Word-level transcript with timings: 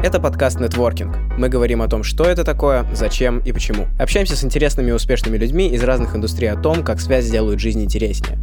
Это 0.00 0.20
подкаст 0.20 0.60
«Нетворкинг». 0.60 1.16
Мы 1.36 1.48
говорим 1.48 1.82
о 1.82 1.88
том, 1.88 2.04
что 2.04 2.22
это 2.22 2.44
такое, 2.44 2.86
зачем 2.94 3.40
и 3.40 3.50
почему. 3.50 3.88
Общаемся 3.98 4.36
с 4.36 4.44
интересными 4.44 4.90
и 4.90 4.92
успешными 4.92 5.36
людьми 5.36 5.68
из 5.70 5.82
разных 5.82 6.14
индустрий 6.14 6.48
о 6.52 6.56
том, 6.56 6.84
как 6.84 7.00
связь 7.00 7.28
делают 7.28 7.58
жизнь 7.58 7.82
интереснее. 7.82 8.38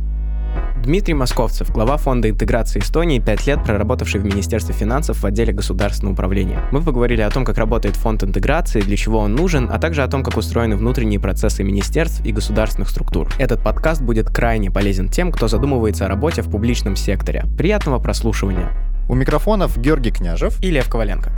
Дмитрий 0.83 1.13
Московцев, 1.13 1.71
глава 1.71 1.95
Фонда 1.95 2.29
интеграции 2.29 2.79
Эстонии, 2.79 3.19
5 3.19 3.47
лет 3.47 3.63
проработавший 3.63 4.19
в 4.19 4.25
Министерстве 4.25 4.75
финансов 4.75 5.23
в 5.23 5.25
отделе 5.25 5.53
государственного 5.53 6.13
управления. 6.13 6.61
Мы 6.73 6.81
поговорили 6.81 7.21
о 7.21 7.29
том, 7.29 7.45
как 7.45 7.57
работает 7.57 7.95
фонд 7.95 8.25
интеграции, 8.25 8.81
для 8.81 8.97
чего 8.97 9.19
он 9.19 9.33
нужен, 9.33 9.69
а 9.71 9.79
также 9.79 10.03
о 10.03 10.09
том, 10.09 10.23
как 10.23 10.35
устроены 10.35 10.75
внутренние 10.75 11.21
процессы 11.21 11.63
министерств 11.63 12.23
и 12.25 12.33
государственных 12.33 12.89
структур. 12.89 13.29
Этот 13.39 13.63
подкаст 13.63 14.01
будет 14.01 14.27
крайне 14.27 14.71
полезен 14.71 15.07
тем, 15.07 15.31
кто 15.31 15.47
задумывается 15.47 16.05
о 16.05 16.09
работе 16.09 16.41
в 16.41 16.51
публичном 16.51 16.97
секторе. 16.97 17.45
Приятного 17.57 17.99
прослушивания! 17.99 18.73
У 19.07 19.13
микрофонов 19.13 19.77
Георгий 19.77 20.11
Княжев 20.11 20.59
и 20.63 20.71
Лев 20.71 20.89
Коваленко. 20.89 21.31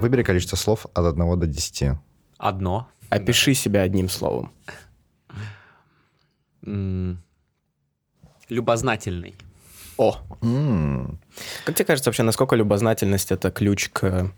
Выбери 0.00 0.22
количество 0.22 0.56
слов 0.56 0.86
от 0.94 1.12
1 1.12 1.40
до 1.40 1.46
10. 1.46 1.98
Одно. 2.38 2.88
Опиши 3.08 3.54
себя 3.54 3.82
одним 3.82 4.08
словом. 4.08 4.52
Любознательный. 8.48 9.34
О! 9.96 10.18
Как 11.64 11.74
тебе 11.74 11.84
кажется 11.84 12.10
вообще, 12.10 12.22
насколько 12.22 12.54
любознательность— 12.54 13.32
это 13.32 13.50
ключ 13.50 13.88
к 13.90 14.30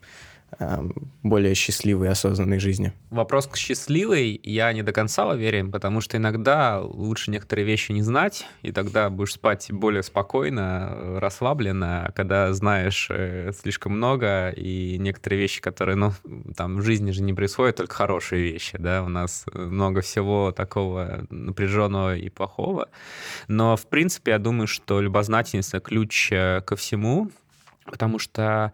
более 1.22 1.54
счастливой 1.54 2.08
осознанной 2.08 2.58
жизни? 2.58 2.92
Вопрос 3.10 3.46
к 3.46 3.56
счастливой 3.56 4.40
я 4.42 4.72
не 4.72 4.82
до 4.82 4.92
конца 4.92 5.26
уверен, 5.26 5.70
потому 5.70 6.00
что 6.00 6.16
иногда 6.16 6.80
лучше 6.80 7.30
некоторые 7.30 7.64
вещи 7.64 7.92
не 7.92 8.02
знать, 8.02 8.46
и 8.62 8.72
тогда 8.72 9.10
будешь 9.10 9.34
спать 9.34 9.68
более 9.70 10.02
спокойно, 10.02 11.20
расслабленно, 11.20 12.06
а 12.06 12.12
когда 12.12 12.52
знаешь 12.52 13.08
э, 13.10 13.52
слишком 13.52 13.92
много, 13.92 14.50
и 14.50 14.98
некоторые 14.98 15.40
вещи, 15.40 15.60
которые, 15.60 15.96
ну, 15.96 16.12
там 16.56 16.78
в 16.78 16.82
жизни 16.82 17.10
же 17.12 17.22
не 17.22 17.34
происходят, 17.34 17.76
только 17.76 17.94
хорошие 17.94 18.42
вещи, 18.42 18.76
да, 18.78 19.02
у 19.02 19.08
нас 19.08 19.44
много 19.52 20.00
всего 20.00 20.52
такого 20.52 21.26
напряженного 21.30 22.16
и 22.16 22.28
плохого, 22.28 22.88
но, 23.48 23.76
в 23.76 23.86
принципе, 23.86 24.32
я 24.32 24.38
думаю, 24.38 24.66
что 24.66 25.00
любознательность— 25.00 25.72
ключ 25.82 26.30
э, 26.32 26.60
ко 26.64 26.76
всему, 26.76 27.30
потому 27.84 28.18
что 28.18 28.72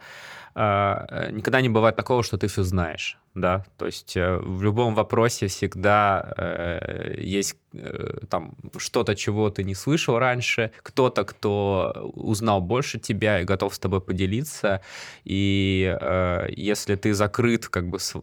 никогда 1.31 1.61
не 1.61 1.69
бывает 1.69 1.97
такого, 1.97 2.23
что 2.23 2.37
ты 2.37 2.49
все 2.49 2.63
знаешь, 2.63 3.19
да, 3.35 3.65
то 3.77 3.87
есть 3.87 4.17
э, 4.17 4.37
в 4.39 4.63
любом 4.63 4.95
вопросе 4.95 5.47
всегда 5.47 6.33
э, 6.37 7.15
есть 7.21 7.57
э, 7.73 8.19
там 8.29 8.55
что-то, 8.79 9.15
чего 9.15 9.51
ты 9.51 9.65
не 9.65 9.75
слышал 9.75 10.19
раньше, 10.19 10.73
кто-то, 10.83 11.25
кто 11.25 12.11
узнал 12.15 12.61
больше 12.61 12.99
тебя 12.99 13.41
и 13.41 13.45
готов 13.45 13.75
с 13.75 13.79
тобой 13.79 14.01
поделиться, 14.01 14.81
и 15.25 15.97
э, 16.01 16.49
если 16.57 16.97
ты 16.97 17.15
закрыт 17.15 17.69
как 17.69 17.89
бы 17.89 17.99
с- 18.01 18.21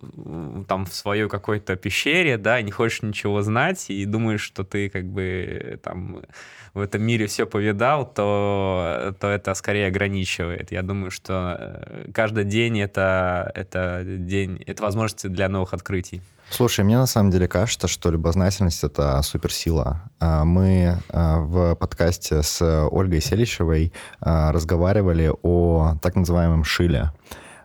там 0.67 0.85
в 0.85 0.93
своей 0.93 1.29
какой-то 1.29 1.75
пещере, 1.75 2.37
да, 2.37 2.59
и 2.59 2.63
не 2.63 2.71
хочешь 2.71 3.01
ничего 3.01 3.41
знать, 3.41 3.89
и 3.89 4.05
думаешь, 4.05 4.41
что 4.41 4.63
ты 4.63 4.89
как 4.89 5.05
бы 5.05 5.79
там 5.83 6.23
в 6.73 6.79
этом 6.81 7.03
мире 7.03 7.27
все 7.27 7.45
повидал, 7.45 8.05
то, 8.05 9.15
то 9.19 9.29
это 9.29 9.53
скорее 9.53 9.87
ограничивает. 9.87 10.73
Я 10.73 10.81
думаю, 10.81 11.09
что 11.09 11.55
э, 11.57 12.11
каждый 12.13 12.43
день 12.43 12.81
это, 12.81 13.49
это 13.55 14.03
день, 14.05 14.61
это 14.67 14.83
возможность 14.83 14.94
для 15.29 15.49
новых 15.49 15.73
открытий. 15.73 16.21
Слушай, 16.49 16.85
мне 16.85 16.97
на 16.97 17.07
самом 17.07 17.31
деле 17.31 17.47
кажется, 17.47 17.87
что 17.87 18.11
любознательность— 18.11 18.83
это 18.83 19.21
суперсила. 19.23 20.03
А, 20.19 20.45
Мы 20.45 20.97
а, 21.09 21.39
в 21.39 21.75
подкасте 21.75 22.43
с 22.43 22.61
Ольгой 22.91 23.19
Селищевой 23.19 23.91
а, 24.21 24.51
разговаривали 24.51 25.31
о 25.41 25.95
так 26.01 26.15
называемом 26.15 26.63
шиле, 26.63 27.11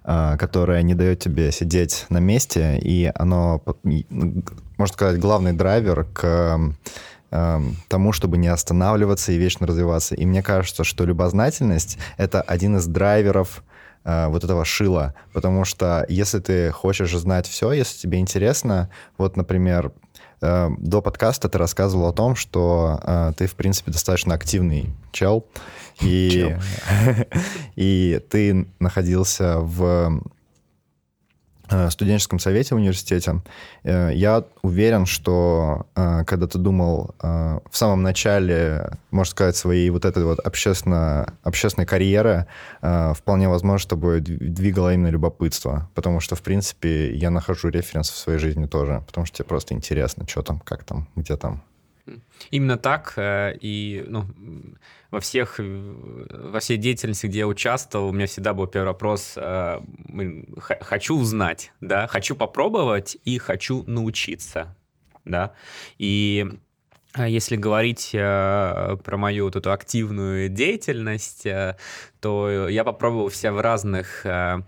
которое 0.03 0.83
не 0.83 0.95
дает 0.95 1.21
тебе 1.21 1.53
сидеть 1.53 2.07
на 2.09 2.19
месте, 2.19 2.79
и 2.79 3.13
оно, 3.15 3.63
можно 3.85 4.95
сказать, 4.95 5.21
главный 5.21 5.53
драйвер 5.53 6.07
к 6.13 6.59
тому, 7.31 8.13
чтобы 8.13 8.39
не 8.39 8.49
останавливаться 8.49 9.31
и 9.31 9.37
вечно 9.37 9.67
развиваться. 9.67 10.15
И 10.15 10.25
мне 10.25 10.43
кажется, 10.43 10.85
что 10.85 11.05
любознательность— 11.05 11.99
это 12.17 12.41
один 12.41 12.79
из 12.79 12.87
драйверов 12.87 13.63
э, 14.05 14.29
вот 14.29 14.45
этого 14.45 14.65
шила, 14.65 15.15
потому 15.33 15.65
что 15.65 16.05
если 16.09 16.39
ты 16.39 16.71
хочешь 16.71 17.13
знать 17.13 17.47
все, 17.47 17.73
если 17.73 17.99
тебе 17.99 18.19
интересно, 18.19 18.91
вот, 19.19 19.37
например, 19.37 19.93
э, 20.41 20.71
до 20.79 21.03
подкаста 21.03 21.49
ты 21.49 21.59
рассказывал 21.59 22.09
о 22.09 22.13
том, 22.13 22.37
что 22.37 23.01
э, 23.03 23.33
ты, 23.37 23.47
в 23.47 23.55
принципе, 23.55 23.93
достаточно 23.93 24.35
активный 24.35 24.91
чел, 25.13 25.47
и, 26.01 26.57
и 27.77 28.21
ты 28.31 28.67
находился 28.79 29.61
в 29.61 30.23
студенческом 31.91 32.39
совете 32.39 32.75
в 32.75 32.79
университете. 32.79 33.43
Э, 33.85 34.11
Я 34.15 34.45
уверен, 34.63 35.07
что 35.07 35.87
э, 35.95 36.25
когда 36.25 36.47
ты 36.47 36.59
думал 36.59 37.15
э, 37.23 37.61
в 37.71 37.77
самом 37.77 38.03
начале, 38.03 38.91
можно 39.11 39.31
сказать, 39.31 39.57
своей 39.57 39.91
вот 39.91 40.05
этой 40.05 40.25
вот 40.25 40.41
общественно, 40.41 41.35
общественной 41.43 41.87
карьеры, 41.87 42.47
э, 42.83 43.13
вполне 43.15 43.49
возможно, 43.49 43.97
дв- 43.97 44.21
двигало 44.21 44.93
именно 44.95 45.09
любопытство. 45.11 45.89
Потому 45.95 46.21
что, 46.21 46.35
в 46.37 46.43
принципе, 46.43 47.15
я 47.15 47.31
нахожу 47.31 47.69
референс 47.69 48.11
в 48.11 48.17
своей 48.17 48.39
жизни 48.39 48.67
тоже. 48.67 49.03
Потому 49.07 49.27
что 49.27 49.39
тебе 49.39 49.47
просто 49.47 49.75
интересно, 49.75 50.27
что 50.29 50.43
там, 50.43 50.61
как 50.61 50.85
там, 50.85 51.09
где 51.17 51.37
там. 51.37 51.63
Именно 52.51 52.77
так, 52.79 53.13
э, 53.17 53.55
и 53.61 54.05
ну, 54.09 54.25
во 55.11 55.21
всех, 55.21 55.59
э, 55.59 56.27
во 56.31 56.61
всей 56.61 56.77
деятельности, 56.77 57.27
где 57.27 57.41
я 57.41 57.47
участвовал, 57.47 58.09
у 58.09 58.13
меня 58.13 58.27
всегда 58.27 58.55
был 58.55 58.67
первый 58.67 58.89
вопрос, 58.89 59.35
э, 59.37 59.81
хочу 60.81 61.19
узнать, 61.19 61.73
да, 61.81 62.07
хочу 62.07 62.37
попробовать 62.37 63.17
и 63.25 63.39
хочу 63.39 63.85
научиться, 63.85 64.77
да, 65.25 65.53
и 65.99 66.47
а 67.13 67.29
если 67.29 67.57
говорить 67.57 68.11
э, 68.13 68.97
про 69.05 69.17
мою 69.17 69.47
вот 69.47 69.57
эту 69.57 69.73
активную 69.73 70.49
деятельность, 70.49 71.45
э, 71.45 71.77
то 72.21 72.69
я 72.69 72.85
попробовал 72.85 73.31
себя 73.33 73.53
в 73.53 73.61
разных 73.61 74.25
э, 74.25 74.61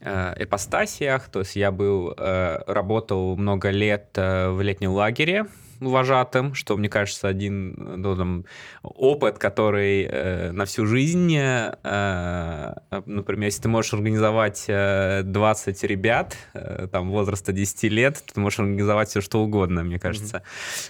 э, 0.00 0.34
ипостасиях. 0.38 1.28
То 1.28 1.40
есть 1.40 1.56
я 1.56 1.70
был, 1.70 2.14
э, 2.16 2.62
работал 2.66 3.36
много 3.36 3.68
лет 3.68 4.12
э, 4.14 4.48
в 4.48 4.62
летнем 4.62 4.92
лагере 4.92 5.46
вожатым, 5.88 6.54
что, 6.54 6.76
мне 6.76 6.88
кажется, 6.88 7.28
один 7.28 7.74
ну, 8.00 8.16
там, 8.16 8.44
опыт, 8.82 9.38
который 9.38 10.04
э, 10.04 10.52
на 10.52 10.64
всю 10.64 10.86
жизнь, 10.86 11.34
э, 11.36 12.74
например, 13.06 13.44
если 13.46 13.62
ты 13.62 13.68
можешь 13.68 13.94
организовать 13.94 14.64
э, 14.68 15.22
20 15.24 15.84
ребят, 15.84 16.36
э, 16.54 16.88
там, 16.90 17.10
возраста 17.10 17.52
10 17.52 17.84
лет, 17.84 18.22
ты 18.32 18.40
можешь 18.40 18.58
организовать 18.58 19.08
все, 19.08 19.20
что 19.20 19.42
угодно, 19.42 19.84
мне 19.84 19.98
кажется. 19.98 20.42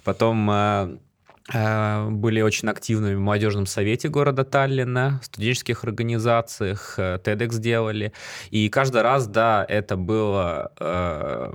Потом 0.05 0.51
э, 0.51 0.99
э, 1.53 2.09
были 2.11 2.41
очень 2.41 2.69
активными 2.69 3.15
в 3.15 3.21
молодежном 3.21 3.67
совете 3.67 4.09
города 4.09 4.45
Таллина, 4.45 5.21
в 5.23 5.27
студенческих 5.27 5.85
организациях, 5.85 6.95
э, 6.99 7.19
TEDx 7.23 7.59
делали. 7.59 8.13
И 8.51 8.69
каждый 8.69 9.03
раз, 9.03 9.27
да, 9.27 9.65
это 9.69 9.97
было 9.97 10.73
э, 10.79 11.53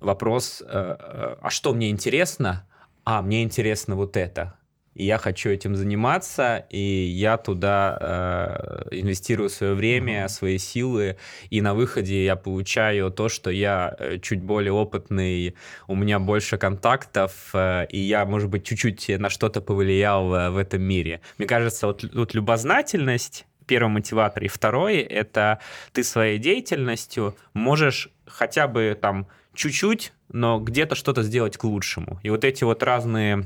вопрос, 0.00 0.62
э, 0.62 0.96
э, 0.98 1.36
а 1.40 1.50
что 1.50 1.74
мне 1.74 1.90
интересно? 1.90 2.64
А, 3.10 3.22
мне 3.22 3.42
интересно 3.42 3.96
вот 3.96 4.18
это. 4.18 4.58
И 4.92 5.06
я 5.06 5.16
хочу 5.16 5.48
этим 5.48 5.74
заниматься, 5.74 6.66
и 6.68 6.78
я 6.78 7.38
туда 7.38 7.96
э, 7.98 8.88
инвестирую 9.00 9.48
свое 9.48 9.72
время, 9.72 10.28
свои 10.28 10.58
силы, 10.58 11.16
и 11.48 11.62
на 11.62 11.72
выходе 11.72 12.22
я 12.22 12.36
получаю 12.36 13.10
то, 13.10 13.30
что 13.30 13.48
я 13.48 13.96
э, 13.98 14.18
чуть 14.18 14.42
более 14.42 14.72
опытный, 14.72 15.54
у 15.86 15.94
меня 15.94 16.18
больше 16.18 16.58
контактов, 16.58 17.48
э, 17.54 17.86
и 17.88 17.98
я, 17.98 18.26
может 18.26 18.50
быть, 18.50 18.66
чуть-чуть 18.66 19.08
на 19.18 19.30
что-то 19.30 19.62
повлиял 19.62 20.34
э, 20.34 20.50
в 20.50 20.58
этом 20.58 20.82
мире. 20.82 21.22
Мне 21.38 21.48
кажется, 21.48 21.86
вот 21.86 22.04
тут 22.12 22.34
любознательность 22.34 23.46
первый 23.66 23.88
мотиватор. 23.88 24.44
И 24.44 24.48
второй— 24.48 24.96
это 24.98 25.60
ты 25.94 26.04
своей 26.04 26.38
деятельностью 26.38 27.34
можешь 27.54 28.10
хотя 28.26 28.68
бы 28.68 28.98
там 29.00 29.28
чуть-чуть, 29.58 30.12
но 30.32 30.60
где-то 30.60 30.94
что-то 30.94 31.22
сделать 31.22 31.56
к 31.56 31.64
лучшему. 31.64 32.20
И 32.22 32.30
вот 32.30 32.44
эти 32.44 32.64
вот 32.64 32.82
разные 32.82 33.44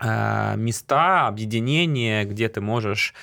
э, 0.00 0.54
места, 0.56 1.26
объединения, 1.26 2.24
где 2.24 2.48
ты 2.48 2.60
можешь 2.60 3.14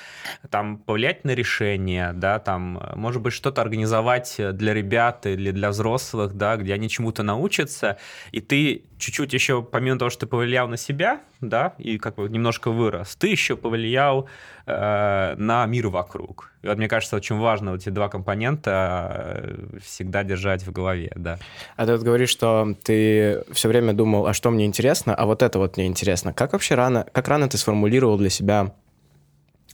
там 0.50 0.78
повлиять 0.78 1.24
на 1.24 1.30
решение, 1.30 2.12
да, 2.12 2.40
там, 2.40 2.78
э, 2.78 2.96
может 2.96 3.22
быть, 3.22 3.32
что-то 3.32 3.62
организовать 3.62 4.36
для 4.38 4.74
ребят 4.74 5.26
или 5.26 5.52
для 5.52 5.70
взрослых, 5.70 6.34
да, 6.34 6.56
где 6.56 6.74
они 6.74 6.88
чему-то 6.88 7.22
научатся, 7.22 7.98
и 8.32 8.40
ты 8.40 8.82
чуть-чуть 9.04 9.34
еще, 9.34 9.62
помимо 9.62 9.98
того, 9.98 10.10
что 10.10 10.20
ты 10.20 10.26
повлиял 10.26 10.66
на 10.66 10.78
себя, 10.78 11.20
да, 11.40 11.74
и 11.78 11.98
как 11.98 12.14
бы 12.14 12.28
немножко 12.28 12.70
вырос, 12.70 13.16
ты 13.16 13.28
еще 13.28 13.54
повлиял 13.54 14.26
э, 14.66 15.34
на 15.36 15.66
мир 15.66 15.88
вокруг. 15.88 16.52
И 16.62 16.66
вот 16.66 16.78
мне 16.78 16.88
кажется, 16.88 17.16
очень 17.16 17.36
важно 17.36 17.72
вот 17.72 17.82
эти 17.82 17.90
два 17.90 18.08
компонента 18.08 19.42
э, 19.44 19.78
всегда 19.84 20.24
держать 20.24 20.66
в 20.66 20.72
голове, 20.72 21.12
да. 21.16 21.38
А 21.76 21.84
ты 21.84 21.92
вот 21.92 22.02
говоришь, 22.02 22.30
что 22.30 22.74
ты 22.82 23.44
все 23.52 23.68
время 23.68 23.92
думал, 23.92 24.26
а 24.26 24.32
что 24.32 24.50
мне 24.50 24.64
интересно, 24.64 25.14
а 25.14 25.26
вот 25.26 25.42
это 25.42 25.58
вот 25.58 25.76
мне 25.76 25.86
интересно. 25.86 26.32
Как 26.32 26.52
вообще 26.54 26.74
рано, 26.74 27.06
как 27.12 27.28
рано 27.28 27.46
ты 27.48 27.58
сформулировал 27.58 28.16
для 28.16 28.30
себя, 28.30 28.72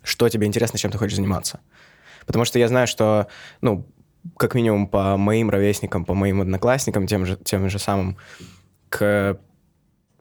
что 0.02 0.28
тебе 0.28 0.46
интересно, 0.48 0.78
чем 0.78 0.90
ты 0.90 0.98
хочешь 0.98 1.16
заниматься? 1.16 1.60
Потому 2.26 2.44
что 2.44 2.58
я 2.58 2.66
знаю, 2.66 2.88
что, 2.88 3.28
ну, 3.60 3.86
как 4.36 4.54
минимум 4.54 4.88
по 4.88 5.16
моим 5.16 5.50
ровесникам, 5.50 6.04
по 6.04 6.14
моим 6.14 6.40
одноклассникам, 6.40 7.06
тем 7.06 7.26
же, 7.26 7.36
тем 7.36 7.68
же 7.70 7.78
самым, 7.78 8.16
к 8.90 9.38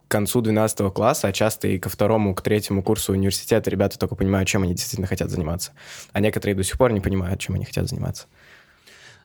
концу 0.07 0.41
12 0.41 0.93
класса, 0.93 1.27
а 1.27 1.31
часто 1.31 1.67
и 1.67 1.79
ко 1.79 1.89
второму, 1.89 2.35
к 2.35 2.41
третьему 2.41 2.83
курсу 2.83 3.13
университета 3.13 3.69
ребята 3.69 3.97
только 3.97 4.15
понимают, 4.15 4.49
чем 4.49 4.63
они 4.63 4.73
действительно 4.73 5.07
хотят 5.07 5.29
заниматься. 5.29 5.71
А 6.11 6.19
некоторые 6.19 6.55
до 6.55 6.63
сих 6.63 6.77
пор 6.77 6.91
не 6.91 7.01
понимают, 7.01 7.39
чем 7.39 7.55
они 7.55 7.65
хотят 7.65 7.87
заниматься. 7.87 8.27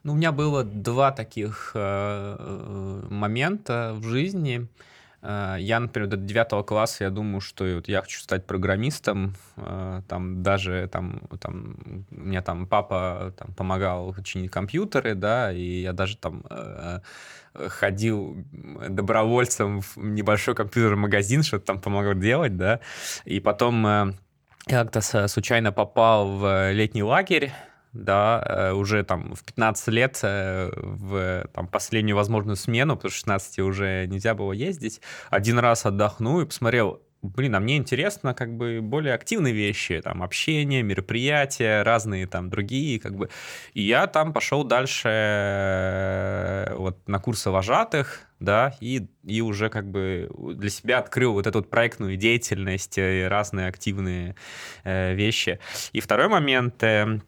Ну, 0.03 0.13
у 0.13 0.15
меня 0.15 0.31
было 0.31 0.63
два 0.63 1.11
таких 1.11 1.71
э, 1.73 2.35
э 2.39 3.07
момента 3.09 3.93
в 3.95 4.03
жизни. 4.03 4.67
Э, 5.23 5.55
я, 5.59 5.79
например, 5.79 6.09
до 6.09 6.17
9 6.17 6.65
класса 6.65 7.05
я 7.05 7.09
думаю, 7.09 7.41
что 7.41 7.65
вот 7.75 7.87
я 7.87 8.01
хочу 8.01 8.19
стать 8.19 8.45
программистом. 8.45 9.35
Э, 9.57 10.03
там 10.07 10.43
даже 10.43 10.87
там, 10.91 11.21
там 11.39 12.05
у 12.11 12.19
меня 12.19 12.43
там 12.43 12.67
папа 12.67 13.33
там, 13.35 13.53
помогал 13.55 14.15
чинить 14.23 14.51
компьютеры, 14.51 15.15
да, 15.15 15.51
и 15.51 15.81
я 15.81 15.93
даже 15.93 16.17
там 16.17 16.43
ходил 17.69 18.37
добровольцем 18.89 19.81
в 19.81 19.97
небольшой 19.97 20.55
компьютерный 20.55 20.97
магазин, 20.97 21.43
что-то 21.43 21.65
там 21.65 21.81
помогал 21.81 22.15
делать, 22.15 22.57
да. 22.57 22.79
И 23.25 23.39
потом 23.39 23.85
я 24.67 24.83
как-то 24.83 25.27
случайно 25.27 25.71
попал 25.71 26.37
в 26.37 26.71
летний 26.71 27.03
лагерь 27.03 27.51
да, 27.95 28.43
э, 28.45 28.71
уже 28.73 29.03
там 29.03 29.33
в 29.33 29.43
15 29.43 29.87
лет 29.87 30.19
э, 30.21 30.69
в 30.75 31.47
там, 31.53 31.67
последнюю 31.67 32.15
возможную 32.15 32.57
смену, 32.57 32.95
потому 32.95 33.09
что 33.09 33.19
16 33.19 33.59
уже 33.59 34.05
нельзя 34.07 34.35
было 34.35 34.51
ездить, 34.51 35.01
один 35.29 35.59
раз 35.59 35.85
отдохну 35.85 36.41
и 36.41 36.45
посмотрел, 36.45 37.01
блин, 37.29 37.55
а 37.55 37.59
мне 37.59 37.77
интересно 37.77 38.33
как 38.33 38.55
бы 38.55 38.79
более 38.81 39.13
активные 39.13 39.53
вещи, 39.53 40.01
там, 40.01 40.23
общение, 40.23 40.83
мероприятия, 40.83 41.83
разные 41.83 42.27
там 42.27 42.49
другие, 42.49 42.99
как 42.99 43.15
бы. 43.15 43.29
И 43.73 43.81
я 43.81 44.07
там 44.07 44.33
пошел 44.33 44.63
дальше 44.63 45.09
э, 45.09 46.75
вот 46.75 47.07
на 47.07 47.19
курсы 47.19 47.49
вожатых, 47.49 48.21
да, 48.39 48.73
и, 48.79 49.07
и 49.23 49.41
уже 49.41 49.69
как 49.69 49.89
бы 49.89 50.29
для 50.55 50.69
себя 50.69 50.99
открыл 50.99 51.33
вот 51.33 51.47
эту 51.47 51.59
вот 51.59 51.69
проектную 51.69 52.17
деятельность, 52.17 52.97
разные 52.97 53.67
активные 53.67 54.35
э, 54.83 55.13
вещи. 55.13 55.59
И 55.93 55.99
второй 55.99 56.27
момент, 56.27 56.83
э, 56.83 57.19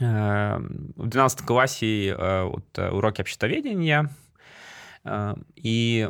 Эм, 0.00 0.92
в 0.96 1.06
12 1.06 1.42
классе 1.42 2.08
э, 2.08 2.42
вот, 2.42 2.64
э, 2.76 2.90
уроки 2.90 3.20
обществоведения, 3.20 4.10
э, 5.04 5.34
и 5.54 6.08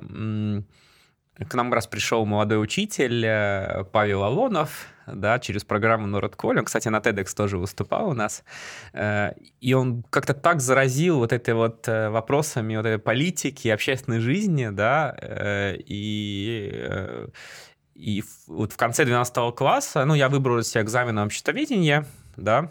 к 1.38 1.54
нам 1.54 1.72
раз 1.72 1.86
пришел 1.86 2.24
молодой 2.24 2.62
учитель 2.62 3.84
Павел 3.92 4.22
Алонов, 4.22 4.86
да, 5.06 5.38
через 5.38 5.64
программу 5.64 6.06
Нордколь. 6.06 6.58
Он, 6.58 6.64
кстати, 6.64 6.88
на 6.88 6.98
TEDx 6.98 7.34
тоже 7.34 7.58
выступал 7.58 8.08
у 8.08 8.14
нас. 8.14 8.44
И 9.60 9.74
он 9.74 10.04
как-то 10.10 10.32
так 10.32 10.60
заразил 10.60 11.18
вот 11.18 11.32
этой 11.32 11.54
вот 11.54 11.86
вопросами 11.86 12.76
вот 12.76 12.86
этой 12.86 12.98
политики, 12.98 13.68
общественной 13.68 14.20
жизни, 14.20 14.68
да, 14.70 15.16
и, 15.20 17.26
и 17.94 18.24
вот 18.46 18.72
в 18.72 18.76
конце 18.76 19.04
12 19.04 19.54
класса, 19.54 20.04
ну, 20.04 20.14
я 20.14 20.28
выбрал 20.28 20.62
себе 20.62 20.82
экзамен 20.82 21.16
на 21.16 21.24
обществоведение, 21.24 22.06
да, 22.36 22.70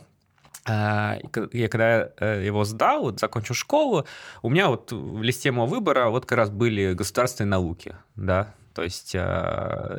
я 0.66 1.68
когда 1.70 2.10
э, 2.20 2.44
его 2.46 2.64
сдал, 2.64 3.18
закончил 3.18 3.56
школу, 3.56 4.06
у 4.42 4.50
меня 4.50 4.70
вот 4.70 4.92
в 4.92 5.22
листе 5.22 5.52
моего 5.52 5.68
выбора 5.68 6.10
вот 6.10 6.26
как 6.26 6.38
раз 6.38 6.50
были 6.50 6.94
государственные 6.94 7.50
науки, 7.50 7.96
да, 8.16 8.54
то 8.74 8.84
есть 8.84 9.14
э, 9.14 9.98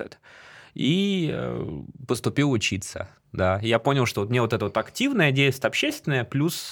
это. 0.00 0.16
И 0.74 1.30
э, 1.32 1.82
поступил 2.06 2.50
учиться, 2.50 3.08
да. 3.32 3.58
Я 3.60 3.78
понял, 3.78 4.06
что 4.06 4.22
вот 4.22 4.30
мне 4.30 4.40
вот 4.40 4.54
это 4.54 4.64
вот 4.64 4.76
активное 4.78 5.32
действие 5.32 5.68
общественное 5.68 6.24
плюс 6.24 6.70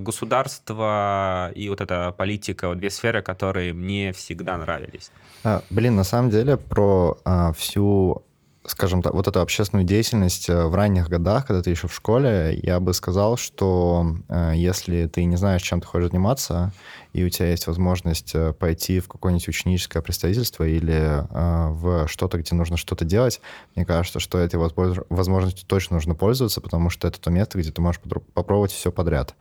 государство 0.00 1.50
и 1.54 1.68
вот 1.68 1.80
эта 1.80 2.14
политика, 2.16 2.68
вот 2.68 2.78
две 2.78 2.90
сферы, 2.90 3.22
которые 3.22 3.72
мне 3.72 4.12
всегда 4.12 4.56
нравились. 4.56 5.10
А, 5.44 5.62
блин, 5.70 5.96
на 5.96 6.04
самом 6.04 6.30
деле 6.30 6.56
про 6.56 7.18
а, 7.24 7.52
всю 7.54 8.22
скажем 8.64 9.02
так, 9.02 9.12
вот 9.12 9.26
эту 9.26 9.40
общественную 9.40 9.84
деятельность 9.84 10.48
э, 10.48 10.66
в 10.66 10.74
ранних 10.74 11.08
годах, 11.08 11.46
когда 11.46 11.62
ты 11.62 11.70
еще 11.70 11.88
в 11.88 11.94
школе, 11.94 12.58
я 12.62 12.78
бы 12.78 12.94
сказал, 12.94 13.36
что 13.36 14.16
э, 14.28 14.52
если 14.54 15.06
ты 15.06 15.24
не 15.24 15.36
знаешь, 15.36 15.62
чем 15.62 15.80
ты 15.80 15.86
хочешь 15.86 16.10
заниматься, 16.10 16.72
и 17.12 17.24
у 17.24 17.28
тебя 17.28 17.50
есть 17.50 17.66
возможность 17.66 18.32
э, 18.34 18.52
пойти 18.52 19.00
в 19.00 19.08
какое-нибудь 19.08 19.48
ученическое 19.48 20.00
представительство 20.00 20.64
или 20.64 21.26
в 21.32 22.06
что-то, 22.08 22.38
где 22.38 22.54
нужно 22.54 22.76
что-то 22.76 23.04
делать, 23.04 23.40
мне 23.74 23.84
кажется, 23.84 24.20
что 24.20 24.38
этой 24.38 24.56
возможностью 24.56 25.66
точно 25.66 25.96
нужно 25.96 26.14
пользоваться, 26.14 26.60
потому 26.60 26.90
что 26.90 27.08
это 27.08 27.20
то 27.20 27.30
место, 27.30 27.58
где 27.58 27.70
ты 27.70 27.82
можешь 27.82 28.00
попробовать 28.34 28.70
все 28.70 28.92
подряд. 28.92 29.34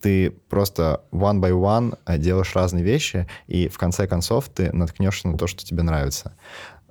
Ты 0.00 0.30
просто 0.48 1.02
one 1.12 1.40
by 1.40 1.50
one 1.50 2.18
делаешь 2.18 2.54
разные 2.54 2.84
вещи, 2.84 3.26
и 3.46 3.68
в 3.68 3.78
конце 3.78 4.06
концов 4.06 4.48
ты 4.48 4.72
наткнешься 4.72 5.28
на 5.28 5.38
то, 5.38 5.46
что 5.46 5.64
тебе 5.64 5.82
нравится. 5.82 6.34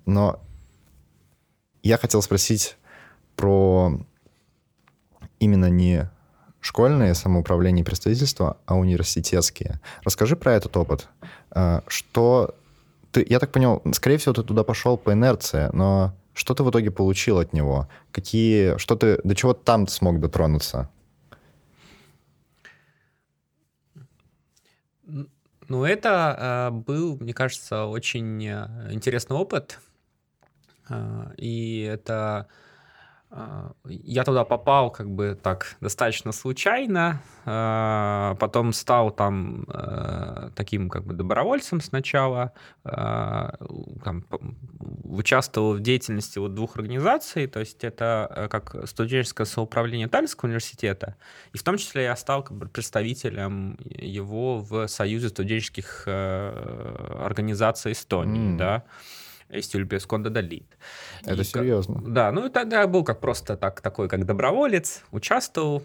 Но 0.05 0.41
я 1.85 1.97
хотел 1.97 2.21
спросить 2.23 2.77
про 3.35 3.99
именно 5.39 5.69
не 5.69 6.09
школьные 6.59 7.13
самоуправление 7.13 7.83
и 7.83 7.85
представительства, 7.85 8.57
а 8.65 8.75
университетские. 8.75 9.79
Расскажи 10.03 10.35
про 10.35 10.53
этот 10.53 10.75
опыт. 10.77 11.07
А, 11.51 11.83
что 11.87 12.55
ты, 13.11 13.23
я 13.29 13.39
так 13.39 13.51
понял, 13.51 13.83
скорее 13.93 14.17
всего, 14.17 14.33
ты 14.33 14.41
туда 14.41 14.63
пошел 14.63 14.97
по 14.97 15.13
инерции, 15.13 15.69
но 15.73 16.15
что 16.33 16.55
ты 16.55 16.63
в 16.63 16.71
итоге 16.71 16.89
получил 16.89 17.37
от 17.37 17.53
него? 17.53 17.87
Какие, 18.11 18.79
что 18.79 18.95
ты, 18.95 19.19
до 19.23 19.35
чего 19.35 19.53
там 19.53 19.85
ты 19.85 19.91
смог 19.91 20.19
дотронуться? 20.19 20.89
Ну, 25.67 25.83
это 25.83 26.71
э, 26.71 26.75
был, 26.75 27.17
мне 27.19 27.33
кажется, 27.33 27.85
очень 27.85 28.43
э, 28.43 28.91
интересный 28.91 29.37
опыт. 29.37 29.79
А, 30.89 31.31
и 31.37 31.81
это 31.81 32.47
а, 33.31 33.71
я 33.85 34.23
туда 34.23 34.45
попал 34.45 34.91
как 34.91 35.09
бы 35.09 35.37
так 35.41 35.75
достаточно 35.81 36.31
случайно, 36.31 37.21
а, 37.45 38.35
потом 38.35 38.73
стал 38.73 39.11
там 39.11 39.65
таким 40.55 40.89
как 40.89 41.05
бы 41.05 41.13
добровольцем 41.13 41.81
сначала, 41.81 42.53
там, 42.83 44.25
участвовал 45.03 45.73
в 45.73 45.79
деятельности 45.79 46.39
вот 46.39 46.53
двух 46.53 46.75
организаций, 46.75 47.47
то 47.47 47.59
есть 47.59 47.83
это 47.83 48.31
э, 48.35 48.47
как 48.47 48.87
студенческое 48.87 49.45
самоуправление 49.45 50.07
Таллинского 50.07 50.47
университета, 50.47 51.15
и 51.53 51.57
в 51.57 51.63
том 51.63 51.77
числе 51.77 52.03
я 52.03 52.15
стал 52.15 52.43
как 52.43 52.57
бы 52.57 52.67
представителем 52.67 53.77
его 53.83 54.59
в 54.59 54.87
Союзе 54.87 55.29
студенческих 55.29 56.03
э, 56.05 57.21
организаций 57.23 57.93
Эстонии, 57.93 58.53
mm. 58.53 58.57
да, 58.57 58.83
Стюльпес 59.59 60.05
Конда 60.05 60.29
Далит. 60.29 60.77
Это 61.23 61.41
и, 61.41 61.43
серьезно? 61.43 62.01
Да, 62.05 62.31
ну 62.31 62.49
тогда 62.49 62.81
я 62.81 62.87
был 62.87 63.03
как 63.03 63.19
просто 63.19 63.57
так, 63.57 63.81
такой, 63.81 64.09
как 64.09 64.25
доброволец, 64.25 65.03
участвовал. 65.11 65.83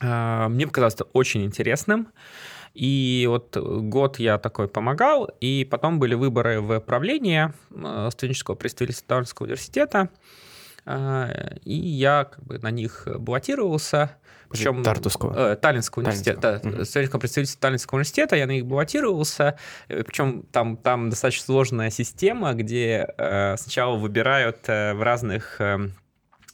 А, 0.00 0.48
мне 0.48 0.66
показалось 0.66 0.94
это 0.94 1.04
очень 1.12 1.44
интересным. 1.44 2.08
И 2.74 3.26
вот 3.28 3.56
год 3.56 4.18
я 4.18 4.38
такой 4.38 4.66
помогал, 4.66 5.30
и 5.40 5.66
потом 5.70 5.98
были 5.98 6.14
выборы 6.14 6.60
в 6.60 6.80
правление 6.80 7.52
э, 7.70 8.08
студенческого 8.10 8.54
представительства 8.54 9.08
Таллинского 9.08 9.44
университета. 9.44 10.08
А, 10.84 11.30
и 11.64 11.74
я 11.74 12.24
как 12.24 12.44
бы 12.44 12.58
на 12.58 12.70
них 12.70 13.06
баллотировался. 13.18 14.16
Причем, 14.48 14.82
Тартуского. 14.82 15.52
Э, 15.52 15.56
Таллинского 15.56 16.02
университета. 16.02 16.40
Таллинского. 16.40 16.72
Да, 16.72 16.84
студенческом 16.84 17.20
представительстве 17.20 17.60
Таллинского 17.60 17.96
университета, 17.96 18.36
я 18.36 18.46
на 18.46 18.50
них 18.50 18.66
баллотировался. 18.66 19.56
Э, 19.88 20.02
Причем 20.02 20.42
там, 20.52 20.76
там 20.76 21.08
достаточно 21.08 21.46
сложная 21.46 21.90
система, 21.90 22.52
где 22.52 23.08
э, 23.16 23.56
сначала 23.56 23.96
выбирают 23.96 24.58
э, 24.66 24.94
в 24.94 25.02
разных 25.02 25.60
э, 25.60 25.88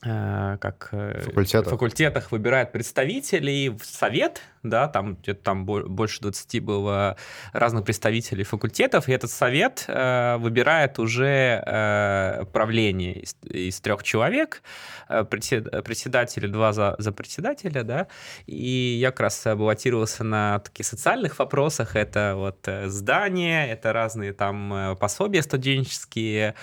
э 0.04 0.58
как 0.61 0.90
факультетах. 1.25 1.70
факультетах 1.70 2.30
выбирают 2.30 2.70
представителей 2.70 3.70
в 3.70 3.85
совет, 3.85 4.42
да, 4.68 4.88
там 4.88 5.16
где-то 5.16 5.42
там 5.42 5.64
больше 5.64 6.20
20 6.20 6.62
было 6.62 7.16
разных 7.52 7.84
представителей 7.84 8.44
факультетов, 8.44 9.08
и 9.08 9.12
этот 9.12 9.30
совет 9.30 9.84
э, 9.88 10.37
выбирает 10.38 10.98
уже 10.98 11.62
э, 11.64 12.44
правление 12.52 13.20
из, 13.20 13.37
из 13.42 13.80
трех 13.80 14.02
человек, 14.02 14.62
э, 15.08 15.25
председателя, 15.25 16.48
два 16.48 16.72
за, 16.72 16.94
за 16.98 17.12
председателя, 17.12 17.82
да, 17.82 18.06
и 18.46 18.96
я 19.00 19.10
как 19.10 19.20
раз 19.20 19.42
баллотировался 19.44 20.25
на 20.25 20.58
таких 20.60 20.87
социальных 20.87 21.38
вопросах, 21.38 21.96
это 21.96 22.34
вот 22.37 22.66
э, 22.66 22.88
здания, 22.88 23.66
это 23.70 23.92
разные 23.92 24.32
там 24.32 24.72
э, 24.72 24.96
пособия 24.96 25.42
студенческие, 25.42 26.54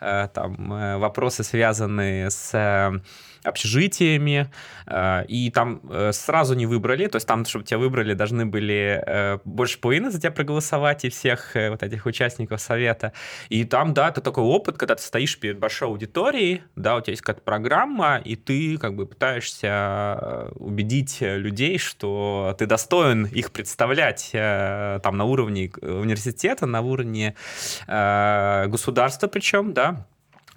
э, 0.00 0.28
там 0.32 0.72
э, 0.72 0.96
вопросы, 0.98 1.42
связанные 1.44 2.30
с 2.30 3.00
общежитиями, 3.44 4.50
э, 4.86 5.24
и 5.26 5.50
там 5.50 5.80
э, 5.90 6.12
сразу 6.12 6.54
не 6.54 6.66
выбрали, 6.66 7.06
то 7.06 7.16
есть 7.16 7.28
там, 7.28 7.44
чтобы 7.44 7.64
тебя 7.64 7.78
выбрали, 7.78 8.14
должны 8.14 8.46
были 8.46 9.02
э, 9.06 9.38
больше 9.44 9.78
половины 9.78 10.10
за 10.10 10.18
тебя 10.20 10.30
проголосовать 10.30 11.04
и 11.04 11.10
всех 11.10 11.54
вот 11.54 11.82
этих 11.82 12.06
участников 12.06 12.60
совета. 12.60 13.12
И 13.48 13.64
там, 13.64 13.94
да, 13.94 14.08
это 14.08 14.20
такой 14.20 14.44
опыт, 14.44 14.78
когда 14.78 14.94
ты 14.94 15.02
стоишь 15.02 15.38
перед 15.38 15.58
большой 15.58 15.88
аудиторией, 15.88 16.62
да, 16.76 16.96
у 16.96 17.00
тебя 17.00 17.12
есть 17.12 17.22
какая-то 17.22 17.42
программа, 17.42 18.16
и 18.16 18.36
ты 18.36 18.78
как 18.78 18.94
бы 18.94 19.06
пытаешься 19.06 20.48
убедить 20.56 21.18
людей, 21.20 21.78
что 21.78 22.54
ты 22.58 22.66
достоин 22.66 23.26
их 23.26 23.52
представлять 23.52 24.30
там 24.32 25.16
на 25.16 25.24
уровне 25.24 25.70
университета, 25.82 26.66
на 26.66 26.80
уровне 26.80 27.34
государства 27.86 29.28
причем, 29.28 29.72
да, 29.72 30.06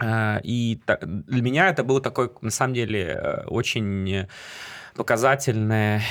и 0.02 0.80
для 1.02 1.42
меня 1.42 1.70
это 1.70 1.84
был 1.84 2.00
такой, 2.00 2.32
на 2.42 2.52
самом 2.52 2.74
деле, 2.74 3.04
э, 3.04 3.44
очень 3.48 4.28
показательный 4.96 6.02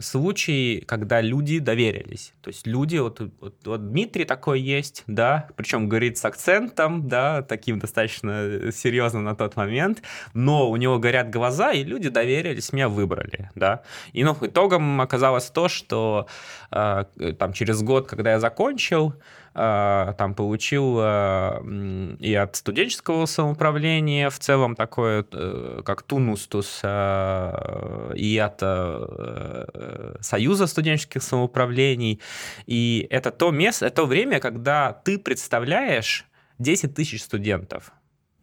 случай, 0.00 0.84
когда 0.86 1.20
люди 1.20 1.58
доверились. 1.58 2.34
То 2.42 2.48
есть 2.48 2.66
люди, 2.66 2.96
вот, 2.98 3.20
вот, 3.40 3.54
вот 3.64 3.90
Дмитрий 3.90 4.24
такой 4.24 4.60
есть, 4.60 5.02
да, 5.06 5.48
причем 5.56 5.88
говорит 5.88 6.18
с 6.18 6.24
акцентом, 6.24 7.08
да, 7.08 7.42
таким 7.42 7.78
достаточно 7.78 8.70
серьезным 8.72 9.24
на 9.24 9.34
тот 9.34 9.56
момент, 9.56 10.02
но 10.34 10.70
у 10.70 10.76
него 10.76 10.98
горят 10.98 11.30
глаза, 11.30 11.72
и 11.72 11.84
люди 11.84 12.08
доверились, 12.08 12.72
меня 12.72 12.88
выбрали, 12.88 13.50
да. 13.54 13.82
И 14.12 14.24
ну, 14.24 14.36
итогом 14.40 15.00
оказалось 15.00 15.46
то, 15.50 15.68
что 15.68 16.26
э, 16.70 17.04
там 17.38 17.52
через 17.52 17.82
год, 17.82 18.08
когда 18.08 18.32
я 18.32 18.40
закончил, 18.40 19.14
а, 19.14 19.47
там 19.58 20.34
получил 20.34 20.98
а, 21.00 21.60
и 22.20 22.34
от 22.34 22.54
студенческого 22.56 23.26
самоуправления 23.26 24.30
в 24.30 24.38
целом 24.38 24.76
такое, 24.76 25.24
э, 25.32 25.82
как 25.84 26.02
тунустус, 26.02 26.80
а, 26.84 28.12
и 28.14 28.38
от 28.38 28.58
э, 28.62 30.14
Союза 30.20 30.66
студенческих 30.66 31.22
самоуправлений. 31.22 32.20
И 32.66 33.06
это 33.10 33.32
то 33.32 33.50
место, 33.50 33.86
это 33.86 33.96
то 33.96 34.06
время, 34.06 34.38
когда 34.38 34.92
ты 34.92 35.18
представляешь 35.18 36.24
10 36.58 36.94
тысяч 36.94 37.22
студентов 37.22 37.92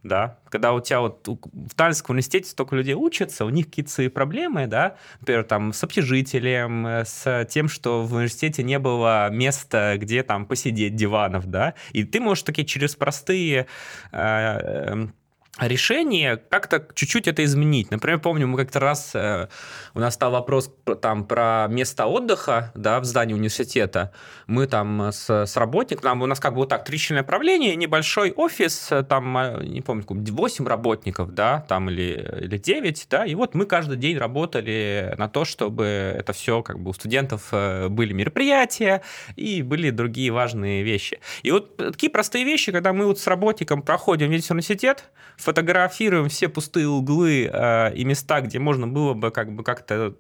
да, 0.06 0.38
когда 0.50 0.74
у 0.74 0.80
тебя 0.80 1.02
вот 1.02 1.28
в 1.28 1.76
Таллинском 1.76 2.14
университете 2.14 2.50
столько 2.50 2.76
людей 2.76 2.94
учатся, 2.94 3.44
у 3.44 3.50
них 3.50 3.66
какие-то 3.66 3.92
свои 3.92 4.08
проблемы, 4.08 4.68
да, 4.68 4.98
например, 5.20 5.44
там 5.44 5.74
с 5.74 5.84
общежитием, 5.84 6.86
э, 6.86 7.06
с 7.06 7.46
тем, 7.50 7.68
что 7.68 8.04
в 8.04 8.14
университете 8.14 8.64
не 8.64 8.78
было 8.78 9.30
места, 9.32 9.96
где 9.98 10.22
там 10.24 10.46
посидеть, 10.46 10.96
диванов, 10.96 11.48
да, 11.48 11.74
и 11.92 12.04
ты 12.04 12.20
можешь 12.20 12.44
такие 12.44 12.66
через 12.66 12.96
простые 12.96 13.66
э, 14.12 14.18
эм, 14.18 15.14
решение 15.60 16.38
как-то 16.38 16.86
чуть-чуть 16.94 17.28
это 17.28 17.44
изменить. 17.46 17.90
Например, 17.90 18.20
помню, 18.20 18.48
мы 18.48 18.58
как-то 18.58 18.80
раз, 18.80 19.12
э, 19.14 19.48
у 19.94 20.00
нас 20.00 20.16
стал 20.16 20.32
вопрос 20.32 20.72
там 21.02 21.26
про 21.26 21.68
место 21.70 22.08
отдыха, 22.08 22.72
да, 22.76 23.00
в 23.00 23.06
здании 23.06 23.34
университета. 23.34 24.12
Мы 24.48 24.68
там 24.68 25.12
с, 25.14 25.30
с 25.30 25.56
работником, 25.56 26.22
у 26.22 26.26
нас 26.26 26.40
как 26.40 26.54
бы 26.54 26.60
вот 26.60 26.70
так, 26.70 26.84
три 26.84 27.00
направления, 27.10 27.76
небольшой 27.76 28.32
офис, 28.32 28.92
э, 28.92 29.04
там, 29.04 29.38
э, 29.38 29.64
не 29.64 29.82
помню, 29.82 30.06
8 30.08 30.68
работников, 30.68 31.34
да, 31.34 31.66
там 31.68 31.90
или, 31.90 32.40
или 32.42 32.58
9, 32.58 33.08
да, 33.10 33.26
и 33.26 33.36
вот 33.36 33.56
мы 33.56 33.66
каждый 33.66 33.98
день 33.98 34.18
работали 34.18 35.16
на 35.18 35.30
то, 35.30 35.46
чтобы 35.46 35.86
это 35.86 36.34
все 36.34 36.64
как 36.64 36.80
бы 36.80 36.90
у 36.90 36.94
студентов 36.94 37.52
были 37.52 38.14
мероприятия 38.14 39.02
и 39.36 39.62
были 39.62 39.90
другие 39.90 40.32
важные 40.32 40.84
вещи. 40.84 41.20
И 41.44 41.52
вот 41.52 41.78
такие 41.78 42.10
простые 42.10 42.44
вещи, 42.44 42.72
когда 42.72 42.92
мы 42.92 43.06
вот 43.06 43.20
с 43.20 43.28
работником 43.28 43.82
проходим 43.82 44.30
весь 44.30 44.50
университет, 44.50 45.06
фотографируем 45.46 46.28
все 46.28 46.50
пустые 46.50 46.88
углы 46.88 47.50
э, 47.52 47.94
и 47.94 48.04
места, 48.04 48.42
где 48.42 48.58
можно 48.60 48.88
было 48.88 49.14
бы 49.14 49.32
как 49.32 49.54
бы 49.54 49.64
как-то 49.64 50.16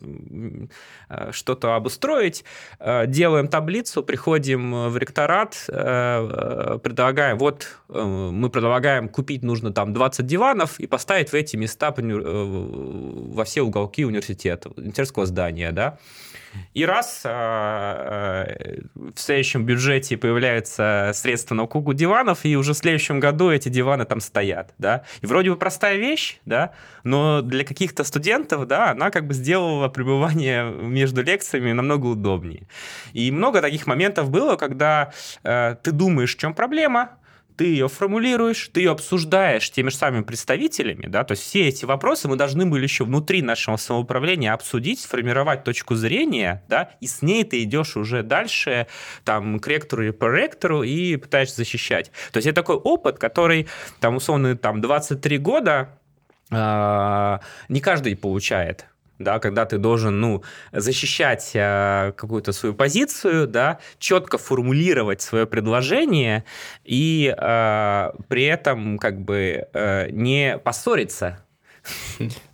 э, 1.10 1.32
что-то 1.32 1.76
обустроить, 1.76 2.44
э, 2.80 3.08
делаем 3.08 3.48
таблицу, 3.48 4.04
приходим 4.04 4.90
в 4.90 4.98
ректорат, 4.98 5.66
э, 5.68 6.80
предлагаем, 6.84 7.38
вот 7.40 7.68
э, 7.90 8.04
мы 8.04 8.50
предлагаем 8.50 9.10
купить 9.10 9.44
нужно 9.44 9.74
там 9.74 9.94
20 9.94 10.26
диванов 10.26 10.80
и 10.80 10.88
поставить 10.88 11.30
в 11.30 11.34
эти 11.34 11.56
места 11.56 11.94
э, 11.98 12.02
во 12.02 13.44
все 13.44 13.64
уголки 13.64 14.06
университета, 14.06 14.70
университетского 14.70 15.26
здания, 15.26 15.72
да, 15.72 15.98
и 16.74 16.86
раз 16.86 17.22
а, 17.26 18.46
а, 18.48 19.12
в 19.16 19.20
следующем 19.20 19.66
бюджете 19.66 20.18
появляются 20.18 21.12
средства 21.14 21.56
на 21.56 21.66
кугу 21.68 21.94
диванов, 21.94 22.46
и 22.46 22.56
уже 22.56 22.74
в 22.74 22.78
следующем 22.78 23.20
году 23.20 23.52
эти 23.52 23.70
диваны 23.70 24.06
там 24.06 24.20
стоят, 24.20 24.74
да. 24.78 25.04
И 25.22 25.26
вроде 25.26 25.52
бы 25.52 25.58
простая 25.58 25.98
вещь, 25.98 26.40
да, 26.46 26.74
но 27.04 27.42
для 27.42 27.64
каких-то 27.64 28.04
студентов, 28.04 28.68
да, 28.68 28.92
она 28.92 29.12
как 29.12 29.28
бы 29.28 29.34
сделала 29.34 29.88
пребывание 29.90 30.72
между 30.72 31.22
лекциями 31.22 31.72
намного 31.72 32.08
удобнее. 32.08 32.68
И 33.14 33.32
много 33.32 33.62
таких 33.62 33.88
моментов 33.88 34.30
было, 34.30 34.56
когда 34.56 35.12
э, 35.44 35.76
ты 35.82 35.92
думаешь, 35.92 36.36
в 36.36 36.40
чем 36.40 36.54
проблема, 36.54 37.12
ты 37.58 37.66
ее 37.66 37.88
формулируешь, 37.88 38.70
ты 38.74 38.82
ее 38.82 38.92
обсуждаешь 38.92 39.70
теми 39.72 39.90
же 39.90 39.96
самыми 39.96 40.24
представителями, 40.24 41.08
да, 41.08 41.24
то 41.24 41.32
есть 41.32 41.44
все 41.44 41.68
эти 41.68 41.86
вопросы 41.86 42.28
мы 42.28 42.36
должны 42.36 42.66
были 42.66 42.84
еще 42.84 43.06
внутри 43.06 43.42
нашего 43.42 43.78
самоуправления 43.78 44.54
обсудить, 44.54 45.00
сформировать 45.00 45.64
точку 45.64 45.96
зрения, 45.96 46.64
да, 46.68 46.92
и 47.00 47.08
с 47.08 47.22
ней 47.22 47.44
ты 47.44 47.64
идешь 47.64 47.96
уже 47.98 48.24
дальше, 48.24 48.88
там, 49.24 49.60
к 49.60 49.68
ректору 49.68 50.04
или 50.04 50.12
по 50.12 50.32
ректору 50.32 50.84
и 50.84 51.16
пытаешься 51.16 51.58
защищать. 51.58 52.12
То 52.32 52.38
есть 52.38 52.48
это 52.48 52.56
такой 52.56 52.76
опыт, 52.76 53.18
который, 53.20 53.68
там, 54.00 54.16
условно, 54.18 54.58
там, 54.58 54.82
23 54.82 55.38
года, 55.38 56.00
э, 56.52 57.40
не 57.70 57.82
каждый 57.82 58.16
получает, 58.16 58.86
да, 59.20 59.40
когда 59.40 59.66
ты 59.66 59.78
должен, 59.78 60.20
ну, 60.20 60.44
защищать 60.72 61.52
э, 61.54 62.14
какую-то 62.16 62.52
свою 62.52 62.76
позицию, 62.76 63.48
да, 63.48 63.80
четко 64.00 64.38
формулировать 64.38 65.22
свое 65.22 65.46
предложение 65.46 66.44
и 66.84 67.34
э, 67.38 68.12
при 68.28 68.44
этом 68.44 68.98
как 68.98 69.22
бы 69.22 69.68
э, 69.74 70.10
не 70.12 70.58
поссориться. 70.58 71.40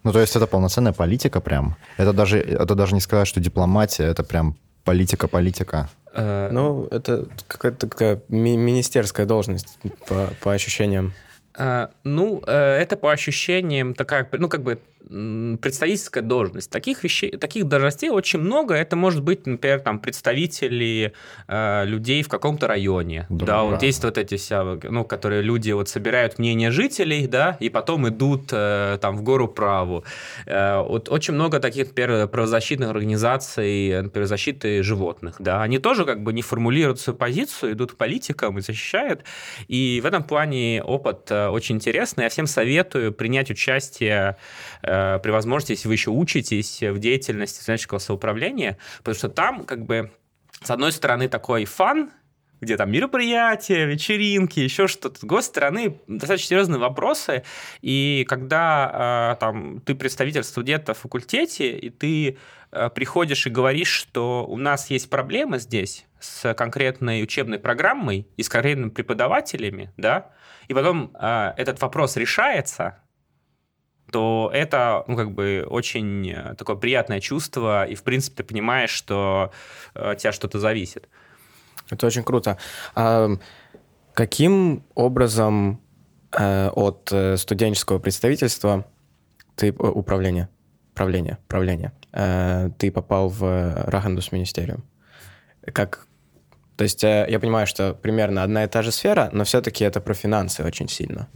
Ну, 0.04 0.12
то 0.12 0.20
есть 0.20 0.36
это 0.36 0.46
полноценная 0.46 0.94
политика 0.94 1.40
прям. 1.40 1.78
Это 1.98 2.12
даже, 2.14 2.40
это 2.40 2.76
даже 2.76 2.94
не 2.94 3.02
сказать, 3.02 3.28
что 3.28 3.40
дипломатия, 3.40 4.04
это 4.04 4.24
прям 4.24 4.58
политика-политика. 4.84 5.90
Э, 6.14 6.50
ну, 6.52 6.88
это 6.92 7.28
какая-то 7.48 7.88
такая 7.88 8.22
ми- 8.28 8.58
министерская 8.58 9.26
должность 9.26 9.80
по, 10.08 10.30
по 10.42 10.52
ощущениям. 10.52 11.14
Uh, 11.54 11.90
ну, 12.06 12.42
uh, 12.46 12.50
это 12.50 12.96
по 12.96 13.12
ощущениям 13.12 13.94
такая, 13.94 14.26
ну, 14.32 14.48
как 14.48 14.64
бы 14.64 14.80
представительская 15.10 16.24
должность. 16.24 16.70
Таких 16.70 17.04
вещей, 17.04 17.32
таких 17.38 17.66
должностей 17.66 18.10
очень 18.10 18.40
много. 18.40 18.76
Это 18.76 18.96
может 18.96 19.24
быть, 19.24 19.46
например, 19.46 19.80
там 19.80 20.00
представители 20.00 21.14
э, 21.48 21.86
людей 21.86 22.24
в 22.24 22.30
каком-то 22.30 22.68
районе. 22.68 23.26
Да, 23.30 23.46
да 23.46 23.64
вот 23.64 23.84
есть 23.84 24.04
вот 24.04 24.18
эти 24.18 24.38
вся, 24.38 24.64
ну, 24.64 25.04
которые 25.04 25.42
люди 25.42 25.72
вот 25.72 25.90
собирают 25.90 26.40
мнение 26.40 26.72
жителей, 26.72 27.28
да, 27.28 27.58
и 27.60 27.70
потом 27.70 28.08
идут 28.08 28.50
э, 28.52 28.98
там 29.02 29.18
в 29.18 29.24
гору 29.24 29.48
праву. 29.48 30.04
Э, 30.46 30.82
вот 30.82 31.10
очень 31.10 31.34
много 31.34 31.60
таких, 31.60 31.88
например, 31.88 32.28
правозащитных 32.28 32.90
организаций, 32.90 34.02
например, 34.04 34.28
защиты 34.28 34.84
животных, 34.84 35.36
да, 35.40 35.62
они 35.62 35.80
тоже 35.80 36.06
как 36.06 36.22
бы 36.24 36.34
не 36.34 36.42
формулируют 36.42 37.00
свою 37.00 37.18
позицию, 37.18 37.74
идут 37.74 37.94
к 37.94 37.96
политикам 37.96 38.58
и 38.58 38.62
защищают. 38.62 39.24
И 39.68 40.00
в 40.04 40.06
этом 40.06 40.24
плане 40.24 40.84
опыт 40.84 41.32
э, 41.32 41.48
очень 41.48 41.76
интересный. 41.76 42.26
Я 42.26 42.30
всем 42.30 42.48
советую 42.48 43.12
принять 43.12 43.52
участие 43.52 44.38
Э, 44.84 44.91
при 44.92 45.30
возможности, 45.30 45.72
если 45.72 45.88
вы 45.88 45.94
еще 45.94 46.12
учитесь 46.12 46.82
в 46.82 47.00
деятельности 47.00 47.62
студенческого 47.62 48.00
самоуправления, 48.00 48.78
потому 48.98 49.16
что 49.16 49.30
там 49.30 49.66
как 49.66 49.86
бы 49.86 50.12
с 50.64 50.70
одной 50.70 50.92
стороны 50.92 51.28
такой 51.28 51.66
фан, 51.66 52.12
где 52.62 52.78
там 52.78 52.92
мероприятия, 52.92 53.86
вечеринки, 53.86 54.60
еще 54.60 54.88
что-то. 54.88 55.18
С 55.18 55.20
другой 55.22 55.44
стороны, 55.44 56.00
достаточно 56.08 56.50
серьезные 56.50 56.80
вопросы. 56.80 57.44
И 57.82 58.24
когда 58.30 59.34
э, 59.34 59.40
там, 59.40 59.82
ты 59.82 59.96
представитель 59.96 60.44
студента 60.44 60.94
в 60.94 61.00
факультете, 61.00 61.76
и 61.78 61.90
ты 61.90 62.38
э, 62.72 62.90
приходишь 62.92 63.48
и 63.48 63.50
говоришь, 63.50 63.90
что 63.90 64.46
у 64.48 64.58
нас 64.58 64.92
есть 64.92 65.10
проблемы 65.10 65.58
здесь 65.58 66.06
с 66.20 66.54
конкретной 66.54 67.24
учебной 67.24 67.58
программой 67.58 68.28
и 68.38 68.44
с 68.44 68.50
конкретными 68.50 68.90
преподавателями, 68.90 69.92
да, 69.98 70.30
и 70.68 70.76
потом 70.76 71.12
э, 71.20 71.54
этот 71.58 71.82
вопрос 71.82 72.16
решается, 72.16 73.01
то 74.12 74.52
это, 74.54 75.04
ну, 75.08 75.16
как 75.16 75.32
бы, 75.32 75.66
очень 75.68 76.30
э, 76.30 76.56
такое 76.56 76.76
приятное 76.76 77.20
чувство, 77.20 77.86
и, 77.86 77.96
в 77.96 78.04
принципе, 78.04 78.38
ты 78.38 78.44
понимаешь, 78.44 78.90
что 78.90 79.52
э, 79.96 80.12
от 80.12 80.18
тебя 80.18 80.32
что-то 80.32 80.60
зависит. 80.60 81.08
Это 81.90 82.08
очень 82.08 82.24
круто. 82.24 82.58
А 82.96 83.30
каким 84.14 84.84
образом 84.96 85.82
э, 86.38 86.70
от 86.70 87.14
студенческого 87.38 88.00
представительства 88.00 88.86
ты 89.56 89.72
управление, 89.72 90.50
правление, 90.94 91.38
правление, 91.48 91.94
э, 92.12 92.70
ты 92.78 92.92
попал 92.92 93.30
в 93.30 93.84
Рахандус 93.88 94.32
Министериум? 94.32 94.84
Как 95.74 96.08
то 96.78 96.84
есть 96.84 97.04
я 97.04 97.40
понимаю, 97.40 97.68
что 97.68 97.94
примерно 97.94 98.42
одна 98.42 98.64
и 98.64 98.68
та 98.68 98.82
же 98.82 98.92
сфера, 98.92 99.30
но 99.34 99.44
все-таки 99.44 99.84
это 99.84 100.02
про 100.02 100.16
финансы 100.16 100.64
очень 100.64 100.90
сильно, 100.90 101.28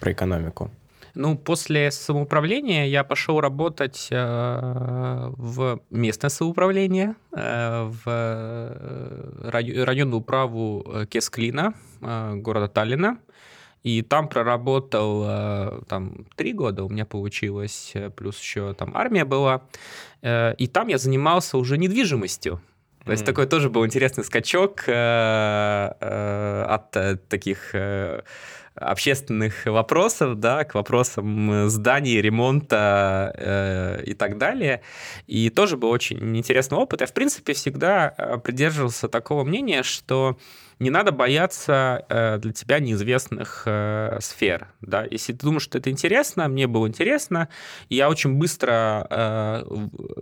про 0.00 0.12
экономику. 0.12 0.70
Ну, 1.14 1.38
после 1.38 1.92
самоуправления 1.92 2.86
я 2.86 3.04
пошел 3.04 3.40
работать 3.40 4.08
э, 4.10 5.30
в 5.36 5.80
местное 5.90 6.28
самоуправление, 6.28 7.14
э, 7.32 7.84
в 7.84 8.02
э, 8.06 9.84
районную 9.84 10.20
управу 10.20 10.84
э, 10.86 11.06
Кесклина, 11.06 11.74
э, 12.00 12.34
города 12.34 12.66
Таллина. 12.66 13.18
И 13.84 14.02
там 14.02 14.28
проработал 14.28 15.24
э, 15.26 15.80
там 15.88 16.26
три 16.36 16.54
года 16.54 16.84
у 16.84 16.88
меня 16.88 17.04
получилось, 17.04 17.92
э, 17.94 18.10
плюс 18.10 18.40
еще 18.40 18.72
там 18.72 18.96
армия 18.96 19.24
была. 19.24 19.62
Э, 20.22 20.54
и 20.56 20.66
там 20.66 20.88
я 20.88 20.98
занимался 20.98 21.58
уже 21.58 21.78
недвижимостью. 21.78 22.60
То 23.04 23.12
есть 23.12 23.22
mm. 23.22 23.26
такой 23.26 23.46
тоже 23.46 23.68
был 23.68 23.84
интересный 23.84 24.24
скачок 24.24 24.88
от 24.88 26.90
таких 27.28 27.74
общественных 28.84 29.66
вопросов, 29.66 30.38
да, 30.38 30.64
к 30.64 30.74
вопросам 30.74 31.68
зданий, 31.68 32.20
ремонта 32.20 33.34
э, 33.36 34.02
и 34.04 34.14
так 34.14 34.38
далее. 34.38 34.82
И 35.26 35.50
тоже 35.50 35.76
был 35.76 35.90
очень 35.90 36.36
интересный 36.36 36.78
опыт. 36.78 37.00
Я, 37.00 37.06
в 37.06 37.12
принципе, 37.12 37.52
всегда 37.52 38.40
придерживался 38.44 39.08
такого 39.08 39.44
мнения, 39.44 39.82
что 39.82 40.38
не 40.84 40.90
надо 40.90 41.12
бояться 41.12 42.04
э, 42.10 42.38
для 42.38 42.52
тебя 42.52 42.78
неизвестных 42.78 43.62
э, 43.64 44.18
сфер. 44.20 44.68
Да? 44.82 45.06
Если 45.10 45.32
ты 45.32 45.38
думаешь, 45.38 45.62
что 45.62 45.78
это 45.78 45.90
интересно, 45.90 46.46
мне 46.46 46.66
было 46.66 46.86
интересно, 46.86 47.48
и 47.88 47.96
я 47.96 48.10
очень 48.10 48.34
быстро 48.34 49.06
э, 49.08 49.64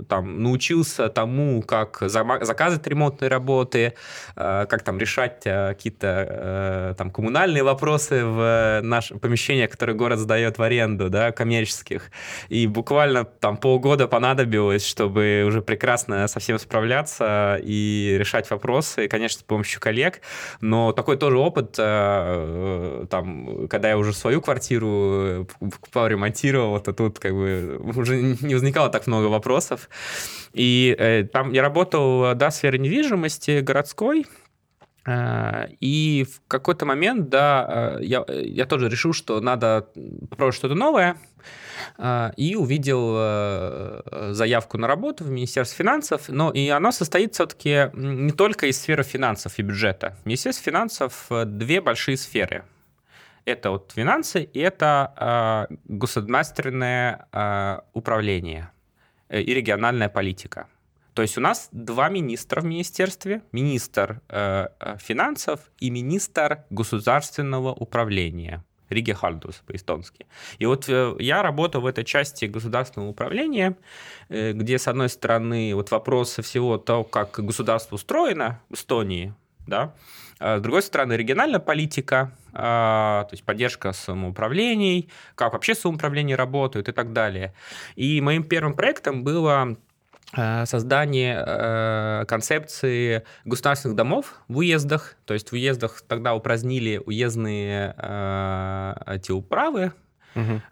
там, 0.09 0.43
научился 0.43 1.09
тому, 1.09 1.63
как 1.63 1.99
заказывать 2.01 2.87
ремонтные 2.87 3.29
работы, 3.29 3.95
как 4.35 4.83
там 4.85 4.99
решать 4.99 5.43
какие-то 5.43 6.95
там, 6.97 7.11
коммунальные 7.11 7.65
вопросы 7.65 8.25
в 8.25 8.81
нашем 8.83 9.19
помещении, 9.19 9.67
которые 9.67 9.97
город 9.97 10.19
сдает 10.19 10.59
в 10.59 10.63
аренду, 10.63 11.11
да, 11.11 11.33
коммерческих. 11.33 12.11
И 12.49 12.67
буквально 12.69 13.25
там 13.25 13.57
полгода 13.57 14.07
понадобилось, 14.07 14.87
чтобы 14.87 15.45
уже 15.47 15.61
прекрасно 15.61 16.29
со 16.29 16.39
всем 16.39 16.59
справляться 16.59 17.59
и 17.63 18.17
решать 18.19 18.49
вопросы, 18.51 19.09
конечно, 19.09 19.41
с 19.41 19.43
помощью 19.43 19.81
коллег. 19.81 20.21
Но 20.61 20.93
такой 20.93 21.17
тоже 21.17 21.39
опыт, 21.39 21.77
э, 21.79 21.83
э, 21.83 23.07
там, 23.09 23.69
когда 23.69 23.89
я 23.89 23.99
уже 23.99 24.13
свою 24.13 24.41
квартиру 24.41 25.49
покупал, 25.59 26.09
ремонтировал, 26.09 26.81
то 26.81 26.93
тут 26.93 27.19
как 27.19 27.33
бы 27.33 27.81
уже 27.97 28.21
не 28.21 28.55
возникало 28.55 28.89
так 28.89 29.07
много 29.07 29.27
вопросов. 29.27 29.89
И 30.53 30.95
э, 30.99 31.25
там 31.25 31.53
я 31.53 31.63
работал, 31.63 32.35
да, 32.35 32.51
в 32.51 32.55
сфере 32.55 32.79
недвижимости 32.79 33.61
городской, 33.61 34.27
и 35.81 36.25
в 36.33 36.47
какой-то 36.47 36.87
момент, 36.87 37.29
да, 37.29 37.99
я, 38.01 38.25
я 38.29 38.67
тоже 38.67 38.89
решил, 38.89 39.13
что 39.13 39.41
надо 39.41 39.89
попробовать 40.31 40.55
что-то 40.55 40.77
новое, 40.77 41.17
и 42.37 42.57
увидел 42.57 43.15
э, 43.17 44.31
заявку 44.33 44.79
на 44.79 44.87
работу 44.87 45.25
в 45.25 45.31
Министерстве 45.31 45.85
финансов, 45.85 46.29
но 46.29 46.51
и 46.51 46.69
оно 46.69 46.93
состоит 46.93 47.35
все-таки 47.35 47.91
не 47.95 48.33
только 48.33 48.67
из 48.67 48.81
сферы 48.81 49.03
финансов 49.03 49.59
и 49.59 49.63
бюджета. 49.63 50.17
Министерство 50.25 50.65
финансов 50.65 51.27
э, 51.31 51.45
две 51.45 51.81
большие 51.81 52.17
сферы. 52.17 52.65
Это 53.45 53.71
вот 53.71 53.93
финансы 53.95 54.43
и 54.43 54.61
это 54.61 55.69
э, 55.71 55.75
государственное 55.85 57.27
управление 57.93 58.71
и 59.31 59.55
региональная 59.55 60.09
политика. 60.09 60.69
То 61.15 61.23
есть 61.23 61.37
у 61.39 61.41
нас 61.41 61.69
два 61.73 62.09
министра 62.09 62.61
в 62.61 62.65
министерстве, 62.65 63.43
министр 63.53 64.21
финансов 64.99 65.61
и 65.79 65.91
министр 65.91 66.65
государственного 66.71 67.73
управления. 67.73 68.65
Риге 68.93 69.15
Хальдус 69.15 69.63
по-эстонски. 69.67 70.27
И 70.59 70.67
вот 70.67 70.89
э, 70.89 71.15
я 71.19 71.43
работаю 71.43 71.83
в 71.83 71.87
этой 71.87 72.05
части 72.05 72.47
государственного 72.47 73.11
управления, 73.11 73.77
э, 74.29 74.53
где, 74.53 74.79
с 74.79 74.89
одной 74.89 75.09
стороны, 75.09 75.75
вот 75.75 75.91
вопросы 75.91 76.43
всего 76.43 76.79
того, 76.79 77.05
как 77.05 77.45
государство 77.45 77.95
устроено 77.95 78.61
в 78.69 78.75
Эстонии, 78.75 79.35
да, 79.67 79.95
а 80.43 80.59
с 80.59 80.61
другой 80.61 80.83
стороны, 80.83 81.13
региональная 81.13 81.61
политика, 81.61 82.33
а, 82.53 83.25
то 83.25 83.35
есть 83.35 83.45
поддержка 83.45 83.93
самоуправлений, 83.93 85.09
как 85.37 85.53
вообще 85.53 85.75
самоуправление 85.75 86.37
работают 86.37 86.89
и 86.89 86.93
так 86.93 87.13
далее. 87.13 87.55
И 87.95 88.21
моим 88.21 88.43
первым 88.43 88.75
проектом 88.75 89.23
было 89.23 89.77
создание 90.35 91.45
э, 91.47 92.25
концепции 92.27 93.23
государственных 93.45 93.97
домов 93.97 94.41
в 94.49 94.59
уездах. 94.59 95.17
То 95.27 95.35
есть 95.35 95.51
в 95.51 95.53
уездах 95.53 96.03
тогда 96.09 96.35
упразднили 96.35 97.01
уездные 97.05 97.95
э, 97.97 98.95
эти 99.07 99.33
управы, 99.33 99.93
Угу. 100.35 100.63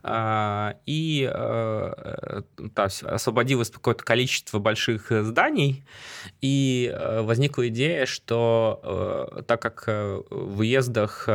И 0.86 1.30
да, 1.30 2.84
освободилось 2.84 3.68
какое-то 3.68 4.02
количество 4.02 4.58
больших 4.58 5.10
зданий, 5.10 5.84
и 6.40 6.96
возникла 7.20 7.68
идея, 7.68 8.06
что 8.06 9.44
так 9.46 9.60
как 9.60 9.84
в 9.86 10.60
уездах 10.60 11.28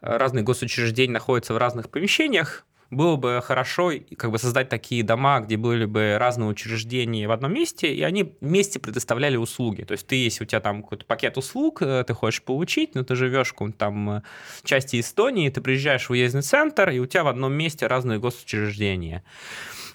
разные 0.00 0.44
госучреждения 0.44 1.12
находятся 1.12 1.52
в 1.52 1.58
разных 1.58 1.90
помещениях, 1.90 2.64
было 2.92 3.16
бы 3.16 3.40
хорошо 3.42 3.92
как 4.16 4.30
бы 4.30 4.38
создать 4.38 4.68
такие 4.68 5.02
дома, 5.02 5.40
где 5.40 5.56
были 5.56 5.86
бы 5.86 6.16
разные 6.18 6.48
учреждения 6.48 7.26
в 7.26 7.32
одном 7.32 7.54
месте, 7.54 7.92
и 7.92 8.02
они 8.02 8.34
вместе 8.40 8.78
предоставляли 8.78 9.36
услуги. 9.36 9.82
То 9.82 9.92
есть 9.92 10.06
ты, 10.06 10.16
если 10.16 10.44
у 10.44 10.46
тебя 10.46 10.60
там 10.60 10.82
какой-то 10.82 11.06
пакет 11.06 11.38
услуг, 11.38 11.80
э, 11.80 12.04
ты 12.06 12.12
хочешь 12.12 12.42
получить, 12.42 12.94
но 12.94 13.02
ты 13.02 13.16
живешь 13.16 13.48
в 13.48 13.52
каком-то 13.52 13.78
там 13.78 14.10
э, 14.10 14.22
части 14.62 15.00
Эстонии, 15.00 15.48
ты 15.48 15.62
приезжаешь 15.62 16.06
в 16.06 16.10
уездный 16.10 16.42
центр, 16.42 16.90
и 16.90 16.98
у 16.98 17.06
тебя 17.06 17.24
в 17.24 17.28
одном 17.28 17.54
месте 17.54 17.86
разные 17.86 18.18
госучреждения. 18.18 19.24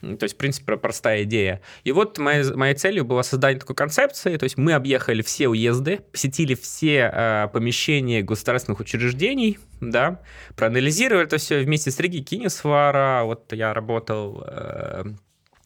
То 0.01 0.23
есть, 0.23 0.35
в 0.35 0.37
принципе, 0.37 0.77
простая 0.77 1.23
идея. 1.23 1.61
И 1.83 1.91
вот 1.91 2.17
моей, 2.17 2.43
моей 2.53 2.75
целью 2.75 3.05
было 3.05 3.21
создание 3.21 3.59
такой 3.59 3.75
концепции. 3.75 4.37
То 4.37 4.43
есть 4.43 4.57
мы 4.57 4.73
объехали 4.73 5.21
все 5.21 5.47
уезды, 5.47 5.99
посетили 6.11 6.55
все 6.55 7.11
э, 7.11 7.47
помещения 7.51 8.21
государственных 8.21 8.79
учреждений, 8.79 9.59
да, 9.81 10.21
проанализировали 10.55 11.25
это 11.25 11.37
все 11.37 11.59
вместе 11.59 11.91
с 11.91 11.99
Риги 11.99 12.19
Кинесвара. 12.19 13.23
Вот 13.23 13.51
я 13.53 13.73
работал 13.73 14.43
э, 14.47 15.03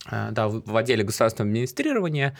да, 0.09 0.47
в 0.47 0.75
отделе 0.75 1.03
государственного 1.03 1.51
администрирования 1.51 2.35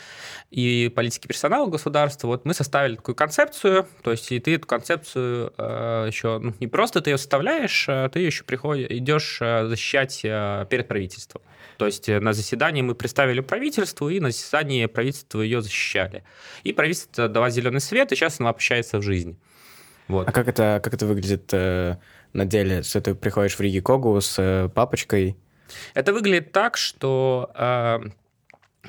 и 0.50 0.92
политики 0.96 1.28
персонала 1.28 1.68
государства, 1.68 2.28
вот 2.28 2.44
мы 2.44 2.54
составили 2.54 2.96
такую 2.96 3.16
концепцию, 3.16 3.88
то 4.02 4.12
есть 4.12 4.32
и 4.32 4.40
ты 4.40 4.56
эту 4.56 4.66
концепцию 4.66 5.54
э, 5.58 6.06
еще, 6.08 6.40
ну, 6.40 6.56
не 6.60 6.68
просто 6.68 7.02
ты 7.02 7.12
ее 7.12 7.18
составляешь, 7.18 7.86
а 7.88 8.10
ты 8.10 8.20
еще 8.20 8.44
приходишь, 8.44 8.88
идешь 8.90 9.38
э, 9.42 9.68
защищать 9.68 10.22
э, 10.24 10.66
перед 10.70 10.88
правительством. 10.88 11.44
То 11.78 11.86
есть 11.86 12.10
э, 12.10 12.20
на 12.20 12.34
заседании 12.34 12.82
мы 12.82 12.96
представили 12.96 13.42
правительству, 13.42 14.10
и 14.10 14.20
на 14.20 14.32
заседании 14.32 14.86
правительства 14.88 15.42
ее 15.42 15.62
защищали. 15.62 16.24
И 16.64 16.74
правительство 16.74 17.28
дало 17.28 17.50
зеленый 17.50 17.82
свет, 17.82 18.12
и 18.12 18.16
сейчас 18.16 18.40
оно 18.40 18.50
общается 18.50 18.98
в 18.98 19.04
жизнь. 19.04 19.38
Вот. 20.08 20.28
А 20.28 20.32
как 20.32 20.48
это, 20.48 20.80
как 20.84 20.94
это 20.94 21.06
выглядит 21.06 21.50
э, 21.54 21.98
на 22.34 22.46
деле? 22.46 22.84
Что 22.84 23.02
ты 23.02 23.16
приходишь 23.16 23.56
в 23.56 23.62
Риги 23.62 23.80
Когу 23.80 24.20
с 24.20 24.36
э, 24.40 24.70
папочкой? 24.70 25.38
Это 25.94 26.14
выглядит 26.14 26.52
так, 26.52 26.78
что 26.78 27.52
э, 27.56 28.00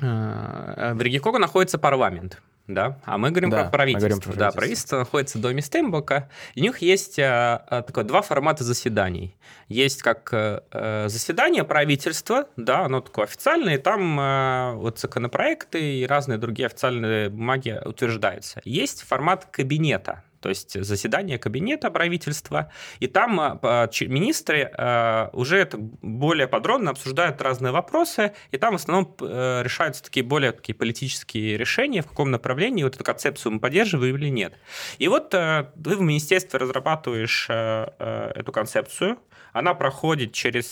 э, 0.01 0.93
в 0.93 1.01
Риги 1.01 1.17
Когу 1.19 1.37
находится 1.37 1.77
парламент 1.77 2.41
да, 2.67 2.97
а 3.03 3.17
мы 3.17 3.31
говорим 3.31 3.49
да, 3.49 3.63
про 3.63 3.69
правительство. 3.69 4.07
Говорим 4.07 4.21
про 4.21 4.23
правительство. 4.23 4.51
Да, 4.51 4.57
правительство 4.57 4.97
находится 4.99 5.37
в 5.37 5.41
доме 5.41 5.61
Стембока, 5.61 6.29
и 6.55 6.61
у 6.61 6.63
них 6.63 6.77
есть 6.77 7.19
а, 7.19 7.83
такое, 7.85 8.05
два 8.05 8.21
формата 8.21 8.63
заседаний. 8.63 9.35
Есть 9.67 10.01
как 10.01 10.29
а, 10.31 11.07
заседание 11.09 11.65
правительства, 11.65 12.47
да, 12.55 12.85
оно 12.85 13.01
такое 13.01 13.25
официальное, 13.25 13.75
и 13.75 13.77
там 13.77 14.17
а, 14.19 14.73
вот 14.75 14.97
законопроекты 14.97 15.99
и 15.99 16.05
разные 16.05 16.37
другие 16.37 16.67
официальные 16.67 17.29
бумаги 17.29 17.81
утверждаются. 17.83 18.61
Есть 18.63 19.03
формат 19.03 19.45
кабинета, 19.51 20.23
то 20.43 20.49
есть 20.49 20.83
заседание 20.83 21.39
кабинета 21.39 21.89
правительства, 21.89 22.69
и 22.99 23.07
там 23.07 23.39
а, 23.39 23.89
министры 24.01 24.69
а, 24.77 25.29
уже 25.31 25.57
это 25.57 25.77
более 25.77 26.49
подробно 26.49 26.91
обсуждают 26.91 27.41
разные 27.41 27.71
вопросы, 27.71 28.33
и 28.51 28.57
там 28.57 28.73
в 28.73 28.75
основном 28.75 29.15
э, 29.21 29.61
решаются 29.63 30.03
такие 30.03 30.25
более 30.25 30.51
такие 30.51 30.75
политические 30.75 31.55
решения, 31.55 32.01
в 32.01 32.07
каком 32.07 32.29
направлении 32.29 32.83
вот 32.83 32.95
эту 32.95 33.05
концепцию 33.05 33.53
мы 33.53 33.59
поддерживаем 33.61 34.17
или 34.17 34.27
нет. 34.27 34.53
И 34.97 35.07
вот 35.07 35.33
э, 35.33 35.71
ты 35.81 35.95
в 35.95 36.01
министерстве 36.01 36.59
разрабатываешь 36.59 37.47
э, 37.49 38.31
эту 38.35 38.51
концепцию, 38.51 39.19
она 39.53 39.73
проходит 39.75 40.33
через 40.33 40.65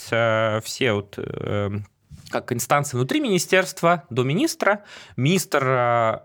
все 0.65 0.93
вот 0.93 1.17
как 2.31 2.51
инстанция 2.51 2.97
внутри 2.97 3.19
министерства 3.19 4.03
до 4.09 4.23
министра. 4.23 4.83
Министр 5.15 5.63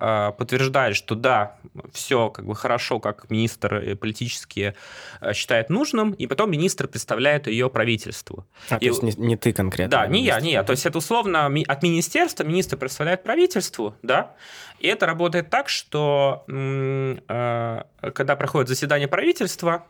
э, 0.01 0.33
подтверждает, 0.38 0.97
что 0.97 1.14
да, 1.14 1.57
все 1.92 2.31
как 2.31 2.47
бы 2.47 2.55
хорошо, 2.55 3.01
как 3.01 3.31
министр 3.31 3.97
политически 3.97 4.75
э, 5.21 5.33
считает 5.35 5.69
нужным, 5.69 6.12
и 6.12 6.27
потом 6.27 6.51
министр 6.51 6.88
представляет 6.88 7.47
ее 7.47 7.69
правительству. 7.69 8.47
А, 8.71 8.77
и, 8.77 8.79
то 8.79 8.87
есть 8.87 9.03
не, 9.03 9.27
не 9.27 9.37
ты 9.37 9.53
конкретно? 9.53 9.90
Да, 9.90 10.07
не 10.07 10.23
я, 10.23 10.40
не 10.40 10.53
я. 10.53 10.62
То 10.62 10.73
есть 10.73 10.87
это 10.87 10.99
условно 10.99 11.47
от 11.47 11.83
министерства 11.83 12.45
министр 12.45 12.77
представляет 12.77 13.23
правительству, 13.23 13.95
да, 14.03 14.35
и 14.79 14.88
это 14.88 15.07
работает 15.07 15.51
так, 15.51 15.69
что 15.69 16.45
э, 16.49 17.83
когда 18.14 18.37
проходит 18.37 18.69
заседание 18.69 19.09
правительства, 19.09 19.87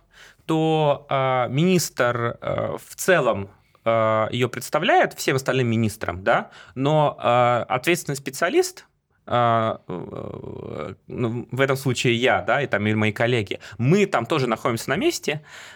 то 0.46 1.06
э, 1.08 1.48
министр 1.50 2.38
э, 2.40 2.76
в 2.78 2.94
целом 2.94 3.44
э, 3.44 3.65
ее 4.32 4.48
представляет 4.48 5.14
всем 5.14 5.36
остальным 5.36 5.68
министрам, 5.68 6.22
да, 6.22 6.50
но 6.74 7.16
э, 7.22 7.64
ответственный 7.68 8.16
специалист 8.16 8.86
а, 9.28 9.80
ну, 11.08 11.48
в 11.50 11.60
этом 11.60 11.76
случае 11.76 12.14
я, 12.14 12.42
да, 12.42 12.62
и 12.62 12.68
там 12.68 12.86
или 12.86 12.94
мои 12.94 13.10
коллеги, 13.10 13.58
мы 13.76 14.06
там 14.06 14.24
тоже 14.24 14.46
находимся 14.46 14.88
на 14.90 14.96
месте, 14.96 15.44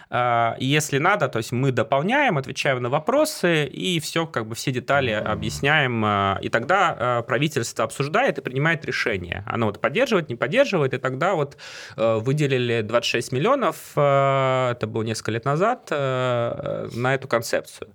если 0.59 0.97
надо, 0.97 1.29
то 1.29 1.37
есть 1.37 1.51
мы 1.53 1.71
дополняем, 1.71 2.37
отвечаем 2.37 2.81
на 2.81 2.89
вопросы, 2.89 3.65
и 3.65 3.99
все, 4.01 4.27
как 4.27 4.45
бы 4.45 4.55
все 4.55 4.71
детали 4.71 5.11
объясняем, 5.11 6.03
а, 6.03 6.37
и 6.41 6.49
тогда 6.49 7.23
правительство 7.25 7.85
обсуждает 7.85 8.37
и 8.37 8.41
принимает 8.41 8.83
решение. 8.85 9.43
Оно 9.47 9.67
вот 9.67 9.79
поддерживает, 9.79 10.29
не 10.29 10.35
поддерживает, 10.35 10.93
и 10.93 10.97
тогда 10.97 11.35
вот 11.35 11.57
выделили 11.95 12.81
26 12.81 13.31
миллионов, 13.31 13.77
это 13.95 14.85
было 14.87 15.03
несколько 15.03 15.31
лет 15.31 15.45
назад, 15.45 15.89
на 15.91 17.13
эту 17.13 17.27
концепцию. 17.27 17.91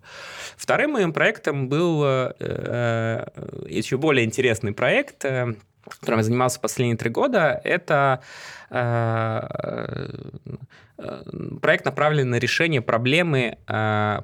Вторым 0.56 0.92
моим 0.92 1.12
проектом 1.12 1.68
был 1.68 2.02
еще 3.68 3.98
более 3.98 4.24
интересный 4.24 4.72
проект, 4.72 5.24
которым 5.88 6.18
я 6.20 6.24
занимался 6.24 6.60
последние 6.60 6.96
три 6.96 7.10
года, 7.10 7.60
это 7.64 8.20
проект 11.60 11.84
направлен 11.84 12.30
на 12.30 12.38
решение 12.38 12.80
проблемы 12.80 13.58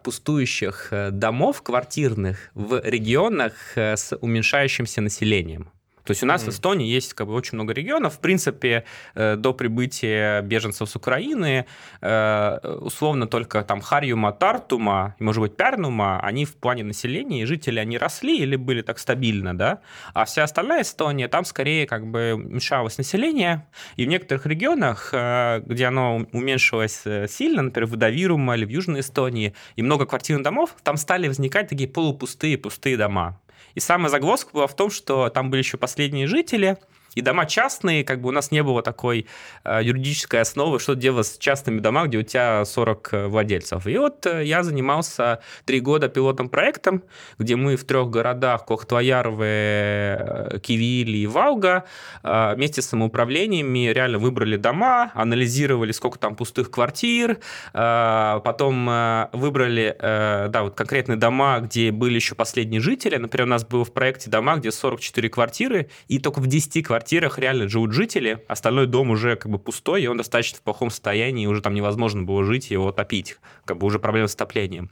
пустующих 0.02 0.92
домов 1.10 1.62
квартирных 1.62 2.50
в 2.54 2.80
регионах 2.84 3.52
с 3.76 4.16
уменьшающимся 4.20 5.00
населением. 5.00 5.70
То 6.04 6.10
есть 6.10 6.22
у 6.22 6.26
нас 6.26 6.42
mm-hmm. 6.42 6.46
в 6.46 6.48
Эстонии 6.48 6.88
есть 6.88 7.14
как 7.14 7.26
бы 7.26 7.34
очень 7.34 7.54
много 7.54 7.72
регионов. 7.72 8.14
В 8.14 8.18
принципе, 8.18 8.84
э, 9.14 9.36
до 9.36 9.52
прибытия 9.52 10.42
беженцев 10.42 10.88
с 10.88 10.96
Украины 10.96 11.66
э, 12.00 12.58
условно 12.80 13.26
только 13.26 13.62
там 13.62 13.80
Харьюма, 13.80 14.32
Тартума 14.32 15.14
и, 15.18 15.24
может 15.24 15.40
быть, 15.40 15.56
Пярнума, 15.56 16.20
они 16.20 16.44
в 16.44 16.54
плане 16.54 16.84
населения 16.84 17.42
и 17.42 17.44
жители, 17.44 17.78
они 17.78 17.98
росли 17.98 18.38
или 18.38 18.56
были 18.56 18.82
так 18.82 18.98
стабильно, 18.98 19.56
да? 19.56 19.80
А 20.14 20.24
вся 20.24 20.44
остальная 20.44 20.82
Эстония, 20.82 21.28
там 21.28 21.44
скорее 21.44 21.86
как 21.86 22.06
бы 22.06 22.32
уменьшалось 22.34 22.98
население. 22.98 23.66
И 23.96 24.04
в 24.04 24.08
некоторых 24.08 24.46
регионах, 24.46 25.10
э, 25.12 25.62
где 25.66 25.86
оно 25.86 26.26
уменьшилось 26.32 27.04
сильно, 27.28 27.62
например, 27.62 27.88
в 27.88 27.96
Давирума 27.96 28.56
или 28.56 28.64
в 28.64 28.70
Южной 28.70 29.00
Эстонии, 29.00 29.54
и 29.76 29.82
много 29.82 30.06
квартирных 30.06 30.42
домов, 30.42 30.74
там 30.82 30.96
стали 30.96 31.28
возникать 31.28 31.68
такие 31.68 31.88
полупустые, 31.88 32.58
пустые 32.58 32.96
дома. 32.96 33.38
И 33.74 33.80
самая 33.80 34.08
загвоздка 34.08 34.50
была 34.52 34.66
в 34.66 34.76
том, 34.76 34.90
что 34.90 35.28
там 35.28 35.50
были 35.50 35.62
еще 35.62 35.76
последние 35.76 36.26
жители, 36.26 36.76
и 37.14 37.20
дома 37.20 37.44
частные, 37.46 38.04
как 38.04 38.20
бы 38.20 38.28
у 38.30 38.32
нас 38.32 38.50
не 38.50 38.62
было 38.62 38.82
такой 38.82 39.26
э, 39.64 39.80
юридической 39.82 40.40
основы, 40.40 40.80
что 40.80 40.94
делать 40.94 41.26
с 41.26 41.36
частными 41.38 41.80
домами, 41.80 42.08
где 42.08 42.18
у 42.18 42.22
тебя 42.22 42.64
40 42.64 43.08
э, 43.12 43.26
владельцев. 43.26 43.86
И 43.86 43.98
вот 43.98 44.24
э, 44.26 44.44
я 44.44 44.62
занимался 44.62 45.40
три 45.66 45.80
года 45.80 46.08
пилотным 46.08 46.48
проектом, 46.48 47.02
где 47.38 47.56
мы 47.56 47.76
в 47.76 47.84
трех 47.84 48.08
городах 48.08 48.64
Кохтвоярве, 48.64 50.60
Кивили 50.62 51.18
и 51.18 51.26
Валга 51.26 51.84
вместе 52.22 52.80
с 52.82 52.86
самоуправлениями 52.86 53.88
реально 53.88 54.18
выбрали 54.18 54.56
дома, 54.56 55.10
анализировали, 55.14 55.92
сколько 55.92 56.18
там 56.18 56.36
пустых 56.36 56.70
квартир, 56.70 57.38
потом 57.72 58.86
выбрали, 59.32 59.96
да, 60.00 60.62
вот 60.62 60.74
конкретные 60.74 61.16
дома, 61.16 61.60
где 61.60 61.90
были 61.90 62.14
еще 62.14 62.34
последние 62.34 62.80
жители. 62.80 63.16
Например, 63.16 63.46
у 63.46 63.50
нас 63.50 63.64
было 63.64 63.84
в 63.84 63.92
проекте 63.92 64.30
дома, 64.30 64.56
где 64.56 64.70
44 64.70 65.28
квартиры, 65.28 65.90
и 66.08 66.18
только 66.18 66.40
в 66.40 66.46
10 66.46 66.84
квартирах 66.84 67.01
квартирах 67.02 67.36
реально 67.40 67.68
живут 67.68 67.92
жители, 67.92 68.44
остальной 68.46 68.86
дом 68.86 69.10
уже 69.10 69.34
как 69.34 69.50
бы 69.50 69.58
пустой, 69.58 70.02
и 70.02 70.06
он 70.06 70.18
достаточно 70.18 70.58
в 70.58 70.62
плохом 70.62 70.88
состоянии, 70.88 71.46
уже 71.46 71.60
там 71.60 71.74
невозможно 71.74 72.22
было 72.22 72.44
жить 72.44 72.70
его 72.70 72.92
топить, 72.92 73.38
как 73.64 73.78
бы 73.78 73.88
уже 73.88 73.98
проблемы 73.98 74.28
с 74.28 74.34
отоплением. 74.36 74.88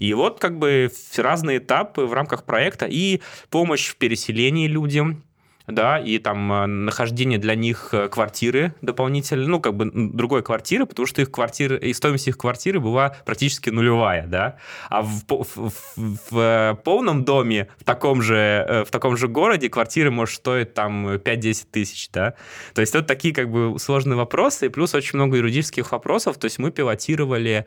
И 0.00 0.12
вот 0.12 0.40
как 0.40 0.58
бы 0.58 0.90
разные 1.16 1.58
этапы 1.58 2.02
в 2.02 2.12
рамках 2.14 2.42
проекта 2.44 2.86
и 2.86 3.20
помощь 3.48 3.86
в 3.86 3.96
переселении 3.96 4.66
людям, 4.66 5.22
да, 5.66 5.98
и 5.98 6.18
там 6.18 6.52
э, 6.52 6.66
нахождение 6.66 7.38
для 7.38 7.54
них 7.54 7.90
э, 7.92 8.08
квартиры 8.08 8.74
дополнительно, 8.82 9.46
ну, 9.46 9.60
как 9.60 9.74
бы 9.74 9.90
другой 9.92 10.42
квартиры, 10.42 10.86
потому 10.86 11.06
что 11.06 11.22
их 11.22 11.30
квартиры, 11.30 11.78
и 11.78 11.92
стоимость 11.92 12.28
их 12.28 12.38
квартиры 12.38 12.80
была 12.80 13.16
практически 13.24 13.70
нулевая, 13.70 14.26
да, 14.26 14.56
а 14.88 15.02
в, 15.02 15.22
в, 15.28 15.70
в, 15.96 16.20
в 16.30 16.78
полном 16.84 17.24
доме, 17.24 17.68
в 17.78 17.84
таком 17.84 18.22
же, 18.22 18.36
э, 18.36 18.84
в 18.84 18.90
таком 18.90 19.16
же 19.16 19.28
городе 19.28 19.68
квартиры 19.68 20.10
может 20.10 20.36
стоить 20.36 20.74
там 20.74 21.06
5-10 21.08 21.66
тысяч, 21.70 22.10
да, 22.10 22.34
то 22.74 22.80
есть 22.80 22.94
вот 22.94 23.06
такие 23.06 23.34
как 23.34 23.50
бы 23.50 23.78
сложные 23.78 24.16
вопросы, 24.16 24.66
и 24.66 24.68
плюс 24.68 24.94
очень 24.94 25.16
много 25.16 25.36
юридических 25.36 25.92
вопросов, 25.92 26.38
то 26.38 26.46
есть 26.46 26.58
мы 26.58 26.70
пилотировали 26.70 27.66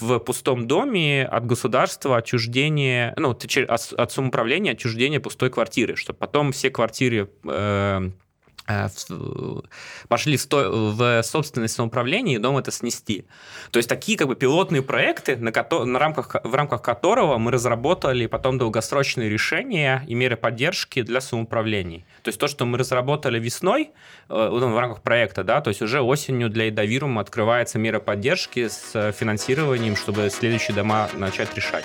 в 0.00 0.18
пустом 0.18 0.66
доме 0.66 1.26
от 1.26 1.46
государства 1.46 2.16
отчуждение, 2.16 3.12
ну, 3.16 3.30
от, 3.30 3.92
от 3.92 4.12
самоуправления 4.12 4.72
отчуждение 4.72 5.20
пустой 5.20 5.50
квартиры, 5.50 5.96
чтобы 5.96 6.18
потом 6.18 6.52
все 6.52 6.70
квартиры 6.70 7.17
э, 7.22 8.10
э 8.68 8.88
пошли 10.08 10.38
в, 10.38 11.22
собственное 11.22 11.68
самоуправление 11.68 12.36
и 12.36 12.38
дом 12.38 12.58
это 12.58 12.70
снести. 12.70 13.24
То 13.70 13.78
есть 13.78 13.88
такие 13.88 14.18
как 14.18 14.28
бы 14.28 14.36
пилотные 14.36 14.82
проекты, 14.82 15.36
на, 15.36 15.52
ко- 15.52 15.84
на 15.84 15.98
рамках, 15.98 16.36
в 16.44 16.54
рамках 16.54 16.82
которого 16.82 17.38
мы 17.38 17.50
разработали 17.50 18.26
потом 18.26 18.58
долгосрочные 18.58 19.30
решения 19.30 20.04
и 20.06 20.14
меры 20.14 20.36
поддержки 20.36 21.02
для 21.02 21.20
самоуправлений. 21.20 22.04
То 22.22 22.28
есть 22.28 22.38
то, 22.38 22.46
что 22.46 22.66
мы 22.66 22.76
разработали 22.76 23.38
весной 23.38 23.90
э, 24.28 24.48
в 24.50 24.78
рамках 24.78 25.02
проекта, 25.02 25.44
да, 25.44 25.60
то 25.60 25.68
есть 25.68 25.80
уже 25.80 26.02
осенью 26.02 26.50
для 26.50 26.68
Эдовирума 26.68 27.22
открывается 27.22 27.78
мера 27.78 28.00
поддержки 28.00 28.68
с 28.68 29.12
финансированием, 29.12 29.96
чтобы 29.96 30.28
следующие 30.30 30.74
дома 30.74 31.08
начать 31.14 31.54
решать. 31.56 31.84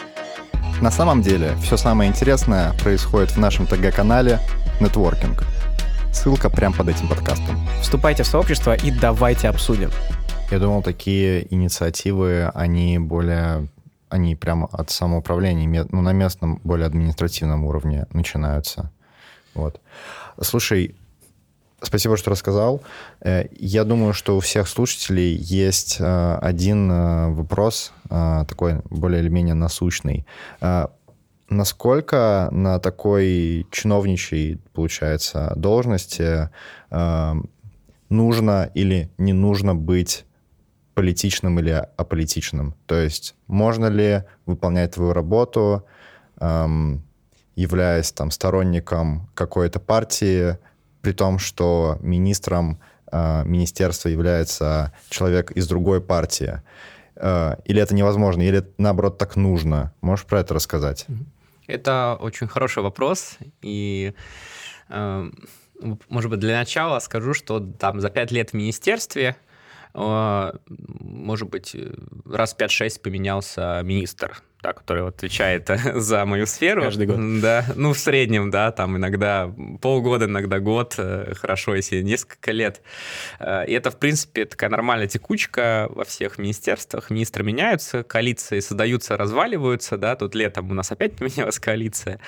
На 0.81 0.91
самом 0.91 1.21
деле, 1.21 1.55
все 1.63 1.77
самое 1.77 2.09
интересное 2.09 2.73
происходит 2.79 3.31
в 3.31 3.37
нашем 3.37 3.67
ТГ-канале 3.67 4.39
«Нетворкинг». 4.79 5.43
Ссылка 6.11 6.49
прямо 6.49 6.75
под 6.75 6.89
этим 6.89 7.07
подкастом. 7.07 7.57
Вступайте 7.81 8.23
в 8.23 8.27
сообщество 8.27 8.75
и 8.75 8.91
давайте 8.91 9.49
обсудим. 9.49 9.89
Я 10.51 10.59
думал, 10.59 10.83
такие 10.83 11.51
инициативы, 11.53 12.51
они 12.53 12.99
более 12.99 13.67
они 14.09 14.35
прямо 14.35 14.67
от 14.71 14.91
самоуправления, 14.91 15.87
ну, 15.89 16.01
на 16.01 16.13
местном, 16.13 16.61
более 16.63 16.85
административном 16.85 17.65
уровне 17.65 18.05
начинаются. 18.13 18.91
Вот. 19.55 19.81
Слушай, 20.39 20.95
Спасибо, 21.83 22.15
что 22.15 22.31
рассказал. 22.31 22.81
Э, 23.19 23.45
я 23.51 23.83
думаю, 23.83 24.13
что 24.13 24.37
у 24.37 24.39
всех 24.39 24.69
слушателей 24.69 25.35
есть 25.35 25.97
э, 25.99 26.35
один 26.41 26.89
э, 26.89 27.29
вопрос, 27.33 27.91
такой 28.07 28.79
более 28.89 29.21
или 29.21 29.29
менее 29.29 29.55
насущный. 29.55 30.25
Насколько 31.53 32.49
на 32.51 32.79
такой 32.79 33.67
чиновничьей, 33.69 34.59
получается, 34.73 35.53
должности 35.55 36.49
нужно 38.09 38.71
или 38.73 39.11
не 39.19 39.33
нужно 39.33 39.75
быть 39.75 40.25
политичным 40.95 41.59
или 41.59 41.87
аполитичным? 41.95 42.73
То 42.87 42.95
есть 42.95 43.35
можно 43.45 43.85
ли 43.85 44.23
выполнять 44.47 44.95
твою 44.95 45.13
работу, 45.13 45.85
являясь 47.55 48.11
там 48.11 48.31
сторонником 48.31 49.29
какой-то 49.35 49.79
партии, 49.79 50.57
при 51.01 51.11
том, 51.11 51.37
что 51.37 51.99
министром 52.01 52.79
э, 53.11 53.43
министерства 53.45 54.09
является 54.09 54.91
человек 55.09 55.51
из 55.51 55.67
другой 55.67 56.01
партии? 56.01 56.61
Э, 57.15 57.57
или 57.65 57.79
это 57.81 57.93
невозможно, 57.93 58.41
или 58.41 58.65
наоборот 58.77 59.17
так 59.17 59.35
нужно? 59.35 59.93
Можешь 60.01 60.25
про 60.25 60.39
это 60.39 60.53
рассказать? 60.55 61.05
Это 61.67 62.17
очень 62.19 62.47
хороший 62.47 62.83
вопрос, 62.83 63.37
и 63.61 64.13
э, 64.89 65.31
может 66.09 66.29
быть, 66.29 66.39
для 66.39 66.57
начала 66.57 66.99
скажу, 66.99 67.33
что 67.33 67.59
там 67.59 67.99
за 67.99 68.09
пять 68.09 68.31
лет 68.31 68.51
в 68.51 68.53
министерстве, 68.53 69.35
э, 69.93 70.51
может 70.67 71.49
быть, 71.49 71.75
раз 72.25 72.55
5-6 72.57 73.01
поменялся 73.01 73.81
министр 73.83 74.41
да, 74.63 74.73
который 74.73 75.05
отвечает 75.05 75.69
за 75.93 76.25
мою 76.25 76.47
сферу. 76.47 76.81
Каждый 76.81 77.05
год. 77.05 77.41
Да, 77.41 77.65
ну, 77.75 77.93
в 77.93 77.99
среднем, 77.99 78.49
да, 78.49 78.71
там 78.71 78.97
иногда 78.97 79.53
полгода, 79.81 80.25
иногда 80.25 80.59
год, 80.59 80.95
э, 80.97 81.33
хорошо, 81.35 81.75
если 81.75 82.01
несколько 82.01 82.51
лет. 82.51 82.81
Э, 83.39 83.65
и 83.67 83.73
это, 83.73 83.91
в 83.91 83.97
принципе, 83.97 84.45
такая 84.45 84.69
нормальная 84.69 85.07
текучка 85.07 85.87
во 85.89 86.05
всех 86.05 86.37
министерствах. 86.37 87.09
Министры 87.09 87.43
меняются, 87.43 88.03
коалиции 88.03 88.61
создаются, 88.61 89.17
разваливаются, 89.17 89.97
да, 89.97 90.15
тут 90.15 90.33
летом 90.33 90.71
у 90.71 90.73
нас 90.73 90.91
опять 90.91 91.15
поменялась 91.17 91.59
коалиция 91.59 92.19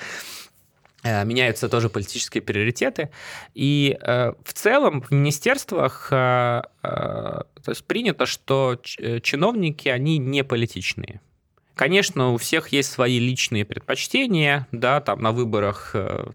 э, 1.02 1.24
меняются 1.24 1.68
тоже 1.70 1.88
политические 1.88 2.42
приоритеты. 2.42 3.08
И 3.54 3.96
э, 3.98 4.32
в 4.44 4.52
целом 4.52 5.00
в 5.00 5.10
министерствах 5.10 6.08
э, 6.10 6.62
э, 6.82 6.88
то 7.64 7.70
есть 7.70 7.84
принято, 7.86 8.26
что 8.26 8.78
чиновники, 9.22 9.88
они 9.88 10.18
не 10.18 10.44
политичные. 10.44 11.20
Конечно, 11.76 12.32
у 12.32 12.38
всех 12.38 12.68
есть 12.68 12.90
свои 12.90 13.18
личные 13.18 13.66
предпочтения, 13.66 14.66
да, 14.72 15.02
там 15.02 15.20
на 15.20 15.32
выборах 15.32 15.90
э, 15.92 16.30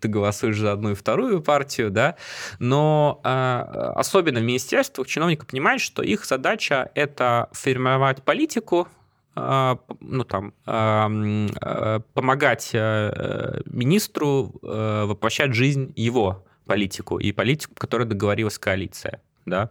ты 0.00 0.08
голосуешь 0.08 0.58
за 0.58 0.72
одну 0.72 0.90
и 0.90 0.94
вторую 0.94 1.40
партию, 1.40 1.92
да, 1.92 2.16
но 2.58 3.20
э, 3.22 3.28
особенно 3.94 4.40
в 4.40 4.42
министерствах 4.42 5.06
чиновники 5.06 5.44
понимают, 5.44 5.80
что 5.80 6.02
их 6.02 6.24
задача 6.24 6.90
это 6.96 7.48
формировать 7.52 8.24
политику 8.24 8.88
ну, 9.36 10.24
там, 10.24 10.54
помогать 12.14 12.70
министру 12.72 14.50
воплощать 14.62 15.52
жизнь 15.52 15.92
его 15.94 16.46
политику 16.64 17.18
и 17.18 17.32
политику, 17.32 17.74
которую 17.76 18.08
договорилась 18.08 18.58
коалиция. 18.58 19.20
Да? 19.44 19.70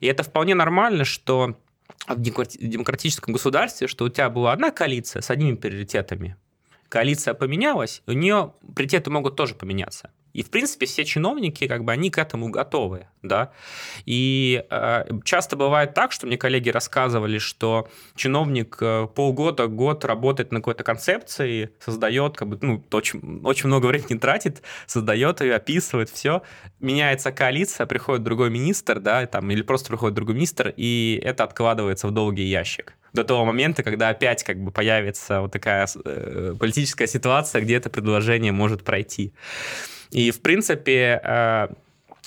И 0.00 0.06
это 0.06 0.22
вполне 0.22 0.54
нормально, 0.54 1.04
что 1.04 1.56
в 2.06 2.20
демократическом 2.20 3.32
государстве, 3.32 3.86
что 3.86 4.04
у 4.04 4.08
тебя 4.08 4.30
была 4.30 4.52
одна 4.52 4.70
коалиция 4.70 5.22
с 5.22 5.30
одними 5.30 5.56
приоритетами, 5.56 6.36
коалиция 6.88 7.34
поменялась, 7.34 8.02
у 8.06 8.12
нее 8.12 8.54
приоритеты 8.74 9.10
могут 9.10 9.36
тоже 9.36 9.54
поменяться. 9.54 10.10
И, 10.36 10.42
в 10.42 10.50
принципе, 10.50 10.84
все 10.84 11.06
чиновники, 11.06 11.66
как 11.66 11.82
бы, 11.82 11.92
они 11.92 12.10
к 12.10 12.18
этому 12.18 12.50
готовы, 12.50 13.06
да. 13.22 13.52
И 14.04 14.62
э, 14.68 15.04
часто 15.24 15.56
бывает 15.56 15.94
так, 15.94 16.12
что 16.12 16.26
мне 16.26 16.36
коллеги 16.36 16.68
рассказывали, 16.68 17.38
что 17.38 17.88
чиновник 18.16 18.76
э, 18.82 19.08
полгода, 19.14 19.66
год 19.66 20.04
работает 20.04 20.52
на 20.52 20.58
какой-то 20.58 20.84
концепции, 20.84 21.70
создает, 21.80 22.36
как 22.36 22.48
бы, 22.48 22.58
ну, 22.60 22.84
очень, 22.92 23.40
очень 23.44 23.68
много 23.68 23.86
времени 23.86 24.18
тратит, 24.18 24.60
создает 24.86 25.40
ее, 25.40 25.54
описывает 25.54 26.10
все, 26.10 26.42
меняется 26.80 27.32
коалиция, 27.32 27.86
приходит 27.86 28.22
другой 28.22 28.50
министр, 28.50 29.00
да, 29.00 29.24
там, 29.26 29.50
или 29.50 29.62
просто 29.62 29.88
приходит 29.88 30.14
другой 30.14 30.34
министр, 30.34 30.74
и 30.76 31.18
это 31.24 31.44
откладывается 31.44 32.08
в 32.08 32.10
долгий 32.10 32.44
ящик 32.44 32.92
до 33.16 33.24
того 33.24 33.46
момента, 33.46 33.82
когда 33.82 34.10
опять 34.10 34.44
как 34.44 34.62
бы 34.62 34.70
появится 34.70 35.40
вот 35.40 35.50
такая 35.50 35.88
э, 36.04 36.54
политическая 36.60 37.06
ситуация, 37.06 37.62
где 37.62 37.76
это 37.76 37.88
предложение 37.88 38.52
может 38.52 38.84
пройти. 38.84 39.32
И, 40.10 40.30
в 40.30 40.40
принципе, 40.40 41.20
э, 41.22 41.68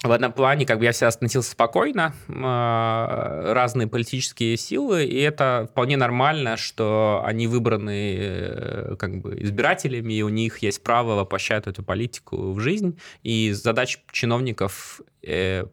в 0.03 0.11
этом 0.11 0.31
плане 0.31 0.65
как 0.65 0.79
бы 0.79 0.85
я 0.85 0.91
всегда 0.91 1.09
относился 1.09 1.51
спокойно, 1.51 2.13
э, 2.27 3.53
разные 3.53 3.87
политические 3.87 4.55
силы, 4.57 5.05
и 5.05 5.19
это 5.19 5.67
вполне 5.71 5.97
нормально, 5.97 6.57
что 6.57 7.21
они 7.25 7.47
выбраны 7.47 8.15
э, 8.17 8.95
как 8.97 9.19
бы 9.21 9.35
избирателями, 9.41 10.13
и 10.13 10.21
у 10.21 10.29
них 10.29 10.59
есть 10.59 10.83
право 10.83 11.15
воплощать 11.15 11.67
эту 11.67 11.83
политику 11.83 12.53
в 12.53 12.59
жизнь, 12.59 12.97
и 13.23 13.51
задача 13.51 13.99
чиновников 14.11 15.01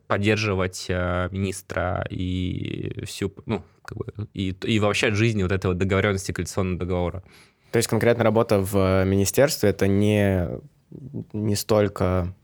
поддерживать 0.09 0.87
министра 0.89 2.05
и 2.11 3.05
всю, 3.07 3.33
ну, 3.47 3.63
как 3.85 3.97
бы, 3.97 4.07
и, 4.35 4.51
и 4.51 4.81
вообще 4.81 5.15
жизнь 5.15 5.41
вот 5.41 5.53
этой 5.53 5.69
вот 5.69 5.79
договоренности 5.79 6.33
коалиционного 6.33 6.81
договора. 6.81 7.23
То 7.71 7.77
есть 7.77 7.89
конкретно 7.89 8.25
работа 8.25 8.59
в 8.59 9.05
министерстве 9.05 9.71
это 9.71 9.87
не 9.87 10.49
не 11.33 11.57
столько 11.57 12.35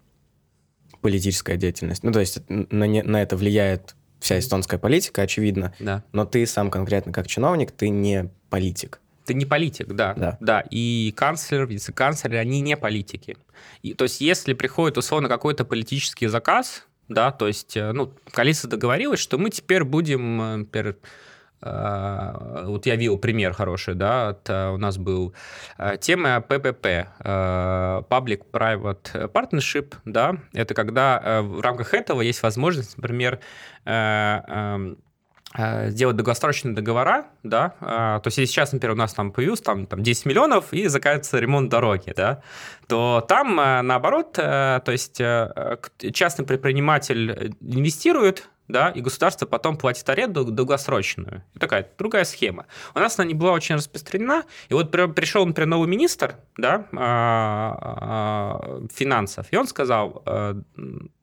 политическая 1.01 1.57
деятельность. 1.57 2.03
Ну, 2.03 2.13
то 2.13 2.21
есть 2.21 2.43
на, 2.49 2.85
не, 2.85 3.03
на 3.03 3.23
это 3.23 3.37
влияет 3.37 3.95
вся 4.21 4.39
эстонская 4.39 4.79
политика, 4.79 5.23
очевидно. 5.23 5.75
Да. 5.81 6.05
Но 6.13 6.25
ты 6.25 6.47
сам 6.47 6.71
конкретно 6.71 7.13
как 7.13 7.27
чиновник, 7.27 7.73
ты 7.73 7.89
не 7.89 8.31
политик. 8.51 9.01
Ты 9.25 9.35
не 9.35 9.45
политик, 9.45 9.89
да. 9.89 10.15
Да. 10.15 10.39
да. 10.41 10.65
И 10.71 11.13
канцлер, 11.17 11.67
вице-канцлер, 11.67 12.37
они 12.37 12.61
не 12.61 12.77
политики. 12.77 13.37
И, 13.83 13.95
то 13.95 14.05
есть 14.05 14.21
если 14.21 14.55
приходит, 14.55 14.99
условно, 14.99 15.29
какой-то 15.29 15.65
политический 15.65 16.29
заказ, 16.29 16.87
да, 17.09 17.31
то 17.31 17.47
есть, 17.47 17.77
э, 17.77 17.93
ну, 17.93 18.13
коалиция 18.31 18.69
договорилась, 18.69 19.21
что 19.21 19.39
мы 19.39 19.51
теперь 19.51 19.85
будем, 19.85 20.41
э, 20.41 20.57
например, 20.57 20.97
а, 20.97 21.07
вот 21.63 22.87
я 22.87 22.97
видел 22.97 23.19
пример 23.19 23.53
хороший, 23.53 23.95
да, 23.95 24.31
это 24.33 24.73
у 24.73 24.79
нас 24.79 24.99
был 24.99 25.33
а, 25.79 25.97
тема 25.97 26.41
ППП, 26.41 27.09
а, 27.21 28.03
Public 28.09 28.43
Private 28.53 29.31
Partnership, 29.33 29.95
да, 30.05 30.37
это 30.53 30.75
когда 30.75 31.41
в 31.43 31.61
рамках 31.61 31.95
этого 31.95 32.21
есть 32.21 32.43
возможность, 32.43 32.97
например, 32.97 33.39
сделать 35.55 36.17
долгосрочные 36.17 36.75
договора, 36.75 37.27
да, 37.43 37.75
то 37.79 38.23
есть 38.25 38.39
если 38.39 38.53
сейчас, 38.53 38.73
например, 38.73 38.95
у 38.95 38.99
нас 38.99 39.13
там 39.13 39.33
появился 39.33 39.63
там, 39.65 39.87
там 39.87 40.03
10 40.03 40.27
миллионов 40.27 40.73
и 40.73 40.87
заказывается 40.89 41.39
ремонт 41.39 41.69
дороги, 41.69 42.13
да, 42.17 42.43
то 42.89 43.25
там 43.29 43.57
наоборот, 43.57 44.33
то 44.33 44.83
есть 44.87 45.19
частный 46.15 46.47
предприниматель 46.47 47.55
инвестирует, 47.61 48.49
да, 48.69 48.91
и 48.91 49.01
государство 49.01 49.47
потом 49.47 49.77
платит 49.77 50.09
аренду 50.09 50.45
долгосрочную. 50.45 51.43
Такая 51.59 51.89
другая 51.99 52.25
схема. 52.25 52.67
У 52.95 52.99
нас 52.99 53.19
она 53.19 53.29
не 53.29 53.35
была 53.35 53.53
очень 53.53 53.75
распространена, 53.75 54.45
и 54.69 54.75
вот 54.75 54.91
пришел, 54.91 55.45
например, 55.47 55.69
новый 55.69 55.89
министр, 55.89 56.37
да, 56.57 56.87
а, 56.93 57.79
а, 57.81 58.87
финансов, 58.95 59.47
и 59.51 59.57
он 59.57 59.67
сказал, 59.67 60.23
э, 60.27 60.55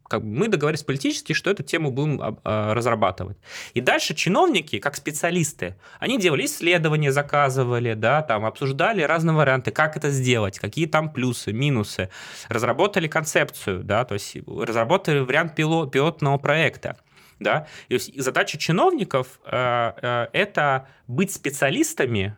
как 0.10 0.24
бы 0.24 0.28
мы 0.28 0.48
договорились 0.48 0.84
политически, 0.84 1.34
что 1.34 1.52
эту 1.52 1.64
тему 1.64 1.92
будем 1.92 2.20
а, 2.22 2.74
разрабатывать. 2.74 3.38
И 3.74 3.82
дальше 3.82 4.16
чиновники, 4.16 4.80
как 4.80 4.96
специалисты, 4.96 5.76
они 6.00 6.20
делали 6.20 6.46
исследования, 6.46 7.12
заказывали, 7.12 7.94
да, 7.94 8.24
там 8.24 8.46
обсуждали 8.46 9.04
разные 9.04 9.36
варианты, 9.36 9.72
как 9.72 9.96
это 9.96 10.10
сделать, 10.10 10.60
какие 10.60 10.88
там 10.88 11.14
плюсы, 11.14 11.54
минусы, 11.54 12.10
разработали 12.50 13.08
концепцию, 13.08 13.84
да, 13.84 14.04
то 14.04 14.16
есть 14.16 14.38
разработали 14.48 15.20
вариант 15.20 15.56
пилотного 15.56 16.38
проекта 16.38 16.98
да, 17.40 17.68
и 17.88 17.98
задача 17.98 18.58
чиновников 18.58 19.40
э, 19.46 19.92
э, 20.02 20.28
это 20.34 20.88
быть 21.08 21.34
специалистами 21.34 22.36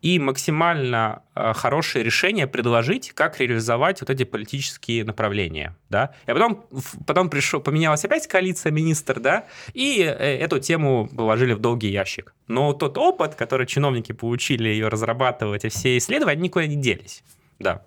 и 0.00 0.18
максимально 0.18 1.22
э, 1.36 1.52
хорошее 1.54 2.04
решение 2.04 2.48
предложить, 2.48 3.12
как 3.12 3.38
реализовать 3.38 4.00
вот 4.00 4.10
эти 4.10 4.24
политические 4.24 5.04
направления, 5.04 5.76
да. 5.90 6.14
И 6.26 6.32
потом, 6.32 6.64
потом 7.06 7.30
пришел, 7.30 7.60
поменялась 7.60 8.04
опять 8.04 8.26
коалиция 8.26 8.72
министр, 8.72 9.20
да, 9.20 9.44
и 9.74 9.98
эту 9.98 10.58
тему 10.58 11.08
положили 11.14 11.52
в 11.52 11.60
долгий 11.60 11.90
ящик. 11.90 12.34
Но 12.48 12.72
тот 12.72 12.98
опыт, 12.98 13.36
который 13.36 13.66
чиновники 13.66 14.12
получили 14.12 14.68
ее 14.68 14.88
разрабатывать, 14.88 15.64
и 15.64 15.68
все 15.68 15.96
исследования, 15.98 16.32
они 16.32 16.42
никуда 16.44 16.66
не 16.66 16.76
делись, 16.76 17.22
да. 17.60 17.82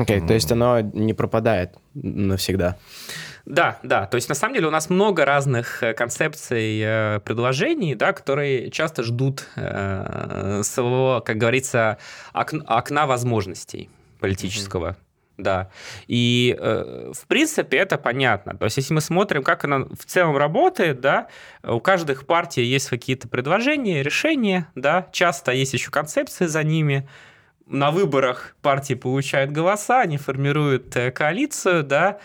Окей, 0.00 0.18
okay, 0.18 0.26
то 0.26 0.32
есть 0.32 0.50
оно 0.50 0.80
не 0.80 1.12
пропадает 1.12 1.74
навсегда. 1.94 2.78
Да, 3.44 3.78
да. 3.82 4.06
То 4.06 4.14
есть 4.16 4.28
на 4.28 4.34
самом 4.34 4.54
деле 4.54 4.66
у 4.66 4.70
нас 4.70 4.88
много 4.88 5.24
разных 5.24 5.82
э, 5.82 5.92
концепций 5.92 6.80
э, 6.82 7.20
предложений, 7.20 7.96
да, 7.96 8.12
которые 8.12 8.70
часто 8.70 9.02
ждут 9.02 9.46
э, 9.56 10.62
своего, 10.62 11.22
как 11.24 11.36
говорится, 11.36 11.98
окна, 12.32 12.64
окна 12.66 13.06
возможностей 13.06 13.90
политического. 14.20 14.90
Mm-hmm. 14.90 15.42
Да. 15.42 15.70
И, 16.06 16.56
э, 16.58 17.12
в 17.14 17.26
принципе, 17.26 17.78
это 17.78 17.98
понятно. 17.98 18.56
То 18.56 18.64
есть, 18.64 18.76
если 18.76 18.94
мы 18.94 19.00
смотрим, 19.00 19.42
как 19.42 19.64
она 19.64 19.80
в 19.80 20.04
целом 20.06 20.36
работает, 20.36 21.00
да, 21.00 21.28
у 21.62 21.80
каждых 21.80 22.26
партий 22.26 22.62
есть 22.62 22.88
какие-то 22.88 23.28
предложения, 23.28 24.02
решения, 24.02 24.68
да, 24.74 25.08
часто 25.12 25.52
есть 25.52 25.72
еще 25.72 25.90
концепции 25.90 26.46
за 26.46 26.62
ними. 26.62 27.08
На 27.70 27.92
выборах 27.92 28.56
партии 28.62 28.94
получают 28.94 29.52
голоса, 29.52 30.00
они 30.00 30.16
формируют 30.16 30.96
э, 30.96 31.12
коалицию, 31.12 31.84
да, 31.84 32.18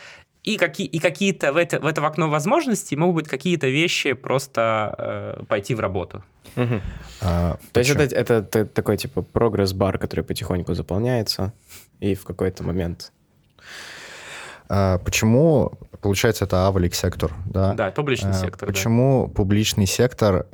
и, 0.43 0.57
какие, 0.57 0.87
и 0.87 0.99
какие-то 0.99 1.53
в 1.53 1.57
это, 1.57 1.79
в 1.79 1.85
это 1.85 2.05
окно 2.05 2.29
возможностей 2.29 2.95
могут 2.95 3.15
быть 3.15 3.27
какие-то 3.27 3.67
вещи 3.67 4.13
просто 4.13 4.95
э, 4.97 5.43
пойти 5.47 5.75
в 5.75 5.79
работу. 5.79 6.23
Угу. 6.55 6.81
А, 7.21 7.57
То 7.73 7.79
есть 7.79 7.91
это, 7.91 8.03
это, 8.03 8.33
это 8.33 8.65
такой 8.65 8.97
типа 8.97 9.21
прогресс-бар, 9.21 9.99
который 9.99 10.25
потихоньку 10.25 10.73
заполняется, 10.73 11.53
и 11.99 12.15
в 12.15 12.23
какой-то 12.23 12.63
момент 12.63 13.11
а, 14.67 14.97
Почему, 14.97 15.73
получается, 16.01 16.45
это 16.45 16.67
авалик 16.67 16.95
сектор, 16.95 17.33
да? 17.45 17.73
Да, 17.73 17.91
публичный 17.91 18.31
а, 18.31 18.33
сектор. 18.33 18.67
Почему 18.67 19.27
да. 19.27 19.33
публичный 19.33 19.85
сектор, 19.85 20.47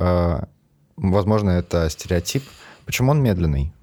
возможно, 0.97 1.51
это 1.51 1.89
стереотип, 1.89 2.43
почему 2.85 3.11
он 3.11 3.23
медленный? 3.23 3.73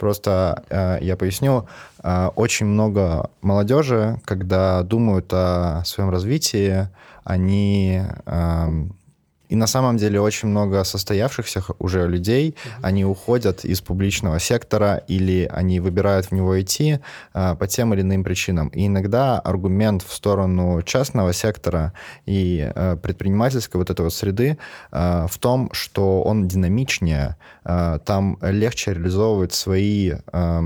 Просто 0.00 0.64
э, 0.70 0.98
я 1.02 1.14
поясню, 1.14 1.68
э, 2.02 2.30
очень 2.34 2.64
много 2.64 3.28
молодежи, 3.42 4.18
когда 4.24 4.82
думают 4.82 5.30
о 5.30 5.82
своем 5.84 6.08
развитии, 6.08 6.88
они 7.22 8.00
э, 8.24 8.68
и 9.50 9.56
на 9.56 9.66
самом 9.66 9.96
деле 9.96 10.20
очень 10.20 10.48
много 10.48 10.84
состоявшихся 10.84 11.62
уже 11.78 12.06
людей, 12.06 12.50
mm-hmm. 12.50 12.70
они 12.82 13.04
уходят 13.04 13.64
из 13.64 13.80
публичного 13.80 14.38
сектора 14.38 15.02
или 15.08 15.50
они 15.52 15.80
выбирают 15.80 16.26
в 16.26 16.32
него 16.32 16.60
идти 16.60 17.00
а, 17.32 17.56
по 17.56 17.66
тем 17.66 17.92
или 17.92 18.02
иным 18.02 18.22
причинам. 18.22 18.68
И 18.68 18.86
иногда 18.86 19.40
аргумент 19.40 20.02
в 20.02 20.12
сторону 20.12 20.82
частного 20.82 21.32
сектора 21.32 21.92
и 22.26 22.70
а, 22.74 22.96
предпринимательской 22.96 23.78
вот 23.78 23.90
этой 23.90 24.02
вот 24.02 24.14
среды 24.14 24.56
а, 24.92 25.26
в 25.26 25.36
том, 25.38 25.68
что 25.72 26.22
он 26.22 26.46
динамичнее, 26.46 27.36
а, 27.64 27.98
там 27.98 28.38
легче 28.42 28.94
реализовывать 28.94 29.52
свои... 29.52 30.12
А, 30.32 30.62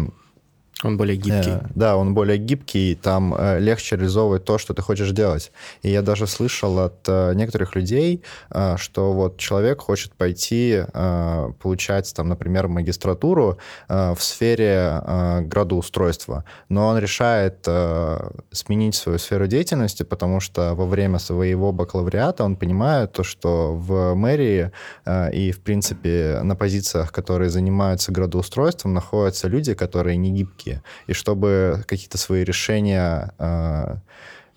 Он 0.85 0.97
более 0.97 1.17
гибкий. 1.17 1.51
Э, 1.51 1.61
да, 1.75 1.97
он 1.97 2.15
более 2.15 2.39
гибкий, 2.39 2.95
там 2.95 3.35
э, 3.35 3.59
легче 3.59 3.97
реализовывать 3.97 4.45
то, 4.45 4.59
что 4.59 4.75
ты 4.75 4.83
хочешь 4.83 5.11
делать. 5.11 5.51
И 5.83 5.91
я 5.91 6.03
даже 6.03 6.27
слышал 6.27 6.79
от 6.79 7.09
э, 7.09 7.33
некоторых 7.35 7.75
людей, 7.75 8.23
э, 8.51 8.77
что 8.77 9.13
вот 9.13 9.39
человек 9.39 9.81
хочет 9.81 10.13
пойти 10.13 10.85
э, 10.93 11.53
получать, 11.63 12.13
там, 12.15 12.29
например, 12.29 12.69
магистратуру 12.69 13.59
э, 13.89 14.15
в 14.15 14.23
сфере 14.23 15.01
э, 15.03 15.41
градоустройства, 15.43 16.45
но 16.69 16.89
он 16.89 16.99
решает 16.99 17.65
э, 17.67 18.31
сменить 18.53 18.95
свою 18.95 19.19
сферу 19.19 19.47
деятельности, 19.47 20.03
потому 20.03 20.41
что 20.41 20.75
во 20.75 20.87
время 20.87 21.19
своего 21.19 21.73
бакалавриата 21.73 22.45
он 22.45 22.57
понимает 22.57 23.13
то, 23.13 23.23
что 23.25 23.75
в 23.75 24.15
мэрии 24.15 24.71
э, 25.07 25.33
и, 25.33 25.53
в 25.53 25.61
принципе, 25.61 26.41
на 26.43 26.57
позициях, 26.57 27.11
которые 27.13 27.49
занимаются 27.49 28.13
градоустройством, 28.13 28.95
находятся 28.95 29.49
люди, 29.49 29.75
которые 29.75 30.17
не 30.17 30.31
гибкие 30.31 30.74
и 31.07 31.13
чтобы 31.13 31.85
какие-то 31.87 32.19
свои 32.19 32.45
решения 32.45 33.33
э, 33.39 33.97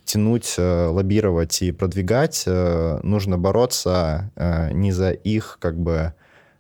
тянуть, 0.05 0.55
э, 0.57 0.87
лоббировать 0.87 1.61
и 1.61 1.71
продвигать, 1.71 2.43
э, 2.45 2.99
нужно 3.03 3.37
бороться 3.37 4.31
э, 4.35 4.71
не 4.71 4.91
за 4.91 5.11
их, 5.11 5.57
как 5.59 5.77
бы, 5.77 6.13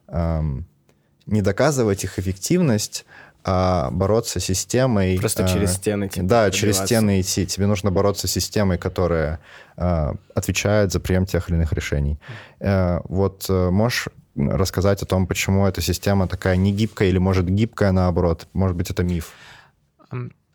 э, 0.07 0.41
не 1.25 1.41
доказывать 1.41 2.03
их 2.03 2.19
эффективность, 2.19 3.05
а 3.49 3.89
бороться 3.91 4.41
с 4.41 4.43
системой... 4.43 5.17
Просто 5.17 5.43
э, 5.43 5.47
через 5.47 5.73
стены. 5.75 6.09
Типа, 6.09 6.27
да, 6.27 6.51
через 6.51 6.79
стены 6.79 7.21
идти. 7.21 7.45
Тебе 7.45 7.65
нужно 7.65 7.91
бороться 7.91 8.27
с 8.27 8.31
системой, 8.31 8.77
которая 8.77 9.39
э, 9.77 10.13
отвечает 10.35 10.91
за 10.91 10.99
прием 10.99 11.25
тех 11.25 11.49
или 11.49 11.55
иных 11.55 11.71
решений. 11.71 12.19
Э, 12.59 12.99
вот 13.05 13.45
э, 13.47 13.69
можешь 13.69 14.09
рассказать 14.37 15.01
о 15.03 15.05
том, 15.05 15.27
почему 15.27 15.65
эта 15.67 15.81
система 15.81 16.27
такая 16.27 16.55
негибкая 16.55 17.09
или, 17.09 17.17
может, 17.17 17.45
гибкая 17.49 17.91
наоборот? 17.91 18.47
Может 18.53 18.77
быть, 18.77 18.89
это 18.89 19.03
миф? 19.03 19.33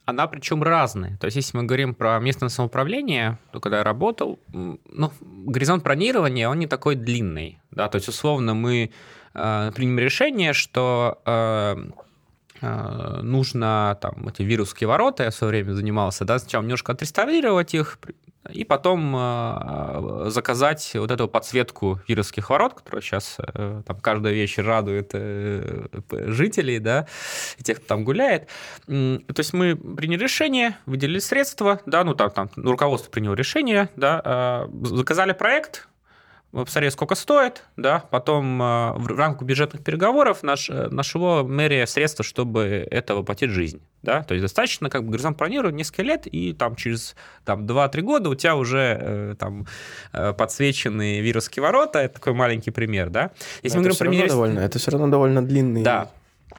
Она 0.04 0.26
причем 0.26 0.62
разная. 0.62 1.16
То 1.18 1.26
есть, 1.26 1.36
если 1.36 1.56
мы 1.56 1.64
говорим 1.64 1.94
про 1.94 2.18
местное 2.18 2.48
самоуправление, 2.48 3.38
то 3.52 3.60
когда 3.60 3.78
я 3.78 3.84
работал, 3.84 4.38
ну, 4.52 5.12
горизонт 5.20 5.84
планирования, 5.84 6.48
он 6.48 6.58
не 6.58 6.66
такой 6.66 6.96
длинный. 6.96 7.58
Да? 7.70 7.88
То 7.88 7.96
есть, 7.96 8.08
условно, 8.08 8.54
мы 8.54 8.90
э, 9.34 9.72
примем 9.74 9.98
решение, 9.98 10.54
что 10.54 11.20
э, 11.24 11.76
э, 12.62 13.20
нужно 13.22 13.96
там 14.00 14.28
эти 14.28 14.42
вирусские 14.42 14.88
ворота, 14.88 15.24
я 15.24 15.30
в 15.30 15.34
свое 15.34 15.50
время 15.52 15.72
занимался, 15.72 16.24
да, 16.24 16.38
сначала 16.38 16.62
немножко 16.62 16.92
отреставрировать 16.92 17.74
их, 17.74 17.98
и 18.50 18.64
потом 18.64 19.14
э, 19.16 20.24
заказать 20.30 20.92
вот 20.94 21.10
эту 21.10 21.28
подсветку 21.28 22.00
вировских 22.08 22.50
ворот, 22.50 22.74
которая 22.74 23.00
сейчас 23.00 23.36
э, 23.38 23.82
там 23.86 24.00
каждый 24.00 24.34
вечер 24.34 24.64
радует 24.66 25.10
э, 25.12 25.86
жителей, 26.10 26.80
да, 26.80 27.06
тех, 27.62 27.78
кто 27.78 27.86
там 27.86 28.04
гуляет. 28.04 28.48
То 28.86 29.38
есть 29.38 29.52
мы 29.52 29.76
приняли 29.76 30.22
решение, 30.22 30.76
выделили 30.86 31.20
средства, 31.20 31.80
да, 31.86 32.02
ну 32.02 32.14
там, 32.14 32.30
там 32.30 32.50
руководство 32.56 33.10
приняло 33.10 33.34
решение, 33.34 33.88
да, 33.96 34.66
заказали 34.82 35.32
проект, 35.32 35.88
посмотрели, 36.52 36.90
сколько 36.90 37.14
стоит, 37.14 37.64
да, 37.76 38.04
потом 38.10 38.62
э, 38.62 38.92
в 38.92 39.06
рамках 39.06 39.42
бюджетных 39.48 39.82
переговоров 39.82 40.42
наш, 40.42 40.68
э, 40.68 40.88
нашло 40.90 41.44
мэрия 41.44 41.86
средства, 41.86 42.24
чтобы 42.24 42.86
это 42.90 43.14
воплотить 43.14 43.50
в 43.50 43.54
жизнь, 43.54 43.80
да, 44.02 44.22
то 44.22 44.34
есть 44.34 44.42
достаточно 44.42 44.90
как 44.90 45.04
бы 45.04 45.12
горизонт 45.12 45.38
планирует 45.38 45.74
несколько 45.74 46.02
лет, 46.02 46.26
и 46.26 46.52
там 46.52 46.76
через 46.76 47.16
там, 47.44 47.64
2-3 47.64 48.00
года 48.02 48.28
у 48.28 48.34
тебя 48.34 48.56
уже 48.56 48.98
э, 49.00 49.34
там 49.38 49.66
подсвеченные 50.12 51.22
вирусские 51.22 51.62
ворота, 51.62 52.00
это 52.00 52.14
такой 52.14 52.34
маленький 52.34 52.70
пример, 52.70 53.08
да. 53.08 53.30
Если 53.62 53.78
мы 53.78 53.84
говорим 53.84 53.98
про 53.98 54.08
пример... 54.08 54.28
довольно, 54.28 54.60
это 54.60 54.78
все 54.78 54.90
равно 54.90 55.08
довольно 55.08 55.42
длинный 55.42 55.82
да, 55.82 56.10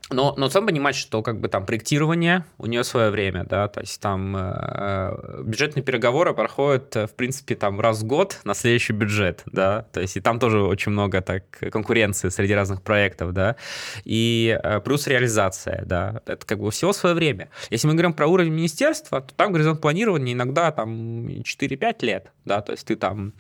но, 0.10 0.34
но 0.38 0.49
сам 0.49 0.65
понимать, 0.65 0.95
что 0.95 1.21
как 1.21 1.39
бы 1.39 1.47
там 1.47 1.65
проектирование, 1.65 2.45
у 2.58 2.65
нее 2.65 2.84
свое 2.84 3.10
время, 3.10 3.45
да, 3.45 3.67
то 3.67 3.82
есть 3.82 3.99
там 3.99 4.36
э, 4.38 5.41
бюджетные 5.43 5.84
переговоры 5.84 6.34
проходят, 6.34 6.95
в 6.95 7.15
принципе, 7.15 7.56
там 7.56 7.79
раз 7.79 8.01
в 8.01 8.06
год 8.06 8.39
на 8.43 8.53
следующий 8.53 8.93
бюджет, 8.93 9.43
да, 9.45 9.86
то 9.91 10.01
есть 10.01 10.17
и 10.17 10.21
там 10.21 10.39
тоже 10.39 10.62
очень 10.62 10.91
много 10.91 11.21
так 11.21 11.43
конкуренции 11.71 12.29
среди 12.29 12.53
разных 12.53 12.82
проектов, 12.82 13.34
да, 13.34 13.56
и 14.03 14.60
э, 14.62 14.79
плюс 14.82 15.08
реализация, 15.08 15.84
да, 15.86 16.21
это 16.25 16.45
как 16.45 16.60
бы 16.60 16.71
всего 16.71 16.93
свое 16.93 17.15
время. 17.15 17.49
Если 17.69 17.88
мы 17.88 17.93
говорим 17.93 18.13
про 18.13 18.27
уровень 18.27 18.53
министерства, 18.53 19.21
то 19.21 19.34
там 19.34 19.51
горизонт 19.51 19.82
планирования 19.82 20.34
иногда 20.34 20.71
там 20.71 21.27
4-5 21.27 22.06
лет, 22.06 22.32
да, 22.45 22.62
то 22.62 22.71
есть 22.71 22.86
ты 22.86 22.95
там 22.95 23.34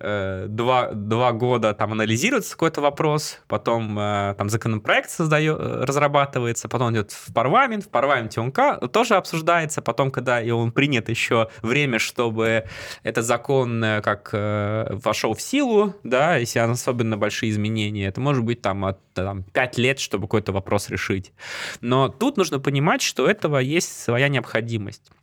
Э, 0.00 0.46
два, 0.48 0.90
два 0.92 1.32
года 1.32 1.72
там 1.72 1.92
анализируется 1.92 2.52
какой-то 2.52 2.80
вопрос, 2.80 3.40
потом 3.46 3.96
э, 3.98 4.34
там 4.36 4.50
законопроект 4.50 5.08
создает, 5.08 5.58
э, 5.58 5.84
разрабатывается, 5.84 6.68
потом 6.68 6.92
идет 6.92 7.12
в 7.12 7.32
парламент, 7.32 7.84
в 7.84 7.88
парламенте 7.88 8.40
он 8.40 8.52
тоже 8.90 9.14
обсуждается, 9.14 9.82
потом, 9.82 10.10
когда 10.10 10.42
и 10.42 10.50
он 10.50 10.72
принят, 10.72 11.08
еще 11.08 11.48
время, 11.62 11.98
чтобы 11.98 12.64
этот 13.02 13.24
закон 13.24 13.84
как 14.02 14.30
вошел 14.32 15.34
в 15.34 15.40
силу, 15.40 15.94
да, 16.02 16.36
если 16.36 16.58
особенно 16.58 17.16
большие 17.16 17.50
изменения, 17.50 18.06
это 18.06 18.20
может 18.20 18.44
быть 18.44 18.62
там 18.62 18.84
от 18.84 18.98
там, 19.14 19.44
5 19.44 19.78
лет, 19.78 20.00
чтобы 20.00 20.24
какой-то 20.24 20.52
вопрос 20.52 20.88
решить. 20.88 21.32
Но 21.80 22.08
тут 22.08 22.36
нужно 22.36 22.58
понимать, 22.58 23.02
что 23.02 23.26
этого 23.26 23.58
есть 23.58 24.02
своя 24.02 24.28
необходимость 24.28 25.13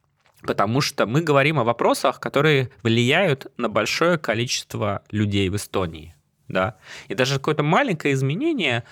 потому 0.43 0.81
что 0.81 1.05
мы 1.05 1.21
говорим 1.21 1.59
о 1.59 1.63
вопросах, 1.63 2.19
которые 2.19 2.69
влияют 2.83 3.51
на 3.57 3.69
большое 3.69 4.17
количество 4.17 5.03
людей 5.11 5.49
в 5.49 5.55
Эстонии. 5.55 6.15
Да? 6.47 6.75
И 7.07 7.15
даже 7.15 7.35
какое-то 7.35 7.63
маленькое 7.63 8.13
изменение, 8.13 8.83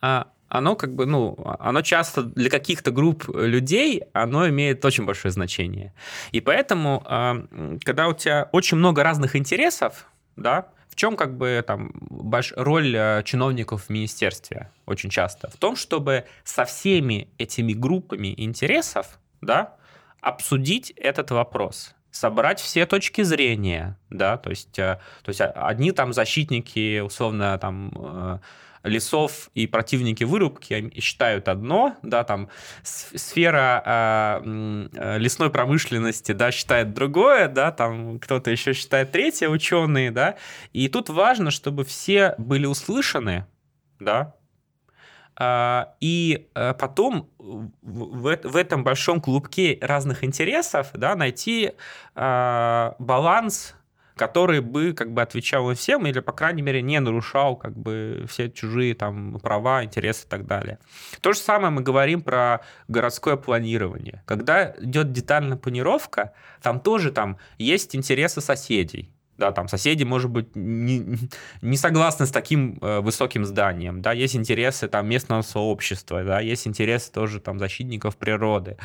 а, 0.00 0.28
оно 0.48 0.76
как 0.76 0.94
бы, 0.94 1.06
ну, 1.06 1.36
оно 1.58 1.82
часто 1.82 2.22
для 2.22 2.50
каких-то 2.50 2.90
групп 2.90 3.28
людей, 3.28 4.02
оно 4.12 4.48
имеет 4.48 4.84
очень 4.84 5.06
большое 5.06 5.32
значение. 5.32 5.94
И 6.32 6.40
поэтому, 6.40 7.02
а, 7.06 7.44
когда 7.84 8.08
у 8.08 8.14
тебя 8.14 8.48
очень 8.52 8.76
много 8.76 9.02
разных 9.02 9.36
интересов, 9.36 10.06
да, 10.36 10.68
в 10.88 10.96
чем 10.96 11.16
как 11.16 11.36
бы 11.36 11.62
там 11.66 11.92
больш... 11.94 12.52
роль 12.56 12.94
а, 12.96 13.22
чиновников 13.22 13.84
в 13.84 13.90
министерстве 13.90 14.70
очень 14.86 15.08
часто? 15.08 15.50
В 15.50 15.56
том, 15.56 15.76
чтобы 15.76 16.24
со 16.44 16.64
всеми 16.64 17.28
этими 17.38 17.72
группами 17.72 18.34
интересов, 18.36 19.18
да, 19.40 19.76
обсудить 20.20 20.90
этот 20.96 21.30
вопрос 21.30 21.94
собрать 22.10 22.60
все 22.60 22.86
точки 22.86 23.22
зрения, 23.22 23.96
да, 24.10 24.36
то 24.36 24.50
есть, 24.50 24.78
э, 24.78 24.98
то 25.22 25.28
есть 25.28 25.40
одни 25.40 25.92
там 25.92 26.12
защитники, 26.12 27.00
условно, 27.00 27.56
там, 27.58 27.92
э, 27.94 28.38
лесов 28.82 29.50
и 29.54 29.66
противники 29.66 30.24
вырубки 30.24 30.90
считают 31.00 31.48
одно, 31.48 31.96
да, 32.02 32.24
там 32.24 32.48
сфера 32.82 34.40
э, 34.42 35.18
лесной 35.18 35.50
промышленности, 35.50 36.32
да, 36.32 36.50
считает 36.50 36.94
другое, 36.94 37.48
да, 37.48 37.72
там 37.72 38.18
кто-то 38.18 38.50
еще 38.50 38.72
считает 38.72 39.12
третье, 39.12 39.48
ученые, 39.48 40.10
да, 40.10 40.36
и 40.72 40.88
тут 40.88 41.10
важно, 41.10 41.50
чтобы 41.50 41.84
все 41.84 42.34
были 42.38 42.66
услышаны, 42.66 43.46
да, 43.98 44.20
а, 44.20 44.39
и 46.00 46.48
э, 46.54 46.74
потом 46.74 47.30
в 47.40 48.56
этом 48.56 48.84
большом 48.84 49.20
клубке 49.22 49.78
разных 49.80 50.22
интересов 50.22 50.90
да, 50.92 51.14
найти 51.14 51.72
а, 52.14 52.94
баланс 52.98 53.74
который 54.16 54.60
бы 54.60 54.92
как 54.92 55.14
бы 55.14 55.22
отвечал 55.22 55.72
всем 55.72 56.06
или, 56.06 56.20
по 56.20 56.32
крайней 56.32 56.60
мере, 56.60 56.82
не 56.82 57.00
нарушал 57.00 57.56
как 57.56 57.74
бы 57.74 58.26
все 58.28 58.50
чужие 58.50 58.94
там 58.94 59.40
права, 59.40 59.82
интересы 59.82 60.26
и 60.26 60.28
так 60.28 60.46
далее. 60.46 60.78
То 61.22 61.32
же 61.32 61.38
самое 61.38 61.70
мы 61.70 61.80
говорим 61.80 62.20
про 62.20 62.60
городское 62.86 63.36
планирование. 63.36 64.22
Когда 64.26 64.74
идет 64.78 65.12
детальная 65.12 65.56
планировка, 65.56 66.34
там 66.60 66.80
тоже 66.80 67.12
там 67.12 67.38
есть 67.56 67.96
интересы 67.96 68.42
соседей 68.42 69.10
да, 69.40 69.52
там 69.52 69.68
соседи, 69.68 70.04
может 70.04 70.30
быть, 70.30 70.54
не, 70.54 71.18
не 71.62 71.76
согласны 71.76 72.26
с 72.26 72.30
таким 72.30 72.78
э, 72.80 73.00
высоким 73.00 73.44
зданием, 73.44 74.02
да, 74.02 74.12
есть 74.12 74.36
интересы 74.36 74.86
там 74.86 75.08
местного 75.08 75.42
сообщества, 75.42 76.22
да, 76.22 76.40
есть 76.40 76.68
интересы 76.68 77.10
тоже 77.10 77.40
там 77.40 77.58
защитников 77.58 78.16
природы. 78.16 78.76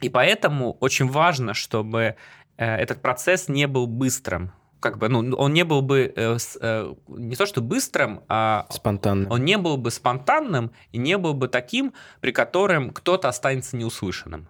И 0.00 0.08
поэтому 0.10 0.76
очень 0.80 1.08
важно, 1.08 1.54
чтобы 1.54 2.14
э, 2.58 2.76
этот 2.76 3.00
процесс 3.00 3.48
не 3.48 3.66
был 3.66 3.86
быстрым, 3.86 4.52
как 4.80 4.98
бы, 4.98 5.08
ну, 5.08 5.34
он 5.36 5.54
не 5.54 5.64
был 5.64 5.80
бы 5.80 6.12
э, 6.14 6.36
э, 6.60 6.94
не 7.08 7.36
то 7.36 7.46
что 7.46 7.62
быстрым, 7.62 8.20
а 8.28 8.66
спонтанным. 8.68 9.32
Он 9.32 9.42
не 9.42 9.56
был 9.56 9.78
бы 9.78 9.90
спонтанным 9.90 10.72
и 10.92 10.98
не 10.98 11.16
был 11.16 11.32
бы 11.32 11.48
таким, 11.48 11.94
при 12.20 12.32
котором 12.32 12.90
кто-то 12.90 13.28
останется 13.28 13.78
неуслышанным. 13.78 14.46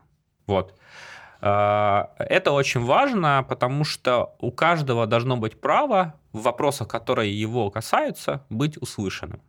Вот. 0.49 0.75
Это 1.45 2.53
очень 2.53 2.81
важно, 2.81 3.45
потому 3.47 3.85
что 3.85 4.35
у 4.41 4.51
каждого 4.51 5.07
должно 5.07 5.37
быть 5.37 5.61
право 5.61 6.15
в 6.33 6.41
вопросах, 6.43 6.89
которые 6.89 7.39
его 7.39 7.71
касаются, 7.71 8.43
быть 8.49 8.79
услышанным. 8.81 9.41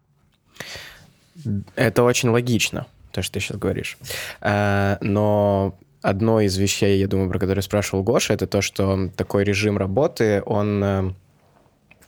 Это 1.75 2.03
очень 2.03 2.29
логично, 2.29 2.85
то, 3.11 3.21
что 3.21 3.35
ты 3.35 3.39
сейчас 3.39 3.57
говоришь. 3.57 3.97
А, 4.41 4.97
но 4.99 5.77
одно 6.01 6.41
из 6.41 6.57
вещей, 6.57 6.99
я 6.99 7.07
думаю, 7.07 7.29
про 7.29 7.39
которые 7.39 7.61
спрашивал 7.61 8.03
Гоша, 8.03 8.33
это 8.33 8.45
то, 8.45 8.61
что 8.61 9.09
такой 9.15 9.45
режим 9.45 9.77
работы, 9.77 10.43
он 10.45 10.83
э, 10.83 11.13